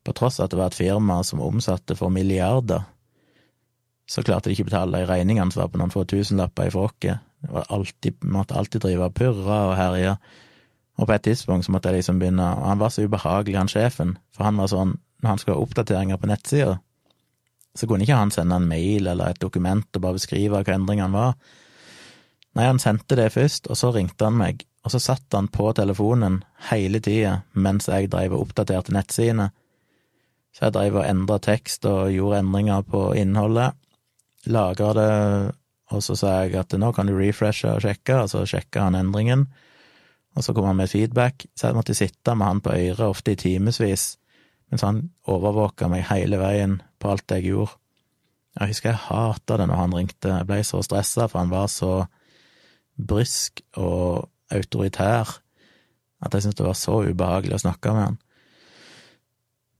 på 0.04 0.12
tross 0.12 0.36
av 0.36 0.44
at 0.44 0.52
det 0.52 0.58
var 0.58 0.66
et 0.68 0.76
firma 0.76 1.16
som 1.24 1.40
omsatte 1.40 1.96
for 1.96 2.12
milliarder, 2.12 2.82
så 4.10 4.24
klarte 4.26 4.50
de 4.50 4.56
ikke 4.56 4.66
å 4.66 4.70
betale 4.70 5.00
de 5.00 5.08
regningene 5.08 5.52
som 5.54 5.62
var 5.62 5.72
på 5.72 5.80
noen 5.80 5.92
få 5.94 6.04
tusenlapper 6.04 6.68
i 6.68 6.74
frokket. 6.74 7.26
Det 7.40 7.64
alltid, 7.72 8.24
måtte 8.26 8.56
alltid 8.58 8.82
drive 8.84 9.06
og 9.06 9.16
purre 9.16 9.58
og 9.70 9.76
herje. 9.78 10.16
Og 11.00 11.08
på 11.08 11.16
et 11.16 11.24
tidspunkt 11.24 11.64
så 11.64 11.72
måtte 11.72 11.88
jeg 11.90 12.02
liksom 12.02 12.20
begynne 12.20 12.44
Og 12.58 12.66
han 12.68 12.80
var 12.82 12.92
så 12.92 13.06
ubehagelig, 13.08 13.56
han 13.56 13.72
sjefen, 13.72 14.18
for 14.36 14.44
han 14.44 14.60
var 14.60 14.68
sånn 14.72 14.98
Når 15.22 15.28
han 15.30 15.40
skulle 15.40 15.56
ha 15.56 15.64
oppdateringer 15.64 16.20
på 16.20 16.28
nettsida, 16.28 16.78
så 17.76 17.86
kunne 17.86 18.04
ikke 18.04 18.18
han 18.18 18.32
sende 18.34 18.56
en 18.56 18.68
mail 18.68 19.06
eller 19.06 19.30
et 19.30 19.42
dokument 19.42 19.86
og 19.94 20.02
bare 20.02 20.16
beskrive 20.16 20.58
hva 20.64 20.74
endringene 20.74 21.12
var. 21.14 21.34
Nei, 22.56 22.64
han 22.66 22.80
sendte 22.82 23.18
det 23.18 23.28
først, 23.36 23.68
og 23.70 23.78
så 23.78 23.92
ringte 23.94 24.26
han 24.26 24.38
meg, 24.40 24.64
og 24.82 24.94
så 24.94 24.98
satt 25.02 25.36
han 25.36 25.50
på 25.52 25.68
telefonen 25.76 26.40
hele 26.70 27.02
tida 27.04 27.42
mens 27.52 27.86
jeg 27.92 28.10
dreiv 28.10 28.34
og 28.34 28.48
oppdaterte 28.48 28.94
nettsidene. 28.96 29.50
Så 30.56 30.66
jeg 30.66 30.74
dreiv 30.74 30.98
og 30.98 31.06
endra 31.06 31.38
tekst 31.44 31.86
og 31.86 32.10
gjorde 32.10 32.40
endringer 32.42 32.82
på 32.88 33.10
innholdet, 33.20 33.76
lagra 34.50 34.92
det, 34.96 35.10
og 35.92 36.02
så 36.02 36.16
sa 36.18 36.36
jeg 36.40 36.56
at 36.58 36.74
nå 36.80 36.90
kan 36.96 37.06
du 37.06 37.14
refreshe 37.18 37.70
og 37.70 37.84
sjekke, 37.84 38.22
og 38.24 38.32
så 38.32 38.46
sjekka 38.48 38.88
han 38.88 38.98
endringen, 38.98 39.46
og 40.36 40.44
så 40.46 40.54
kom 40.54 40.68
han 40.68 40.78
med 40.78 40.90
feedback, 40.90 41.46
så 41.58 41.68
jeg 41.68 41.78
måtte 41.78 41.96
sitte 41.98 42.34
med 42.38 42.46
han 42.46 42.62
på 42.64 42.74
øret, 42.76 43.06
ofte 43.08 43.34
i 43.34 43.40
timevis, 43.40 44.14
mens 44.70 44.84
han 44.86 45.02
overvåka 45.28 45.88
meg 45.90 46.06
hele 46.10 46.38
veien 46.38 46.78
på 47.02 47.10
alt 47.10 47.34
jeg 47.34 47.48
gjorde. 47.50 47.76
Jeg 48.58 48.72
husker 48.72 48.92
jeg 48.92 49.04
hata 49.06 49.58
det 49.58 49.66
når 49.70 49.78
han 49.78 49.94
ringte, 49.94 50.32
jeg 50.32 50.46
ble 50.46 50.62
så 50.66 50.82
stressa, 50.86 51.26
for 51.30 51.42
han 51.42 51.52
var 51.52 51.68
så 51.70 51.92
brysk 53.00 53.62
og 53.78 54.28
autoritær 54.50 55.38
at 56.20 56.34
jeg 56.34 56.44
syntes 56.44 56.58
det 56.58 56.66
var 56.66 56.76
så 56.76 56.98
ubehagelig 57.06 57.56
å 57.56 57.62
snakke 57.62 57.94
med 57.94 58.04
han. 58.04 58.18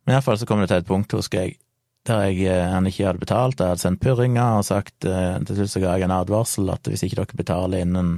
Men 0.07 0.17
iallfall 0.17 0.39
så 0.41 0.49
kom 0.49 0.63
det 0.63 0.71
til 0.71 0.81
et 0.81 0.89
punkt, 0.89 1.13
husker 1.19 1.45
jeg, 1.45 1.59
der 2.09 2.23
jeg, 2.31 2.47
eh, 2.49 2.71
han 2.73 2.89
ikke 2.89 3.11
hadde 3.11 3.21
betalt. 3.21 3.61
Jeg 3.61 3.75
hadde 3.75 3.83
sendt 3.83 4.01
purringer 4.01 4.57
og 4.57 4.65
sagt 4.65 5.05
eh, 5.05 5.37
Til 5.45 5.59
slutt 5.59 5.73
så 5.75 5.83
ga 5.83 5.99
jeg 5.99 6.07
en 6.07 6.15
advarsel 6.17 6.73
at 6.73 6.89
hvis 6.89 7.05
ikke 7.05 7.19
dere 7.19 7.41
betaler 7.43 7.85
innen 7.85 8.15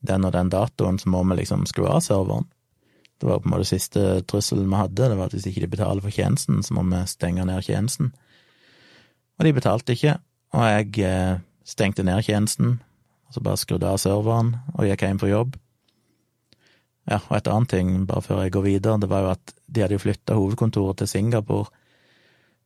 den 0.00 0.24
og 0.24 0.32
den 0.34 0.50
datoen, 0.52 0.98
så 0.98 1.10
må 1.10 1.24
vi 1.28 1.40
liksom 1.40 1.66
skru 1.66 1.86
av 1.88 2.00
serveren. 2.04 2.46
Det 3.18 3.26
var 3.26 3.40
på 3.42 3.48
en 3.48 3.54
måte 3.56 3.66
siste 3.66 4.22
trusselen 4.30 4.68
vi 4.70 4.78
hadde, 4.78 5.10
det 5.10 5.18
var 5.18 5.26
at 5.26 5.34
hvis 5.34 5.48
ikke 5.50 5.64
de 5.64 5.72
betaler 5.72 6.04
for 6.04 6.14
tjenesten, 6.14 6.62
så 6.62 6.74
må 6.76 6.84
vi 6.86 7.02
stenge 7.10 7.46
ned 7.48 7.66
tjenesten. 7.66 8.12
Og 9.38 9.46
de 9.46 9.54
betalte 9.54 9.94
ikke, 9.94 10.18
og 10.54 10.68
jeg 10.68 10.92
eh, 11.06 11.40
stengte 11.66 12.06
ned 12.06 12.22
tjenesten, 12.26 12.78
og 13.26 13.34
så 13.34 13.42
bare 13.44 13.60
skrudde 13.60 13.90
av 13.90 13.98
serveren 14.02 14.54
og 14.76 14.86
gikk 14.86 15.04
hjem 15.04 15.18
på 15.20 15.32
jobb. 15.32 15.58
Ja, 17.08 17.18
og 17.18 17.34
et 17.38 17.50
annet 17.50 17.72
ting, 17.72 17.92
bare 18.06 18.22
før 18.22 18.42
jeg 18.44 18.54
går 18.54 18.66
videre, 18.66 19.00
det 19.00 19.10
var 19.10 19.24
jo 19.24 19.32
at 19.32 19.54
de 19.66 19.82
hadde 19.82 19.96
jo 19.96 20.02
flytta 20.02 20.36
hovedkontoret 20.38 21.00
til 21.00 21.10
Singapore, 21.10 21.72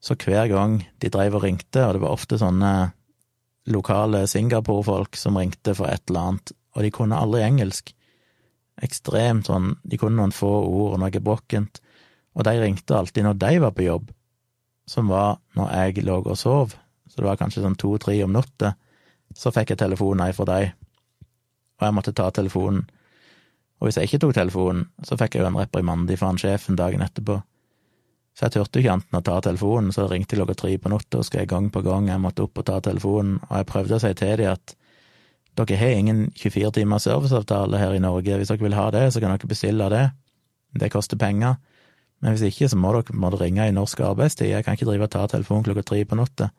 så 0.02 0.16
hver 0.18 0.48
gang 0.50 0.80
de 0.98 1.10
dreiv 1.14 1.38
og 1.38 1.44
ringte, 1.46 1.84
og 1.86 1.94
det 1.94 2.02
var 2.02 2.12
ofte 2.12 2.38
sånne 2.40 2.72
lokale 3.70 4.24
Singapore-folk 4.26 5.16
som 5.16 5.38
ringte 5.38 5.76
for 5.78 5.86
et 5.86 6.02
eller 6.10 6.32
annet, 6.32 6.52
og 6.72 6.84
de 6.84 6.90
kunne 6.94 7.18
aldri 7.18 7.42
engelsk. 7.44 7.92
Ekstremt 8.82 9.50
sånn, 9.50 9.74
de 9.84 9.98
kunne 10.00 10.18
noen 10.18 10.34
få 10.34 10.50
ord 10.64 10.96
og 10.96 11.02
noe 11.02 11.12
gebrokkent, 11.12 11.82
og 12.32 12.46
de 12.48 12.54
ringte 12.62 12.96
alltid 12.96 13.26
når 13.26 13.40
de 13.40 13.52
var 13.66 13.74
på 13.76 13.86
jobb, 13.86 14.08
som 14.88 15.10
var 15.12 15.36
når 15.58 15.74
jeg 15.76 16.06
lå 16.06 16.18
og 16.22 16.38
sov, 16.38 16.74
så 17.08 17.20
det 17.20 17.28
var 17.28 17.38
kanskje 17.40 17.62
sånn 17.64 17.76
to-tre 17.78 18.16
om 18.24 18.32
natta, 18.32 18.72
så 19.36 19.52
fikk 19.52 19.74
jeg 19.74 19.82
telefonen 19.84 20.32
fra 20.36 20.48
dem, 20.48 20.72
og 21.78 21.86
jeg 21.86 21.96
måtte 21.96 22.16
ta 22.16 22.28
telefonen. 22.32 22.84
Og 23.80 23.88
hvis 23.88 23.98
jeg 23.98 24.08
ikke 24.08 24.20
tok 24.22 24.36
telefonen, 24.36 24.84
så 25.02 25.18
fikk 25.18 25.36
jeg 25.36 25.42
jo 25.42 25.48
en 25.50 25.58
reprimande 25.58 26.16
fra 26.16 26.30
han 26.30 26.38
sjefen 26.38 26.78
dagen 26.78 27.02
etterpå. 27.02 27.40
Så 28.32 28.46
jeg 28.46 28.54
turte 28.54 28.80
ikke 28.80 28.92
annet 28.94 29.08
enn 29.10 29.18
å 29.18 29.24
ta 29.26 29.40
telefonen, 29.44 29.90
så 29.92 30.06
ringte 30.08 30.38
klokka 30.38 30.54
tre 30.56 30.76
på 30.80 30.92
natta, 30.92 31.20
og 31.20 31.34
jeg 31.36 31.50
gang 31.50 31.68
på 31.72 31.82
gang, 31.84 32.08
jeg 32.08 32.22
måtte 32.22 32.46
opp 32.46 32.62
og 32.62 32.68
ta 32.68 32.78
telefonen, 32.84 33.40
og 33.48 33.56
jeg 33.58 33.68
prøvde 33.68 33.98
å 33.98 34.04
si 34.04 34.12
til 34.16 34.38
dem 34.40 34.54
at 34.54 34.76
dere 35.58 35.76
har 35.76 35.98
ingen 35.98 36.24
24 36.38 36.72
timers 36.78 37.04
serviceavtale 37.04 37.80
her 37.80 37.94
i 37.94 38.00
Norge. 38.00 38.38
Hvis 38.40 38.48
dere 38.48 38.64
vil 38.64 38.76
ha 38.78 38.88
det, 38.94 39.10
så 39.12 39.20
kan 39.20 39.34
dere 39.34 39.50
bestille 39.50 39.88
det. 39.92 40.06
Det 40.80 40.92
koster 40.92 41.20
penger. 41.20 41.58
Men 42.22 42.32
hvis 42.32 42.46
ikke, 42.48 42.70
så 42.70 42.78
må 42.78 42.94
dere 42.94 43.18
må 43.18 43.32
ringe 43.36 43.66
i 43.68 43.74
norsk 43.74 44.00
arbeidstid. 44.06 44.48
Jeg 44.52 44.64
kan 44.64 44.78
ikke 44.78 44.88
drive 44.88 45.08
og 45.08 45.12
ta 45.12 45.26
telefonen 45.28 45.66
klokka 45.66 45.84
tre 45.84 46.04
på 46.08 46.16
natta. 46.16 46.52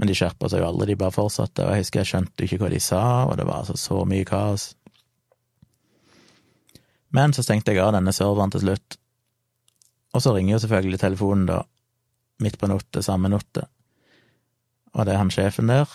Men 0.00 0.08
de 0.08 0.16
skjerpa 0.16 0.48
seg 0.48 0.62
jo 0.62 0.68
aldri, 0.70 0.94
de 0.94 1.00
bare 1.00 1.12
fortsatte, 1.12 1.66
og 1.66 1.74
jeg 1.74 1.84
husker 1.84 2.00
jeg 2.00 2.08
skjønte 2.08 2.46
ikke 2.46 2.58
hva 2.62 2.70
de 2.72 2.78
sa, 2.80 3.02
og 3.28 3.34
det 3.36 3.44
var 3.44 3.60
altså 3.60 3.76
så 3.76 3.98
mye 4.08 4.24
kaos. 4.24 4.70
Men 7.12 7.34
så 7.36 7.44
stengte 7.44 7.74
jeg 7.74 7.82
av 7.84 7.92
denne 7.92 8.14
serveren 8.16 8.54
til 8.54 8.64
slutt, 8.64 8.96
og 10.16 10.24
så 10.24 10.32
ringer 10.32 10.54
jo 10.54 10.62
selvfølgelig 10.64 11.02
telefonen, 11.02 11.44
da, 11.50 11.58
midt 12.40 12.56
på 12.56 12.70
natta, 12.70 13.02
samme 13.04 13.28
natta, 13.28 13.66
og 14.94 15.04
det 15.04 15.12
er 15.12 15.20
han 15.20 15.34
sjefen 15.34 15.68
der, 15.68 15.90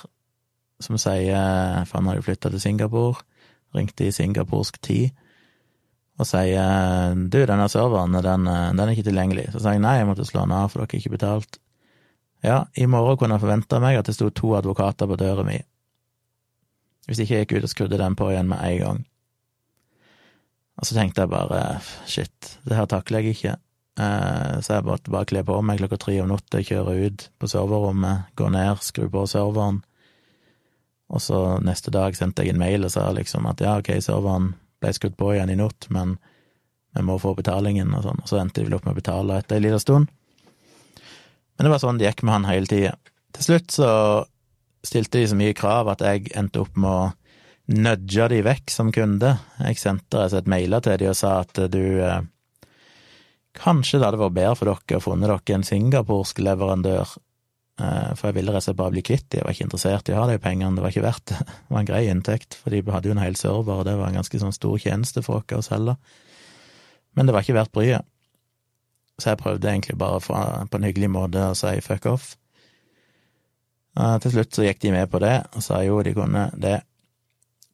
som 0.84 0.98
sier 1.00 1.86
For 1.88 2.00
han 2.00 2.10
har 2.10 2.18
jo 2.20 2.26
flytta 2.26 2.52
til 2.52 2.62
Singapore, 2.62 3.22
ringte 3.76 4.08
i 4.08 4.16
singapursk 4.16 4.80
tid 4.84 5.14
og 6.16 6.28
sier 6.30 7.16
du, 7.28 7.42
denne 7.44 7.66
serveren, 7.68 8.16
den, 8.24 8.48
den, 8.48 8.80
er 8.80 8.92
ikke 8.94 9.10
tilgjengelig. 9.10 9.50
Så 9.52 9.60
sa 9.60 9.74
jeg 9.76 9.82
nei, 9.84 9.98
jeg 10.00 10.08
måtte 10.08 10.28
slå 10.28 10.46
den 10.46 10.54
av, 10.56 10.70
for 10.72 10.80
dere 10.80 10.94
har 10.94 11.02
ikke 11.02 11.16
betalt. 11.18 11.58
Ja, 12.46 12.60
i 12.80 12.86
morgen 12.88 13.18
kunne 13.20 13.36
jeg 13.36 13.44
forvente 13.44 13.82
meg 13.84 13.98
at 14.00 14.08
det 14.08 14.16
sto 14.16 14.30
to 14.32 14.54
advokater 14.56 15.10
på 15.12 15.18
døra 15.20 15.44
mi. 15.44 15.58
Hvis 17.10 17.20
ikke 17.22 17.36
jeg 17.36 17.46
gikk 17.46 17.58
ut 17.58 17.68
og 17.68 17.74
skrudde 17.74 18.00
den 18.00 18.16
på 18.18 18.30
igjen 18.32 18.48
med 18.48 18.64
en 18.64 18.80
gang. 18.80 19.02
Og 20.80 20.88
så 20.88 20.96
tenkte 20.96 21.26
jeg 21.26 21.32
bare 21.32 21.62
shit, 22.08 22.56
det 22.64 22.80
her 22.80 22.88
takler 22.92 23.24
jeg 23.24 23.36
ikke. 23.36 23.58
Eh, 24.00 24.56
så 24.64 24.78
jeg 24.78 24.88
måtte 24.88 25.12
bare 25.12 25.28
kle 25.28 25.44
på 25.48 25.60
meg 25.64 25.80
klokka 25.84 26.00
tre 26.00 26.16
om 26.24 26.32
natta, 26.32 26.64
kjøre 26.64 26.96
ut 27.08 27.28
på 27.40 27.52
serverrommet, 27.52 28.32
gå 28.40 28.50
ned, 28.56 28.80
skru 28.84 29.08
på 29.12 29.28
serveren 29.32 29.84
og 31.10 31.22
så 31.22 31.40
neste 31.62 31.94
dag 31.94 32.16
sendte 32.18 32.44
jeg 32.44 32.56
en 32.56 32.62
mail 32.62 32.88
og 32.88 32.94
sa 32.94 33.08
liksom 33.14 33.46
at 33.50 33.62
ja, 33.62 33.78
ok, 33.82 33.92
serveren 34.02 34.54
ble 34.82 34.94
skutt 34.96 35.18
på 35.20 35.34
igjen 35.36 35.52
i 35.54 35.58
natt, 35.60 35.88
men 35.94 36.18
vi 36.96 37.04
må 37.06 37.18
få 37.22 37.36
betalingen 37.38 37.94
og 37.94 38.06
sånn. 38.06 38.22
Og 38.24 38.32
så 38.32 38.40
endte 38.42 38.62
de 38.62 38.70
vel 38.70 38.78
opp 38.78 38.88
med 38.88 38.96
å 38.96 39.02
betale 39.02 39.42
etter 39.42 39.60
ei 39.60 39.66
lita 39.68 39.82
stund. 39.84 40.10
Men 41.56 41.68
det 41.68 41.72
var 41.72 41.84
sånn 41.84 42.00
det 42.00 42.08
gikk 42.08 42.24
med 42.26 42.36
han 42.38 42.48
hele 42.50 42.72
tida. 42.72 42.96
Til 43.36 43.48
slutt 43.50 43.76
så 43.76 43.90
stilte 44.86 45.20
de 45.20 45.30
så 45.30 45.38
mye 45.38 45.56
krav 45.58 45.90
at 45.92 46.04
jeg 46.06 46.32
endte 46.38 46.62
opp 46.64 46.78
med 46.80 46.90
å 46.90 47.76
nudge 47.76 48.30
de 48.32 48.42
vekk 48.46 48.72
som 48.72 48.92
kunde. 48.96 49.36
Jeg 49.60 49.82
sendte 49.82 50.24
altså 50.24 50.42
et 50.42 50.50
mailer 50.52 50.84
til 50.86 50.98
de 51.02 51.10
og 51.12 51.20
sa 51.20 51.40
at 51.44 51.68
du 51.74 51.84
eh, 52.04 52.24
Kanskje 53.56 54.02
det 54.02 54.04
hadde 54.10 54.20
vært 54.20 54.34
bedre 54.36 54.56
for 54.60 54.68
dere 54.68 54.98
å 55.00 55.04
funnet 55.04 55.32
dere 55.32 55.56
en 55.56 55.62
singaporsk 55.64 56.42
leverandør 56.44 57.14
for 57.76 58.30
jeg 58.30 58.38
ville 58.38 58.54
rett 58.54 58.64
og 58.64 58.68
slett 58.70 58.80
bare 58.80 58.94
bli 58.94 59.04
kvitt 59.04 59.26
de, 59.28 59.42
jeg 59.42 59.44
var 59.44 59.56
ikke 59.56 59.66
interessert 59.68 60.08
i 60.08 60.14
å 60.16 60.22
ha 60.22 60.28
de 60.30 60.38
pengene, 60.40 60.78
det 60.78 60.84
var 60.86 60.94
ikke 60.94 61.04
verdt 61.04 61.26
det. 61.32 61.40
Det 61.66 61.74
var 61.76 61.82
en 61.82 61.90
grei 61.90 62.04
inntekt, 62.08 62.56
for 62.56 62.72
de 62.72 62.80
hadde 62.88 63.10
jo 63.10 63.16
en 63.16 63.24
hel 63.24 63.36
server, 63.36 63.82
og 63.82 63.88
det 63.88 63.98
var 64.00 64.12
en 64.12 64.20
ganske 64.22 64.40
sånn 64.40 64.56
stor 64.56 64.78
tjeneste 64.80 65.24
for 65.26 65.44
oss 65.44 65.68
å 65.68 65.76
selge. 65.76 65.98
Men 67.16 67.28
det 67.28 67.36
var 67.36 67.44
ikke 67.44 67.58
verdt 67.58 67.74
bryet. 67.76 68.08
Så 69.20 69.32
jeg 69.32 69.40
prøvde 69.40 69.72
egentlig 69.72 69.98
bare 70.00 70.20
på 70.24 70.80
en 70.80 70.88
hyggelig 70.88 71.12
måte 71.12 71.44
å 71.52 71.56
si 71.56 71.74
fuck 71.84 72.08
off. 72.12 72.34
Og 73.96 74.24
til 74.24 74.34
slutt 74.34 74.56
så 74.56 74.66
gikk 74.66 74.82
de 74.84 74.92
med 74.96 75.12
på 75.12 75.22
det, 75.24 75.36
og 75.56 75.64
sa 75.64 75.80
jo 75.84 76.02
de 76.04 76.16
kunne 76.16 76.50
det. 76.60 76.78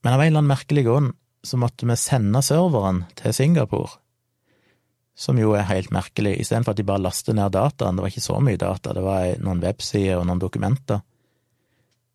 Men 0.02 0.14
av 0.16 0.22
en 0.22 0.32
eller 0.32 0.42
annen 0.42 0.54
merkelig 0.54 0.86
grunn 0.86 1.10
så 1.46 1.58
måtte 1.62 1.88
vi 1.90 1.98
sende 1.98 2.42
serveren 2.46 3.04
til 3.18 3.34
Singapore 3.34 4.01
som 5.16 5.40
jo 5.40 5.54
er 5.58 5.68
helt 5.70 5.92
merkelig. 5.94 6.38
Istedenfor 6.40 6.74
at 6.74 6.80
de 6.80 6.88
bare 6.88 7.04
laster 7.04 7.36
ned 7.38 7.54
dataen, 7.54 7.98
det 7.98 8.06
var 8.06 8.14
ikke 8.14 8.24
så 8.24 8.40
mye 8.44 8.60
data, 8.60 8.94
det 8.96 9.04
var 9.06 9.42
noen 9.44 9.64
websider 9.64 10.20
og 10.20 10.28
noen 10.28 10.42
dokumenter, 10.42 11.02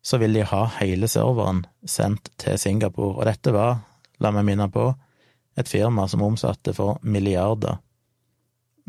så 0.03 0.19
vil 0.21 0.37
de 0.37 0.45
ha 0.47 0.61
hele 0.79 1.09
serveren 1.11 1.65
sendt 1.87 2.31
til 2.39 2.57
Singapore. 2.59 3.17
Og 3.17 3.27
dette 3.27 3.51
var, 3.55 3.81
la 4.23 4.31
meg 4.31 4.47
minne 4.47 4.69
på, 4.71 4.89
et 5.57 5.69
firma 5.69 6.05
som 6.07 6.23
omsatte 6.23 6.73
for 6.77 6.99
milliarder. 7.01 7.79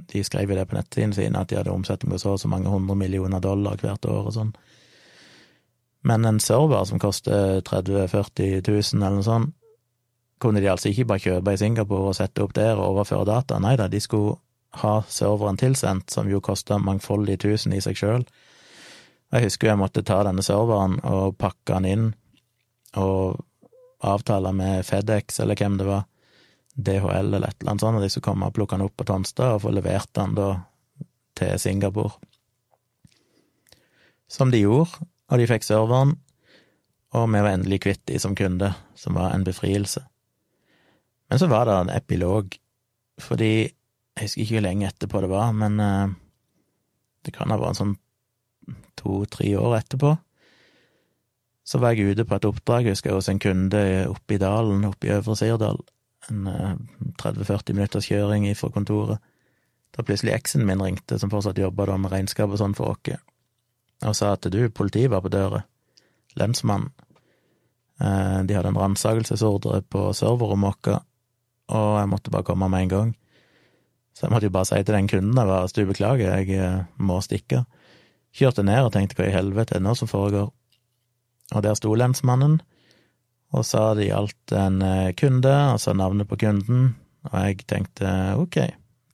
De 0.08 0.22
skrev 0.24 0.50
jo 0.50 0.58
det 0.58 0.66
på 0.68 0.76
nettsidene 0.76 1.16
sine, 1.16 1.40
at 1.40 1.50
de 1.50 1.58
hadde 1.58 1.74
omsetning 1.74 2.12
på 2.12 2.20
så 2.22 2.36
og 2.36 2.42
så 2.42 2.50
mange 2.50 2.70
hundre 2.70 2.94
millioner 2.96 3.42
dollar 3.42 3.80
hvert 3.80 4.06
år 4.06 4.28
og 4.28 4.34
sånn. 4.36 4.52
Men 6.06 6.24
en 6.28 6.38
server 6.40 6.84
som 6.86 7.00
koster 7.02 7.60
30 7.66 8.04
000-40 8.06 8.60
000 8.68 9.02
eller 9.02 9.18
noe 9.18 9.26
sånt, 9.26 9.54
kunne 10.38 10.60
de 10.62 10.70
altså 10.70 10.90
ikke 10.90 11.06
bare 11.10 11.24
kjøpe 11.24 11.54
i 11.54 11.60
Singapore 11.60 12.12
og 12.12 12.18
sette 12.18 12.44
opp 12.44 12.54
der 12.56 12.76
og 12.76 12.94
overføre 12.94 13.26
data, 13.28 13.58
nei 13.62 13.76
da, 13.80 13.88
de 13.88 14.00
skulle 14.00 14.36
ha 14.82 15.00
serveren 15.08 15.58
tilsendt, 15.58 16.10
som 16.12 16.28
jo 16.28 16.40
kosta 16.44 16.78
mangfoldige 16.78 17.42
tusen 17.46 17.72
i 17.72 17.80
seg 17.82 17.96
sjøl. 17.98 18.26
Jeg 19.32 19.48
husker 19.48 19.70
jeg 19.70 19.80
måtte 19.80 20.04
ta 20.06 20.22
denne 20.24 20.44
serveren 20.44 20.98
og 21.04 21.36
pakke 21.40 21.74
den 21.74 21.88
inn 21.88 22.06
og 22.96 23.40
avtale 24.04 24.52
med 24.56 24.86
FedEx, 24.86 25.40
eller 25.40 25.58
hvem 25.58 25.78
det 25.80 25.88
var, 25.88 26.06
DHL 26.78 27.34
eller 27.34 27.48
et 27.48 27.56
eller 27.58 27.72
annet 27.72 27.82
sånt, 27.82 27.98
og 27.98 28.04
de 28.04 28.10
skulle 28.12 28.28
komme 28.28 28.48
og 28.48 28.54
plukke 28.54 28.76
den 28.76 28.86
opp 28.86 28.94
på 28.96 29.06
Tonstad 29.08 29.56
og 29.56 29.64
få 29.64 29.72
levert 29.74 30.12
den 30.14 30.36
da 30.38 30.48
til 31.38 31.58
Singapore. 31.58 32.14
Som 34.30 34.52
de 34.54 34.60
gjorde, 34.62 35.08
og 35.28 35.40
de 35.40 35.48
fikk 35.50 35.66
serveren, 35.66 36.14
og 37.16 37.26
vi 37.32 37.40
var 37.40 37.56
endelig 37.56 37.80
kvitt 37.82 38.04
de 38.06 38.20
som 38.22 38.36
kunde, 38.38 38.70
som 38.94 39.16
var 39.18 39.32
en 39.34 39.44
befrielse. 39.44 40.04
Men 41.28 41.40
så 41.40 41.48
var 41.50 41.68
det 41.68 41.74
en 41.76 41.92
epilog, 41.92 42.56
fordi 43.20 43.52
jeg 44.18 44.26
husker 44.26 44.42
ikke 44.42 44.56
hvor 44.56 44.64
lenge 44.64 44.88
etterpå 44.88 45.20
det 45.22 45.30
var, 45.30 45.52
men 45.54 45.80
uh, 45.80 46.08
det 47.26 47.34
kan 47.36 47.52
ha 47.52 47.58
vært 47.60 47.78
sånn 47.78 47.94
to-tre 48.98 49.52
år 49.60 49.76
etterpå. 49.78 50.14
Så 51.68 51.80
var 51.82 51.94
jeg 51.94 52.14
ute 52.14 52.24
på 52.24 52.36
et 52.38 52.46
oppdrag, 52.48 52.86
jeg 52.86 52.96
husker 52.96 53.12
jeg, 53.12 53.18
hos 53.18 53.28
en 53.30 53.42
kunde 53.42 53.80
oppe 54.08 54.36
i 54.36 54.40
dalen, 54.40 54.86
oppe 54.88 55.08
i 55.08 55.12
Øvre 55.12 55.36
Sirdal. 55.36 55.82
En 56.32 56.46
uh, 56.48 56.70
eh, 56.72 57.10
30-40 57.20 57.76
minutters 57.76 58.08
kjøring 58.08 58.48
fra 58.58 58.72
kontoret. 58.74 59.20
Da 59.94 60.04
plutselig 60.04 60.34
eksen 60.34 60.64
min 60.68 60.82
ringte, 60.82 61.18
som 61.20 61.30
fortsatt 61.32 61.60
jobba 61.60 61.96
med 61.96 62.12
regnskap 62.12 62.50
og 62.52 62.60
sånn 62.60 62.76
for 62.76 62.96
oss, 62.96 63.20
og 64.06 64.14
sa 64.14 64.32
at 64.36 64.46
du, 64.52 64.60
politiet 64.70 65.10
var 65.10 65.22
på 65.24 65.32
døra. 65.32 65.64
Lensmannen. 66.38 66.90
Uh, 67.98 68.44
de 68.46 68.54
hadde 68.54 68.70
en 68.70 68.78
ransakelsesordre 68.78 69.80
på 69.90 70.08
serverrommet 70.14 70.78
vårt, 70.86 71.06
og 71.68 71.90
jeg 72.00 72.10
måtte 72.10 72.32
bare 72.34 72.46
komme 72.46 72.68
med 72.72 72.86
en 72.86 72.92
gang. 72.92 73.10
Så 74.16 74.26
jeg 74.26 74.32
måtte 74.32 74.48
jo 74.48 74.56
bare 74.56 74.66
si 74.66 74.80
til 74.82 74.96
den 74.96 75.10
kunden 75.10 75.38
jeg 75.38 75.46
bare 75.46 75.68
du 75.74 75.84
beklager, 75.86 76.40
jeg 76.40 76.46
eh, 76.58 76.86
må 76.98 77.20
stikke. 77.22 77.62
Kjørte 78.34 78.64
ned 78.66 78.82
og 78.84 78.92
tenkte 78.94 79.16
hva 79.18 79.28
i 79.28 79.36
helvete 79.36 79.72
er 79.76 79.80
det 79.80 79.86
nå 79.86 79.92
som 79.98 80.10
foregår? 80.10 80.48
Og 81.54 81.60
der 81.64 81.74
sto 81.78 81.94
lensmannen 81.94 82.58
og 83.56 83.64
sa 83.64 83.94
det 83.96 84.10
gjaldt 84.10 84.52
en 84.52 84.82
eh, 84.84 85.14
kunde, 85.16 85.72
altså 85.72 85.94
navnet 85.96 86.28
på 86.28 86.36
kunden, 86.40 86.96
og 87.28 87.34
jeg 87.40 87.56
tenkte 87.70 88.08
ok, 88.36 88.56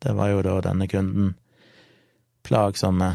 det 0.03 0.13
var 0.19 0.29
jo 0.33 0.43
da 0.45 0.61
denne 0.67 0.87
kunden, 0.91 1.27
plagsomme 2.45 3.11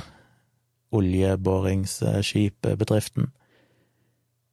oljeboringsskipbedriften, 0.95 3.25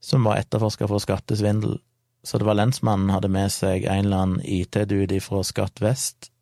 som 0.03 0.24
var 0.26 0.39
etterforska 0.43 0.84
for 0.91 0.99
skattesvindel. 1.01 1.78
Så 2.27 2.39
det 2.39 2.47
var 2.49 2.59
lensmannen 2.59 3.12
hadde 3.14 3.31
med 3.31 3.53
seg 3.55 3.85
en 3.87 4.09
eller 4.09 4.24
annen 4.24 4.41
IT-dude 4.43 5.20
fra 5.22 5.45
Skatt 5.47 5.79
Vest 5.85 6.33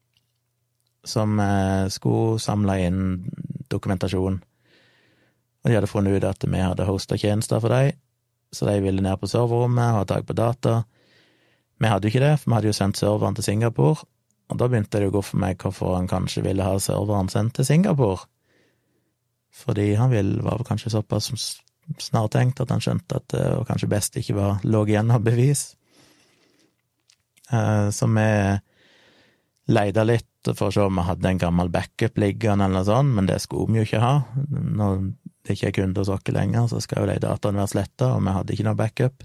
som 1.05 1.37
eh, 1.41 1.89
skulle 1.93 2.39
samle 2.41 2.78
inn 2.87 3.03
dokumentasjon. 3.68 4.39
Og 5.64 5.68
de 5.68 5.76
hadde 5.76 5.91
funnet 5.91 6.16
ut 6.16 6.26
at 6.28 6.47
vi 6.49 6.62
hadde 6.62 6.89
hosta 6.89 7.18
tjenester 7.20 7.61
for 7.61 7.72
dem, 7.72 7.93
så 8.55 8.68
de 8.68 8.78
ville 8.85 9.05
ned 9.05 9.20
på 9.20 9.28
serverrommet 9.28 9.91
og 9.91 9.99
ha 10.01 10.07
tak 10.09 10.26
på 10.28 10.37
data. 10.39 10.82
Vi 11.80 11.91
hadde 11.91 12.09
jo 12.09 12.14
ikke 12.14 12.24
det, 12.24 12.35
for 12.41 12.51
vi 12.51 12.59
hadde 12.59 12.70
jo 12.70 12.78
sendt 12.78 13.01
serveren 13.01 13.37
til 13.37 13.45
Singapore, 13.45 14.07
og 14.49 14.61
da 14.61 14.68
begynte 14.68 15.01
det 15.01 15.11
å 15.11 15.16
gå 15.16 15.24
for 15.24 15.41
meg 15.43 15.61
hvorfor 15.61 15.97
han 15.97 16.09
kanskje 16.09 16.45
ville 16.45 16.64
ha 16.64 16.78
serveren 16.80 17.28
sendt 17.32 17.57
til 17.59 17.68
Singapore. 17.68 18.24
Fordi 19.55 19.93
han 19.99 20.12
ville, 20.12 20.43
var 20.45 20.59
vel 20.61 20.68
kanskje 20.68 20.93
såpass 20.97 21.30
snartenkt 22.01 22.61
at 22.62 22.72
han 22.72 22.82
skjønte 22.82 23.18
at 23.20 23.26
det 23.32 23.43
var 23.45 23.66
kanskje 23.68 23.91
best 23.91 24.16
ikke 24.20 24.37
var 24.39 24.62
lå 24.64 24.85
igjen 24.89 25.12
av 25.14 25.24
bevis. 25.24 25.72
Eh, 27.53 27.89
så 27.95 28.09
vi 28.11 28.28
leita 29.74 30.05
litt 30.05 30.53
for 30.53 30.68
å 30.68 30.74
se 30.74 30.85
om 30.85 30.99
vi 31.01 31.07
hadde 31.07 31.30
en 31.30 31.41
gammel 31.41 31.70
backup 31.72 32.18
liggende 32.20 32.66
eller 32.66 32.82
noe 32.82 32.89
sånt, 32.89 33.14
men 33.16 33.28
det 33.28 33.41
skulle 33.41 33.72
vi 33.72 33.80
jo 33.80 33.89
ikke 33.89 34.03
ha. 34.03 34.14
Når 34.51 35.07
det 35.45 35.57
ikke 35.57 35.70
er 35.70 35.78
kunde 35.78 36.03
hos 36.03 36.12
oss 36.12 36.32
lenger, 36.32 36.68
så 36.68 36.80
skal 36.85 37.05
jo 37.05 37.11
de 37.12 37.20
dataene 37.22 37.62
være 37.62 37.72
sletta, 37.72 38.14
og 38.16 38.24
vi 38.24 38.37
hadde 38.37 38.55
ikke 38.55 38.68
noe 38.68 38.80
backup. 38.80 39.24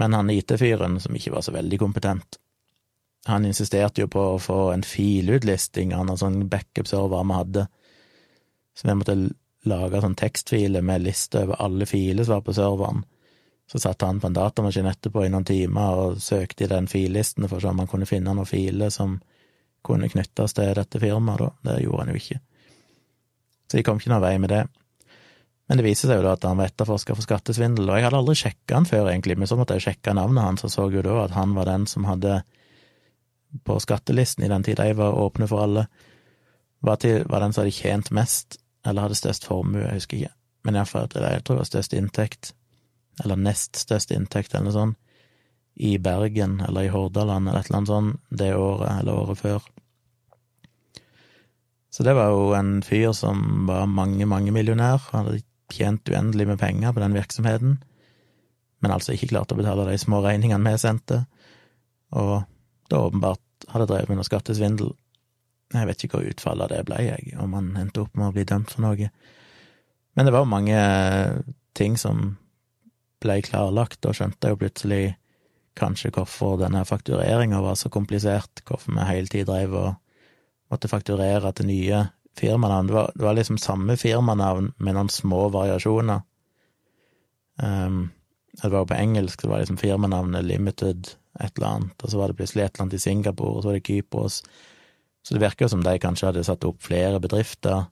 Men 0.00 0.16
han 0.16 0.32
IT-fyren, 0.32 0.98
som 1.00 1.16
ikke 1.16 1.34
var 1.34 1.44
så 1.44 1.52
veldig 1.52 1.78
kompetent, 1.80 2.38
han 3.28 3.44
insisterte 3.46 4.02
jo 4.02 4.08
på 4.10 4.22
å 4.32 4.40
få 4.42 4.72
en 4.72 4.82
filutlisting 4.82 5.92
av 5.94 6.08
noen 6.08 6.18
sånn 6.18 6.40
backup-server 6.50 7.22
vi 7.28 7.38
hadde, 7.38 7.66
så 8.74 8.88
vi 8.88 8.96
måtte 8.98 9.16
lage 9.68 10.00
sånn 10.02 10.18
tekstfiler 10.18 10.84
med 10.84 11.04
liste 11.04 11.44
over 11.44 11.60
alle 11.62 11.86
filer 11.86 12.26
som 12.26 12.38
var 12.38 12.46
på 12.46 12.54
serveren. 12.56 13.04
Så 13.70 13.80
satt 13.80 14.02
han 14.02 14.20
på 14.20 14.28
en 14.28 14.36
datamaskin 14.36 14.88
etterpå 14.90 15.24
i 15.24 15.30
noen 15.32 15.46
timer 15.48 15.98
og 16.00 16.20
søkte 16.20 16.66
i 16.66 16.70
den 16.70 16.88
fillisten 16.90 17.46
for 17.48 17.56
å 17.56 17.62
se 17.62 17.70
om 17.70 17.80
han 17.80 17.90
kunne 17.90 18.08
finne 18.10 18.34
noen 18.34 18.48
filer 18.48 18.90
som 18.92 19.20
kunne 19.86 20.10
knyttes 20.10 20.54
til 20.54 20.74
dette 20.76 21.00
firmaet, 21.02 21.40
da. 21.40 21.50
Det 21.70 21.82
gjorde 21.82 22.04
han 22.04 22.12
jo 22.12 22.20
ikke. 22.20 22.38
Så 23.70 23.78
de 23.78 23.84
kom 23.86 23.98
ikke 23.98 24.12
noen 24.12 24.24
vei 24.26 24.36
med 24.42 24.52
det. 24.52 24.62
Men 25.70 25.78
det 25.78 25.86
viser 25.86 26.10
seg 26.10 26.18
jo 26.20 26.26
da 26.26 26.34
at 26.36 26.44
han 26.44 26.58
var 26.58 26.68
etterforska 26.68 27.14
for 27.16 27.24
skattesvindel, 27.24 27.88
og 27.88 27.96
jeg 27.96 28.04
hadde 28.04 28.18
aldri 28.18 28.34
sjekka 28.36 28.76
han 28.76 28.88
før, 28.88 29.08
egentlig, 29.08 29.38
men 29.40 29.48
så 29.48 29.56
måtte 29.56 29.78
jeg 29.78 29.86
sjekke 29.86 30.14
navnet 30.18 30.44
hans, 30.44 30.64
og 30.66 30.72
så 30.74 30.88
jo 30.92 31.04
da 31.06 31.22
at 31.22 31.36
han 31.36 31.54
var 31.56 31.70
den 31.70 31.86
som 31.88 32.04
hadde 32.04 32.42
på 33.64 33.76
skattelisten 33.80 34.44
i 34.44 34.50
den 34.52 34.64
tida 34.66 34.84
jeg 34.88 34.98
var 34.98 35.16
åpne 35.16 35.48
for 35.48 35.64
alle, 35.64 35.86
var, 36.82 36.98
til, 37.00 37.22
var 37.30 37.44
den 37.44 37.54
som 37.54 37.62
hadde 37.62 37.76
tjent 37.76 38.10
mest, 38.12 38.58
eller 38.86 39.06
hadde 39.06 39.18
størst 39.18 39.46
formue, 39.46 39.84
jeg 39.84 40.00
husker 40.00 40.18
ikke, 40.18 40.34
men 40.66 40.78
iallfall, 40.78 41.08
jeg 41.10 41.44
tror 41.44 41.58
det 41.58 41.62
var 41.64 41.70
størst 41.70 41.94
inntekt, 41.98 42.52
eller 43.22 43.38
nest 43.38 43.78
størst 43.78 44.14
inntekt, 44.14 44.54
eller 44.54 44.68
noe 44.68 44.76
sånt, 44.76 44.98
i 45.74 45.96
Bergen 45.98 46.58
eller 46.60 46.84
i 46.84 46.90
Hordaland 46.92 47.48
eller 47.48 47.62
et 47.62 47.70
eller 47.70 47.78
annet 47.78 47.88
sånt 47.88 48.18
det 48.28 48.50
året 48.52 48.90
eller 49.00 49.20
året 49.22 49.38
før. 49.40 49.62
Så 51.92 52.04
det 52.04 52.12
var 52.16 52.28
jo 52.32 52.52
en 52.56 52.82
fyr 52.84 53.12
som 53.16 53.64
var 53.68 53.88
mange, 53.88 54.26
mange 54.28 54.52
millionær, 54.52 55.00
hadde 55.12 55.42
tjent 55.72 56.08
uendelig 56.12 56.46
med 56.48 56.60
penger 56.60 56.92
på 56.92 57.00
den 57.00 57.16
virksomheten, 57.16 57.78
men 58.82 58.94
altså 58.94 59.14
ikke 59.14 59.30
klarte 59.32 59.56
å 59.56 59.60
betale 59.60 59.86
de 59.88 59.98
små 60.00 60.22
regningene 60.24 60.72
vi 60.72 60.80
sendte, 60.80 61.22
og 62.12 62.42
da 62.92 63.04
åpenbart 63.06 63.68
hadde 63.72 63.88
drevet 63.88 64.10
med 64.10 64.20
noe 64.20 64.28
skattesvindel. 64.28 64.92
Jeg 65.72 65.88
vet 65.88 66.04
ikke 66.04 66.20
hva 66.20 66.30
utfallet 66.32 66.66
av 66.66 66.72
det 66.72 66.84
ble, 66.88 67.00
jeg, 67.06 67.32
om 67.40 67.56
han 67.56 67.72
endte 67.80 68.04
opp 68.04 68.16
med 68.18 68.28
å 68.28 68.36
bli 68.36 68.44
dømt 68.48 68.74
for 68.74 68.84
noe. 68.84 69.08
Men 70.12 70.28
det 70.28 70.34
var 70.34 70.44
jo 70.44 70.52
mange 70.52 70.78
ting 71.78 71.96
som 72.00 72.36
ble 73.22 73.38
klarlagt, 73.46 74.04
og 74.04 74.16
skjønte 74.18 74.52
jo 74.52 74.60
plutselig 74.60 75.04
kanskje 75.78 76.12
hvorfor 76.12 76.58
denne 76.60 76.82
faktureringa 76.84 77.62
var 77.64 77.78
så 77.80 77.88
komplisert, 77.92 78.64
hvorfor 78.68 78.92
vi 78.98 79.06
hele 79.08 79.32
tida 79.32 79.54
drev 79.54 79.76
og 79.78 79.94
måtte 80.72 80.90
fakturere 80.90 81.52
til 81.56 81.70
nye 81.70 82.02
firmanavn. 82.38 82.88
Det 82.88 82.96
var, 82.96 83.12
det 83.14 83.24
var 83.24 83.38
liksom 83.38 83.60
samme 83.60 83.96
firmanavn 84.00 84.72
med 84.76 84.96
noen 84.96 85.12
små 85.12 85.46
variasjoner. 85.52 86.20
Um, 87.62 88.10
det 88.60 88.68
var 88.68 88.82
jo 88.82 88.90
på 88.92 89.00
engelsk, 89.00 89.42
det 89.42 89.50
var 89.50 89.62
liksom 89.62 89.80
firmanavnet 89.80 90.44
Limited 90.44 91.14
et 91.40 91.56
eller 91.56 91.68
annet, 91.68 91.96
og 92.02 92.10
så 92.12 92.20
var 92.20 92.28
det 92.28 92.36
plutselig 92.40 92.64
et 92.64 92.74
eller 92.74 92.84
annet 92.84 92.98
i 92.98 93.02
Singapore, 93.02 93.56
og 93.56 93.62
så 93.62 93.70
var 93.70 93.78
det 93.78 93.86
Kypros. 93.86 94.42
Så 95.22 95.34
det 95.34 95.42
virker 95.44 95.66
jo 95.66 95.74
som 95.74 95.82
de 95.86 95.96
kanskje 96.02 96.30
hadde 96.30 96.44
satt 96.46 96.64
opp 96.66 96.82
flere 96.82 97.20
bedrifter 97.22 97.86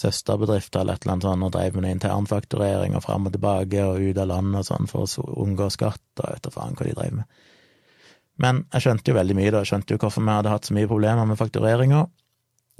søsterbedrifter 0.00 0.80
eller 0.80 0.96
et 0.96 1.04
eller 1.04 1.16
annet 1.16 1.26
sånt 1.26 1.46
og 1.46 1.52
drev 1.54 1.76
med 1.76 1.94
internfakturering 1.96 2.96
og 2.96 3.04
fram 3.04 3.26
og 3.28 3.34
tilbake 3.34 3.84
og 3.84 4.00
ut 4.00 4.20
av 4.22 4.30
landet 4.30 4.62
og 4.62 4.68
sånn 4.68 4.90
for 4.90 5.04
å 5.04 5.26
unngå 5.44 5.68
skatt, 5.74 6.02
og 6.22 6.30
vet 6.30 6.44
da 6.46 6.52
faen 6.54 6.76
hva 6.78 6.86
de 6.86 6.96
drev 6.96 7.16
med. 7.20 7.40
Men 8.40 8.62
jeg 8.72 8.86
skjønte 8.86 9.12
jo 9.12 9.18
veldig 9.18 9.36
mye, 9.36 9.52
da. 9.52 9.60
Jeg 9.60 9.72
skjønte 9.72 9.94
jo 9.94 10.00
hvorfor 10.00 10.24
vi 10.24 10.32
hadde 10.32 10.52
hatt 10.54 10.68
så 10.68 10.76
mye 10.76 10.88
problemer 10.88 11.28
med 11.28 11.36
faktureringa. 11.36 12.04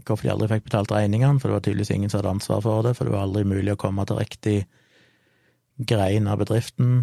Hvorfor 0.07 0.24
de 0.24 0.32
aldri 0.32 0.49
fikk 0.55 0.68
betalt 0.70 0.95
regningene, 0.95 1.41
for 1.41 1.51
det 1.51 1.59
var 1.59 1.64
tydeligvis 1.66 1.93
ingen 1.93 2.12
som 2.12 2.22
hadde 2.22 2.36
ansvar 2.38 2.62
for 2.64 2.86
det, 2.86 2.95
for 2.97 3.05
det 3.09 3.12
var 3.12 3.26
aldri 3.26 3.43
mulig 3.45 3.74
å 3.74 3.80
komme 3.80 4.07
til 4.09 4.20
riktig 4.22 4.59
grein 5.91 6.30
av 6.30 6.41
bedriften, 6.41 7.03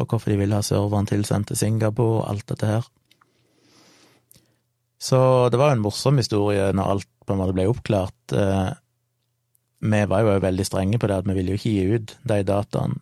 og 0.00 0.10
hvorfor 0.10 0.32
de 0.32 0.40
ville 0.42 0.58
ha 0.58 0.64
serveren 0.66 1.08
tilsendt 1.08 1.48
til 1.48 1.60
Singapore, 1.62 2.26
alt 2.28 2.44
dette 2.52 2.68
her. 2.68 2.90
Så 5.02 5.18
det 5.50 5.58
var 5.58 5.72
jo 5.72 5.78
en 5.78 5.82
morsom 5.82 6.20
historie 6.20 6.68
når 6.76 6.90
alt 6.92 7.08
på 7.26 7.34
en 7.34 7.40
måte 7.40 7.54
ble 7.56 7.66
oppklart. 7.70 8.34
Eh, 8.38 8.68
vi 9.82 10.02
var 10.06 10.22
jo 10.22 10.34
veldig 10.44 10.66
strenge 10.66 11.00
på 11.02 11.08
det, 11.10 11.16
at 11.18 11.26
vi 11.26 11.34
ville 11.34 11.54
jo 11.54 11.58
ikke 11.58 11.72
gi 11.74 11.96
ut 11.96 12.12
de 12.30 12.42
dataene, 12.46 13.00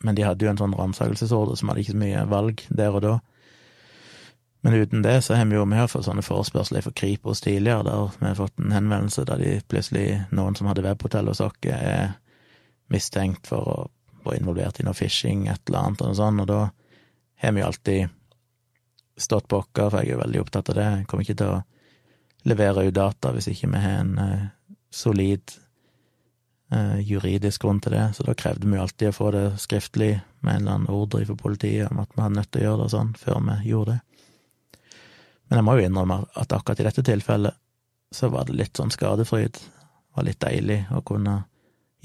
men 0.00 0.16
de 0.16 0.24
hadde 0.24 0.46
jo 0.46 0.52
en 0.54 0.60
sånn 0.62 0.76
ransakelsesordre 0.78 1.58
som 1.60 1.68
hadde 1.68 1.82
ikke 1.84 1.92
så 1.92 2.00
mye 2.00 2.22
valg 2.30 2.62
der 2.72 2.96
og 2.96 3.04
da. 3.04 3.18
Men 4.64 4.76
uten 4.80 5.04
det 5.04 5.18
så 5.24 5.36
har 5.36 5.44
vi 5.48 5.58
jo 5.58 5.66
vi 5.68 5.76
har 5.76 5.90
fått 5.92 6.06
sånne 6.08 6.24
forespørsler 6.24 6.84
for 6.84 6.96
Kripos 6.96 7.44
tidligere, 7.44 7.84
der 7.84 8.16
vi 8.16 8.28
har 8.30 8.38
fått 8.40 8.56
en 8.60 8.72
henvendelse 8.76 9.24
der 9.28 9.40
de 9.44 9.52
plutselig, 9.68 10.06
noen 10.36 10.56
som 10.56 10.68
hadde 10.72 10.84
webhotell 10.84 11.28
hos 11.28 11.42
oss, 11.44 11.56
er 11.68 12.14
mistenkt 12.92 13.48
for 13.48 13.68
å 13.68 13.76
være 14.24 14.40
involvert 14.40 14.80
i 14.80 14.88
noe 14.88 14.96
phishing, 14.96 15.46
et 15.48 15.60
eller 15.68 15.84
annet 15.84 16.00
og 16.00 16.10
noe 16.12 16.20
sånt, 16.22 16.44
og 16.44 16.48
da 16.48 16.62
har 17.44 17.54
vi 17.56 17.60
jo 17.60 17.68
alltid 17.68 18.16
stått 19.20 19.48
på 19.48 19.60
oss, 19.60 19.70
for 19.76 20.00
jeg 20.00 20.14
er 20.14 20.22
veldig 20.22 20.42
opptatt 20.42 20.72
av 20.72 20.78
det. 20.78 20.88
Jeg 20.98 21.08
kommer 21.10 21.26
ikke 21.26 21.40
til 21.40 21.54
å 21.54 21.62
levere 22.48 22.86
ut 22.88 22.96
data 22.96 23.34
hvis 23.34 23.50
ikke 23.52 23.68
vi 23.74 23.82
har 23.82 23.98
en 24.00 24.14
uh, 24.18 24.46
solid 24.90 25.54
uh, 26.74 26.98
juridisk 27.04 27.62
grunn 27.62 27.80
til 27.84 27.96
det, 27.96 28.06
så 28.16 28.26
da 28.26 28.36
krevde 28.38 28.68
vi 28.68 28.78
jo 28.78 28.84
alltid 28.84 29.10
å 29.10 29.16
få 29.16 29.32
det 29.36 29.46
skriftlig 29.60 30.12
med 30.40 30.54
en 30.54 30.62
eller 30.62 30.78
annen 30.78 30.94
ordre 30.94 31.26
fra 31.28 31.36
politiet 31.36 31.90
om 31.90 32.00
at 32.02 32.14
vi 32.14 32.24
hadde 32.24 32.38
nødt 32.38 32.52
til 32.52 32.62
å 32.62 32.66
gjøre 32.68 32.80
det 32.80 32.88
og 32.88 32.94
sånn, 32.94 33.12
før 33.20 33.42
vi 33.48 33.58
gjorde 33.72 33.96
det. 33.96 34.00
Men 35.50 35.58
jeg 35.58 35.66
må 35.66 35.76
jo 35.76 35.86
innrømme 35.88 36.18
at 36.38 36.52
akkurat 36.54 36.80
i 36.80 36.86
dette 36.86 37.04
tilfellet 37.06 37.58
så 38.14 38.28
var 38.30 38.46
det 38.46 38.58
litt 38.58 38.78
sånn 38.78 38.92
skadefryd. 38.94 39.58
Det 39.58 40.18
var 40.18 40.26
litt 40.26 40.42
deilig 40.42 40.84
å 40.94 41.02
kunne 41.06 41.40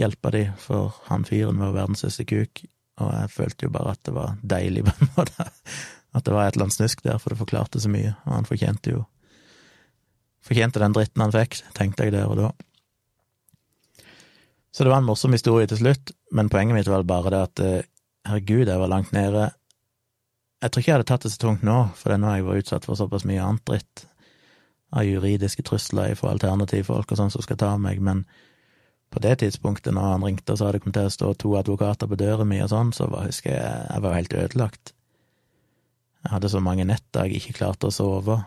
hjelpe 0.02 0.32
de, 0.34 0.48
for 0.60 0.96
han 1.10 1.26
fyren 1.26 1.62
var 1.62 1.76
verdens 1.76 2.04
største 2.04 2.26
kuk. 2.30 2.66
og 3.02 3.12
jeg 3.12 3.32
følte 3.32 3.66
jo 3.66 3.72
bare 3.76 3.92
at 3.92 4.02
det 4.08 4.14
var 4.16 4.36
deilig, 4.42 4.86
på 4.88 4.94
en 5.00 5.12
måte, 5.18 5.48
at 6.16 6.24
det 6.26 6.34
var 6.34 6.48
et 6.48 6.56
eller 6.56 6.70
annet 6.70 6.78
snusk 6.78 7.04
der, 7.04 7.20
for 7.20 7.34
det 7.34 7.42
forklarte 7.42 7.82
så 7.84 7.92
mye, 7.92 8.14
og 8.26 8.38
han 8.38 8.48
fortjente 8.48 8.96
jo 8.96 9.04
Fortjente 10.46 10.78
den 10.78 10.94
dritten 10.94 11.24
han 11.24 11.32
fikk, 11.34 11.56
tenkte 11.74 12.06
jeg 12.06 12.14
der 12.14 12.30
og 12.30 12.38
da. 12.38 12.52
Så 14.70 14.86
det 14.86 14.92
var 14.92 15.00
en 15.02 15.08
morsom 15.08 15.34
historie 15.34 15.66
til 15.66 15.80
slutt, 15.80 16.12
men 16.38 16.52
poenget 16.54 16.78
mitt 16.78 16.90
var 16.92 17.02
bare 17.10 17.32
det 17.34 17.40
at 17.48 17.62
eh, 17.66 17.88
herregud, 18.30 18.70
jeg 18.70 18.78
var 18.78 18.92
langt 18.92 19.10
nede. 19.16 19.48
Jeg 20.62 20.70
tror 20.70 20.84
ikke 20.84 20.92
jeg 20.92 21.00
hadde 21.00 21.08
tatt 21.10 21.26
det 21.26 21.32
så 21.34 21.42
tungt 21.42 21.66
nå, 21.66 21.80
for 21.98 22.12
det 22.12 22.20
er 22.20 22.22
nå 22.22 22.36
jeg 22.36 22.46
var 22.46 22.60
utsatt 22.62 22.86
for 22.86 23.00
såpass 23.00 23.26
mye 23.26 23.42
annet 23.42 23.66
dritt 23.66 24.06
av 24.96 25.08
juridiske 25.08 25.66
trusler 25.66 26.14
fra 26.20 26.36
alternativfolk 26.36 27.10
og 27.10 27.20
sånn 27.20 27.34
som 27.34 27.44
skal 27.44 27.60
ta 27.62 27.72
meg, 27.82 28.04
men 28.06 28.26
på 29.14 29.22
det 29.24 29.38
tidspunktet, 29.42 29.94
når 29.96 30.12
han 30.12 30.28
ringte 30.28 30.54
og 30.54 30.60
sa 30.60 30.72
det 30.74 30.82
kom 30.84 30.94
til 30.96 31.10
å 31.10 31.14
stå 31.14 31.34
to 31.40 31.56
advokater 31.58 32.10
på 32.12 32.20
døra 32.20 32.46
mi 32.48 32.62
og 32.64 32.72
sånn, 32.72 32.94
så 32.96 33.10
var, 33.12 33.30
husker 33.30 33.54
jeg 33.54 33.88
jeg 33.90 34.06
var 34.06 34.18
helt 34.18 34.38
ødelagt. 34.44 34.95
Jeg 36.26 36.34
hadde 36.34 36.50
så 36.50 36.60
mange 36.64 36.88
netter 36.90 37.28
jeg 37.28 37.38
ikke 37.38 37.60
klarte 37.60 37.92
å 37.92 37.94
sove 37.94 38.40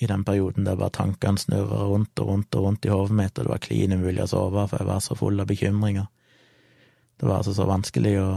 i 0.00 0.08
den 0.08 0.24
perioden 0.24 0.64
der 0.64 0.78
bare 0.80 0.94
tankene 0.96 1.38
snurra 1.38 1.84
rundt 1.86 2.18
og 2.22 2.30
rundt 2.30 2.56
og 2.56 2.64
rundt 2.64 2.86
i 2.88 2.90
hodet 2.90 3.16
mitt, 3.18 3.36
og 3.36 3.44
det 3.44 3.52
var 3.52 3.62
klin 3.62 3.92
umulig 3.92 4.24
å 4.24 4.30
sove, 4.30 4.64
for 4.70 4.80
jeg 4.80 4.88
var 4.88 5.02
så 5.04 5.16
full 5.18 5.42
av 5.42 5.50
bekymringer. 5.50 6.08
Det 7.20 7.28
var 7.28 7.42
altså 7.42 7.52
så 7.54 7.68
vanskelig 7.68 8.16
å, 8.22 8.30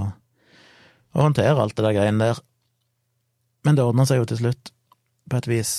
å 1.15 1.23
håndtere 1.23 1.55
alt 1.57 1.77
det 1.77 1.87
der 1.87 1.95
greiene 1.95 2.27
der. 2.27 2.41
Men 3.65 3.79
det 3.79 3.85
ordna 3.87 4.05
seg 4.05 4.19
jo 4.19 4.27
til 4.29 4.43
slutt, 4.43 4.73
på 5.31 5.39
et 5.39 5.47
vis. 5.49 5.71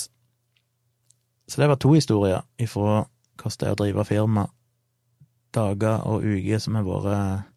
Så 1.47 1.61
det 1.61 1.69
var 1.71 1.79
to 1.79 1.93
historier 1.93 2.43
ifra 2.59 3.05
hvordan 3.37 3.61
det 3.61 3.69
er 3.69 3.77
å 3.77 3.79
drive 3.79 4.07
firma. 4.09 4.47
Dager 5.55 6.03
og 6.09 6.25
uker 6.25 6.59
som 6.59 6.75
har 6.75 6.89
vært 6.89 7.53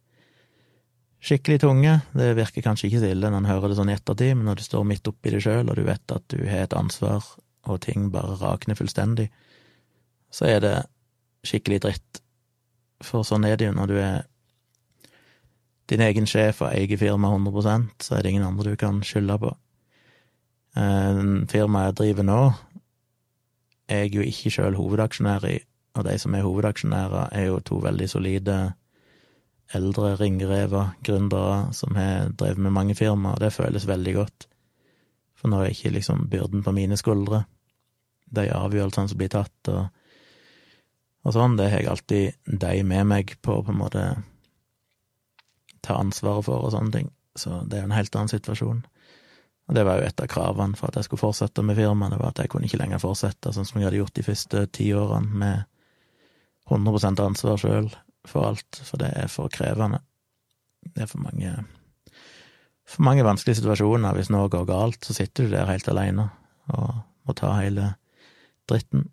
skikkelig 1.21 1.61
tunge. 1.61 1.99
Det 2.17 2.33
virker 2.39 2.65
kanskje 2.65 2.89
ikke 2.89 3.03
så 3.03 3.13
ille 3.13 3.31
når 3.31 3.43
en 3.43 3.51
hører 3.51 3.73
det 3.73 3.79
sånn 3.79 3.93
i 3.93 3.97
ettertid, 3.97 4.35
men 4.37 4.49
når 4.49 4.61
du 4.61 4.65
står 4.67 4.89
midt 4.89 5.11
oppi 5.11 5.35
det 5.35 5.43
sjøl, 5.45 5.69
og 5.69 5.77
du 5.77 5.85
vet 5.87 6.17
at 6.17 6.27
du 6.33 6.41
har 6.49 6.65
et 6.65 6.77
ansvar 6.77 7.27
og 7.69 7.81
ting 7.85 8.09
bare 8.13 8.39
rakner 8.41 8.79
fullstendig, 8.79 9.29
så 10.33 10.49
er 10.49 10.61
det 10.65 10.75
skikkelig 11.47 11.81
dritt. 11.85 12.21
For 13.05 13.25
sånn 13.27 13.45
er 13.49 13.59
det 13.61 13.69
jo 13.69 13.77
når 13.77 13.91
du 13.91 13.97
er 14.01 14.27
din 15.91 16.03
egen 16.05 16.29
sjef 16.29 16.61
og 16.63 16.71
eier 16.71 17.01
firmaet 17.01 17.41
100% 17.41 18.05
så 18.05 18.15
er 18.15 18.23
det 18.23 18.31
ingen 18.31 18.47
andre 18.47 18.73
du 18.73 18.79
kan 18.79 19.01
skylde 19.05 19.39
på. 19.43 19.51
Eh, 20.79 21.23
firmaet 21.51 21.91
jeg 21.91 21.99
driver 22.01 22.29
nå, 22.29 22.43
er 23.91 24.05
jeg 24.05 24.15
jo 24.15 24.27
ikke 24.27 24.53
sjøl 24.55 24.79
hovedaksjonær 24.79 25.49
i, 25.51 25.57
og 25.99 26.07
de 26.07 26.15
som 26.23 26.37
er 26.37 26.47
hovedaksjonærer, 26.47 27.33
er 27.35 27.49
jo 27.49 27.59
to 27.67 27.81
veldig 27.83 28.07
solide 28.09 28.59
eldre 29.77 30.15
ringrever, 30.19 30.95
gründere, 31.07 31.73
som 31.73 31.95
har 31.95 32.31
drevet 32.39 32.59
med 32.59 32.75
mange 32.75 32.97
firmaer, 32.99 33.39
det 33.41 33.53
føles 33.55 33.87
veldig 33.87 34.15
godt. 34.17 34.47
For 35.39 35.51
nå 35.51 35.63
er 35.63 35.73
ikke 35.73 35.95
liksom 35.95 36.27
byrden 36.33 36.65
på 36.67 36.75
mine 36.77 36.99
skuldre. 37.01 37.45
De 38.31 38.49
avgjørelsene 38.55 39.13
som 39.13 39.21
blir 39.21 39.31
tatt, 39.33 39.71
og, 39.73 39.87
og 41.25 41.37
sånn, 41.37 41.57
det 41.59 41.71
har 41.71 41.85
jeg 41.85 41.93
alltid 41.93 42.59
de 42.67 42.83
med 42.87 43.09
meg 43.13 43.37
på 43.43 43.61
på 43.63 43.73
en 43.73 43.81
måte 43.81 44.05
ta 45.87 45.97
ansvaret 45.97 46.45
for 46.45 46.67
og 46.67 46.75
sånne 46.75 46.97
ting. 46.99 47.13
Så 47.39 47.63
det 47.65 47.79
er 47.79 47.85
jo 47.85 47.91
en 47.91 47.97
helt 47.97 48.17
annen 48.17 48.33
situasjon. 48.33 48.83
Og 49.71 49.77
det 49.77 49.87
var 49.87 50.01
jo 50.01 50.09
et 50.09 50.21
av 50.21 50.29
kravene 50.29 50.77
for 50.77 50.91
at 50.91 50.99
jeg 50.99 51.07
skulle 51.07 51.23
fortsette 51.23 51.63
med 51.63 51.79
firmaet, 51.79 52.19
var 52.19 52.35
at 52.35 52.43
jeg 52.43 52.51
kunne 52.51 52.67
ikke 52.67 52.83
lenger 52.83 53.03
fortsette 53.03 53.53
sånn 53.55 53.69
som 53.69 53.79
jeg 53.79 53.87
hadde 53.87 54.01
gjort 54.03 54.17
de 54.19 54.27
første 54.27 54.65
ti 54.75 54.91
årene, 54.99 55.31
med 55.31 55.67
100 56.71 57.23
ansvar 57.23 57.59
sjøl 57.59 57.89
for 58.29 58.51
alt, 58.51 58.83
for 58.85 59.01
det 59.01 59.13
er 59.17 59.31
for 59.33 59.53
krevende. 59.53 60.03
Det 60.85 61.05
er 61.05 61.11
for 61.11 61.23
mange 61.23 61.55
for 62.91 63.07
mange 63.07 63.25
vanskelige 63.25 63.61
situasjoner. 63.61 64.17
Hvis 64.17 64.33
noe 64.35 64.51
går 64.51 64.67
galt, 64.69 65.05
så 65.07 65.15
sitter 65.15 65.47
du 65.47 65.55
der 65.55 65.71
helt 65.71 65.89
alene 65.91 66.31
og 66.75 67.03
må 67.27 67.35
ta 67.39 67.53
hele 67.59 67.95
dritten. 68.71 69.07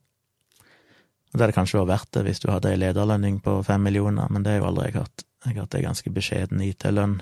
Og 1.27 1.37
det 1.37 1.43
hadde 1.43 1.57
kanskje 1.57 1.81
vært 1.81 1.91
verdt 1.91 2.11
det 2.17 2.25
hvis 2.27 2.41
du 2.41 2.49
hadde 2.51 2.71
ei 2.71 2.79
lederlønning 2.79 3.39
på 3.45 3.59
fem 3.67 3.83
millioner, 3.83 4.29
men 4.31 4.45
det 4.45 4.55
har 4.55 4.63
jo 4.63 4.69
aldri 4.71 4.91
hatt. 4.95 5.25
Jeg 5.45 5.53
har 5.53 5.67
hatt 5.67 5.77
ei 5.77 5.85
ganske 5.85 6.13
beskjeden 6.13 6.63
IT-lønn. 6.65 7.19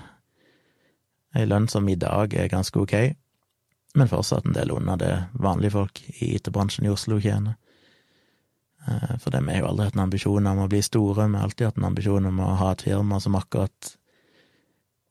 Ei 1.36 1.44
lønn 1.44 1.68
som 1.68 1.88
i 1.88 1.98
dag 2.00 2.32
er 2.32 2.48
ganske 2.48 2.80
ok, 2.80 2.94
men 3.96 4.08
fortsatt 4.08 4.46
en 4.48 4.56
del 4.56 4.72
under 4.72 4.96
det 5.00 5.12
vanlige 5.34 5.74
folk 5.76 6.00
i 6.16 6.32
IT-bransjen 6.38 6.88
i 6.88 6.92
Oslo 6.92 7.20
tjener. 7.20 7.58
Eh, 8.86 9.18
for 9.18 9.34
vi 9.34 9.52
har 9.52 9.64
jo 9.64 9.70
aldri 9.70 9.88
hatt 9.88 9.96
en 9.96 10.04
ambisjon 10.06 10.46
om 10.46 10.62
å 10.62 10.68
bli 10.70 10.82
store, 10.84 11.26
vi 11.26 11.38
har 11.38 11.46
alltid 11.48 11.70
hatt 11.70 11.78
en 11.80 11.88
ambisjon 11.90 12.28
om 12.30 12.42
å 12.42 12.50
ha 12.60 12.72
et 12.72 12.84
firma 12.86 13.18
som 13.22 13.38
akkurat 13.38 13.96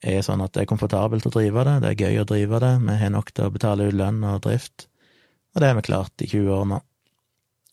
er 0.05 0.21
sånn 0.23 0.43
at 0.43 0.53
det 0.53 0.63
er 0.63 0.69
komfortabelt 0.69 1.26
å 1.28 1.34
drive 1.34 1.65
det, 1.65 1.76
det 1.84 1.91
er 1.91 2.03
gøy 2.05 2.21
å 2.21 2.28
drive 2.30 2.59
det, 2.61 2.73
vi 2.86 2.97
har 2.99 3.11
nok 3.13 3.32
til 3.34 3.47
å 3.47 3.53
betale 3.53 3.89
ut 3.89 3.97
lønn 3.97 4.21
og 4.28 4.41
drift, 4.45 4.88
og 5.55 5.61
det 5.61 5.71
har 5.71 5.78
vi 5.80 5.86
klart 5.88 6.23
i 6.23 6.30
20 6.30 6.51
år 6.55 6.65
nå, 6.71 6.80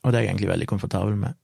og 0.02 0.10
det 0.10 0.18
er 0.18 0.24
jeg 0.24 0.32
egentlig 0.32 0.52
veldig 0.52 0.68
komfortabel 0.70 1.18
med. 1.18 1.36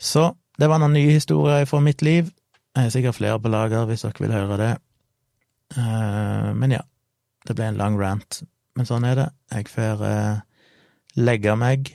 Så 0.00 0.30
det 0.58 0.70
var 0.70 0.80
noen 0.80 0.96
nye 0.96 1.12
historier 1.18 1.68
fra 1.68 1.82
mitt 1.84 2.02
liv, 2.06 2.30
jeg 2.70 2.86
har 2.86 2.94
sikkert 2.94 3.18
flere 3.18 3.42
på 3.42 3.52
lager 3.52 3.88
hvis 3.90 4.06
dere 4.06 4.24
vil 4.24 4.34
høre 4.34 4.58
det, 4.60 4.72
eh, 5.76 6.50
men 6.56 6.78
ja, 6.78 6.82
det 7.46 7.58
ble 7.58 7.68
en 7.68 7.80
lang 7.80 8.00
rant, 8.00 8.42
men 8.78 8.88
sånn 8.88 9.04
er 9.04 9.18
det, 9.18 9.30
jeg 9.52 9.68
får 9.74 10.06
eh, 10.08 10.44
legge 11.20 11.58
meg, 11.58 11.92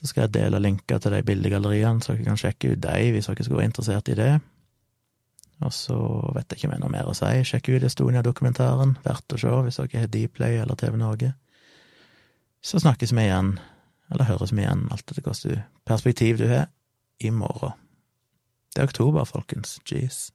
så 0.00 0.08
skal 0.08 0.24
jeg 0.24 0.34
dele 0.38 0.62
linker 0.62 0.98
til 0.98 1.12
de 1.12 1.20
bildegalleriene, 1.28 2.00
så 2.00 2.14
dere 2.14 2.30
kan 2.30 2.40
sjekke 2.40 2.72
ut 2.72 2.80
de 2.80 3.10
hvis 3.12 3.28
dere 3.28 3.44
skulle 3.44 3.60
være 3.60 3.68
interessert 3.68 4.08
i 4.08 4.16
det. 4.16 4.30
Og 5.60 5.74
så 5.76 5.98
vet 6.32 6.46
jeg 6.48 6.56
ikke 6.56 6.70
om 6.70 6.72
jeg 6.72 6.82
noe 6.86 6.94
mer 6.94 7.10
å 7.10 7.16
si. 7.16 7.28
Sjekk 7.44 7.68
ut 7.74 7.84
Estonia-dokumentaren. 7.84 8.94
Verdt 9.04 9.36
å 9.36 9.40
se 9.42 9.52
hvis 9.66 9.80
dere 9.82 10.06
har 10.06 10.12
Dplay 10.14 10.56
eller 10.62 10.78
TV 10.80 10.96
Norge. 10.96 11.34
Så 12.64 12.80
snakkes 12.80 13.12
vi 13.12 13.26
igjen, 13.26 13.54
eller 14.08 14.28
høres 14.28 14.54
vi 14.56 14.64
igjen, 14.64 14.86
alt 14.92 15.04
etter 15.04 15.20
hvilket 15.20 15.68
perspektiv 15.88 16.40
du 16.40 16.46
har, 16.48 16.68
i 17.20 17.28
morgen. 17.32 17.76
Det 18.72 18.80
er 18.80 18.88
oktober, 18.88 19.28
folkens. 19.28 19.76
Jeez. 19.84 20.30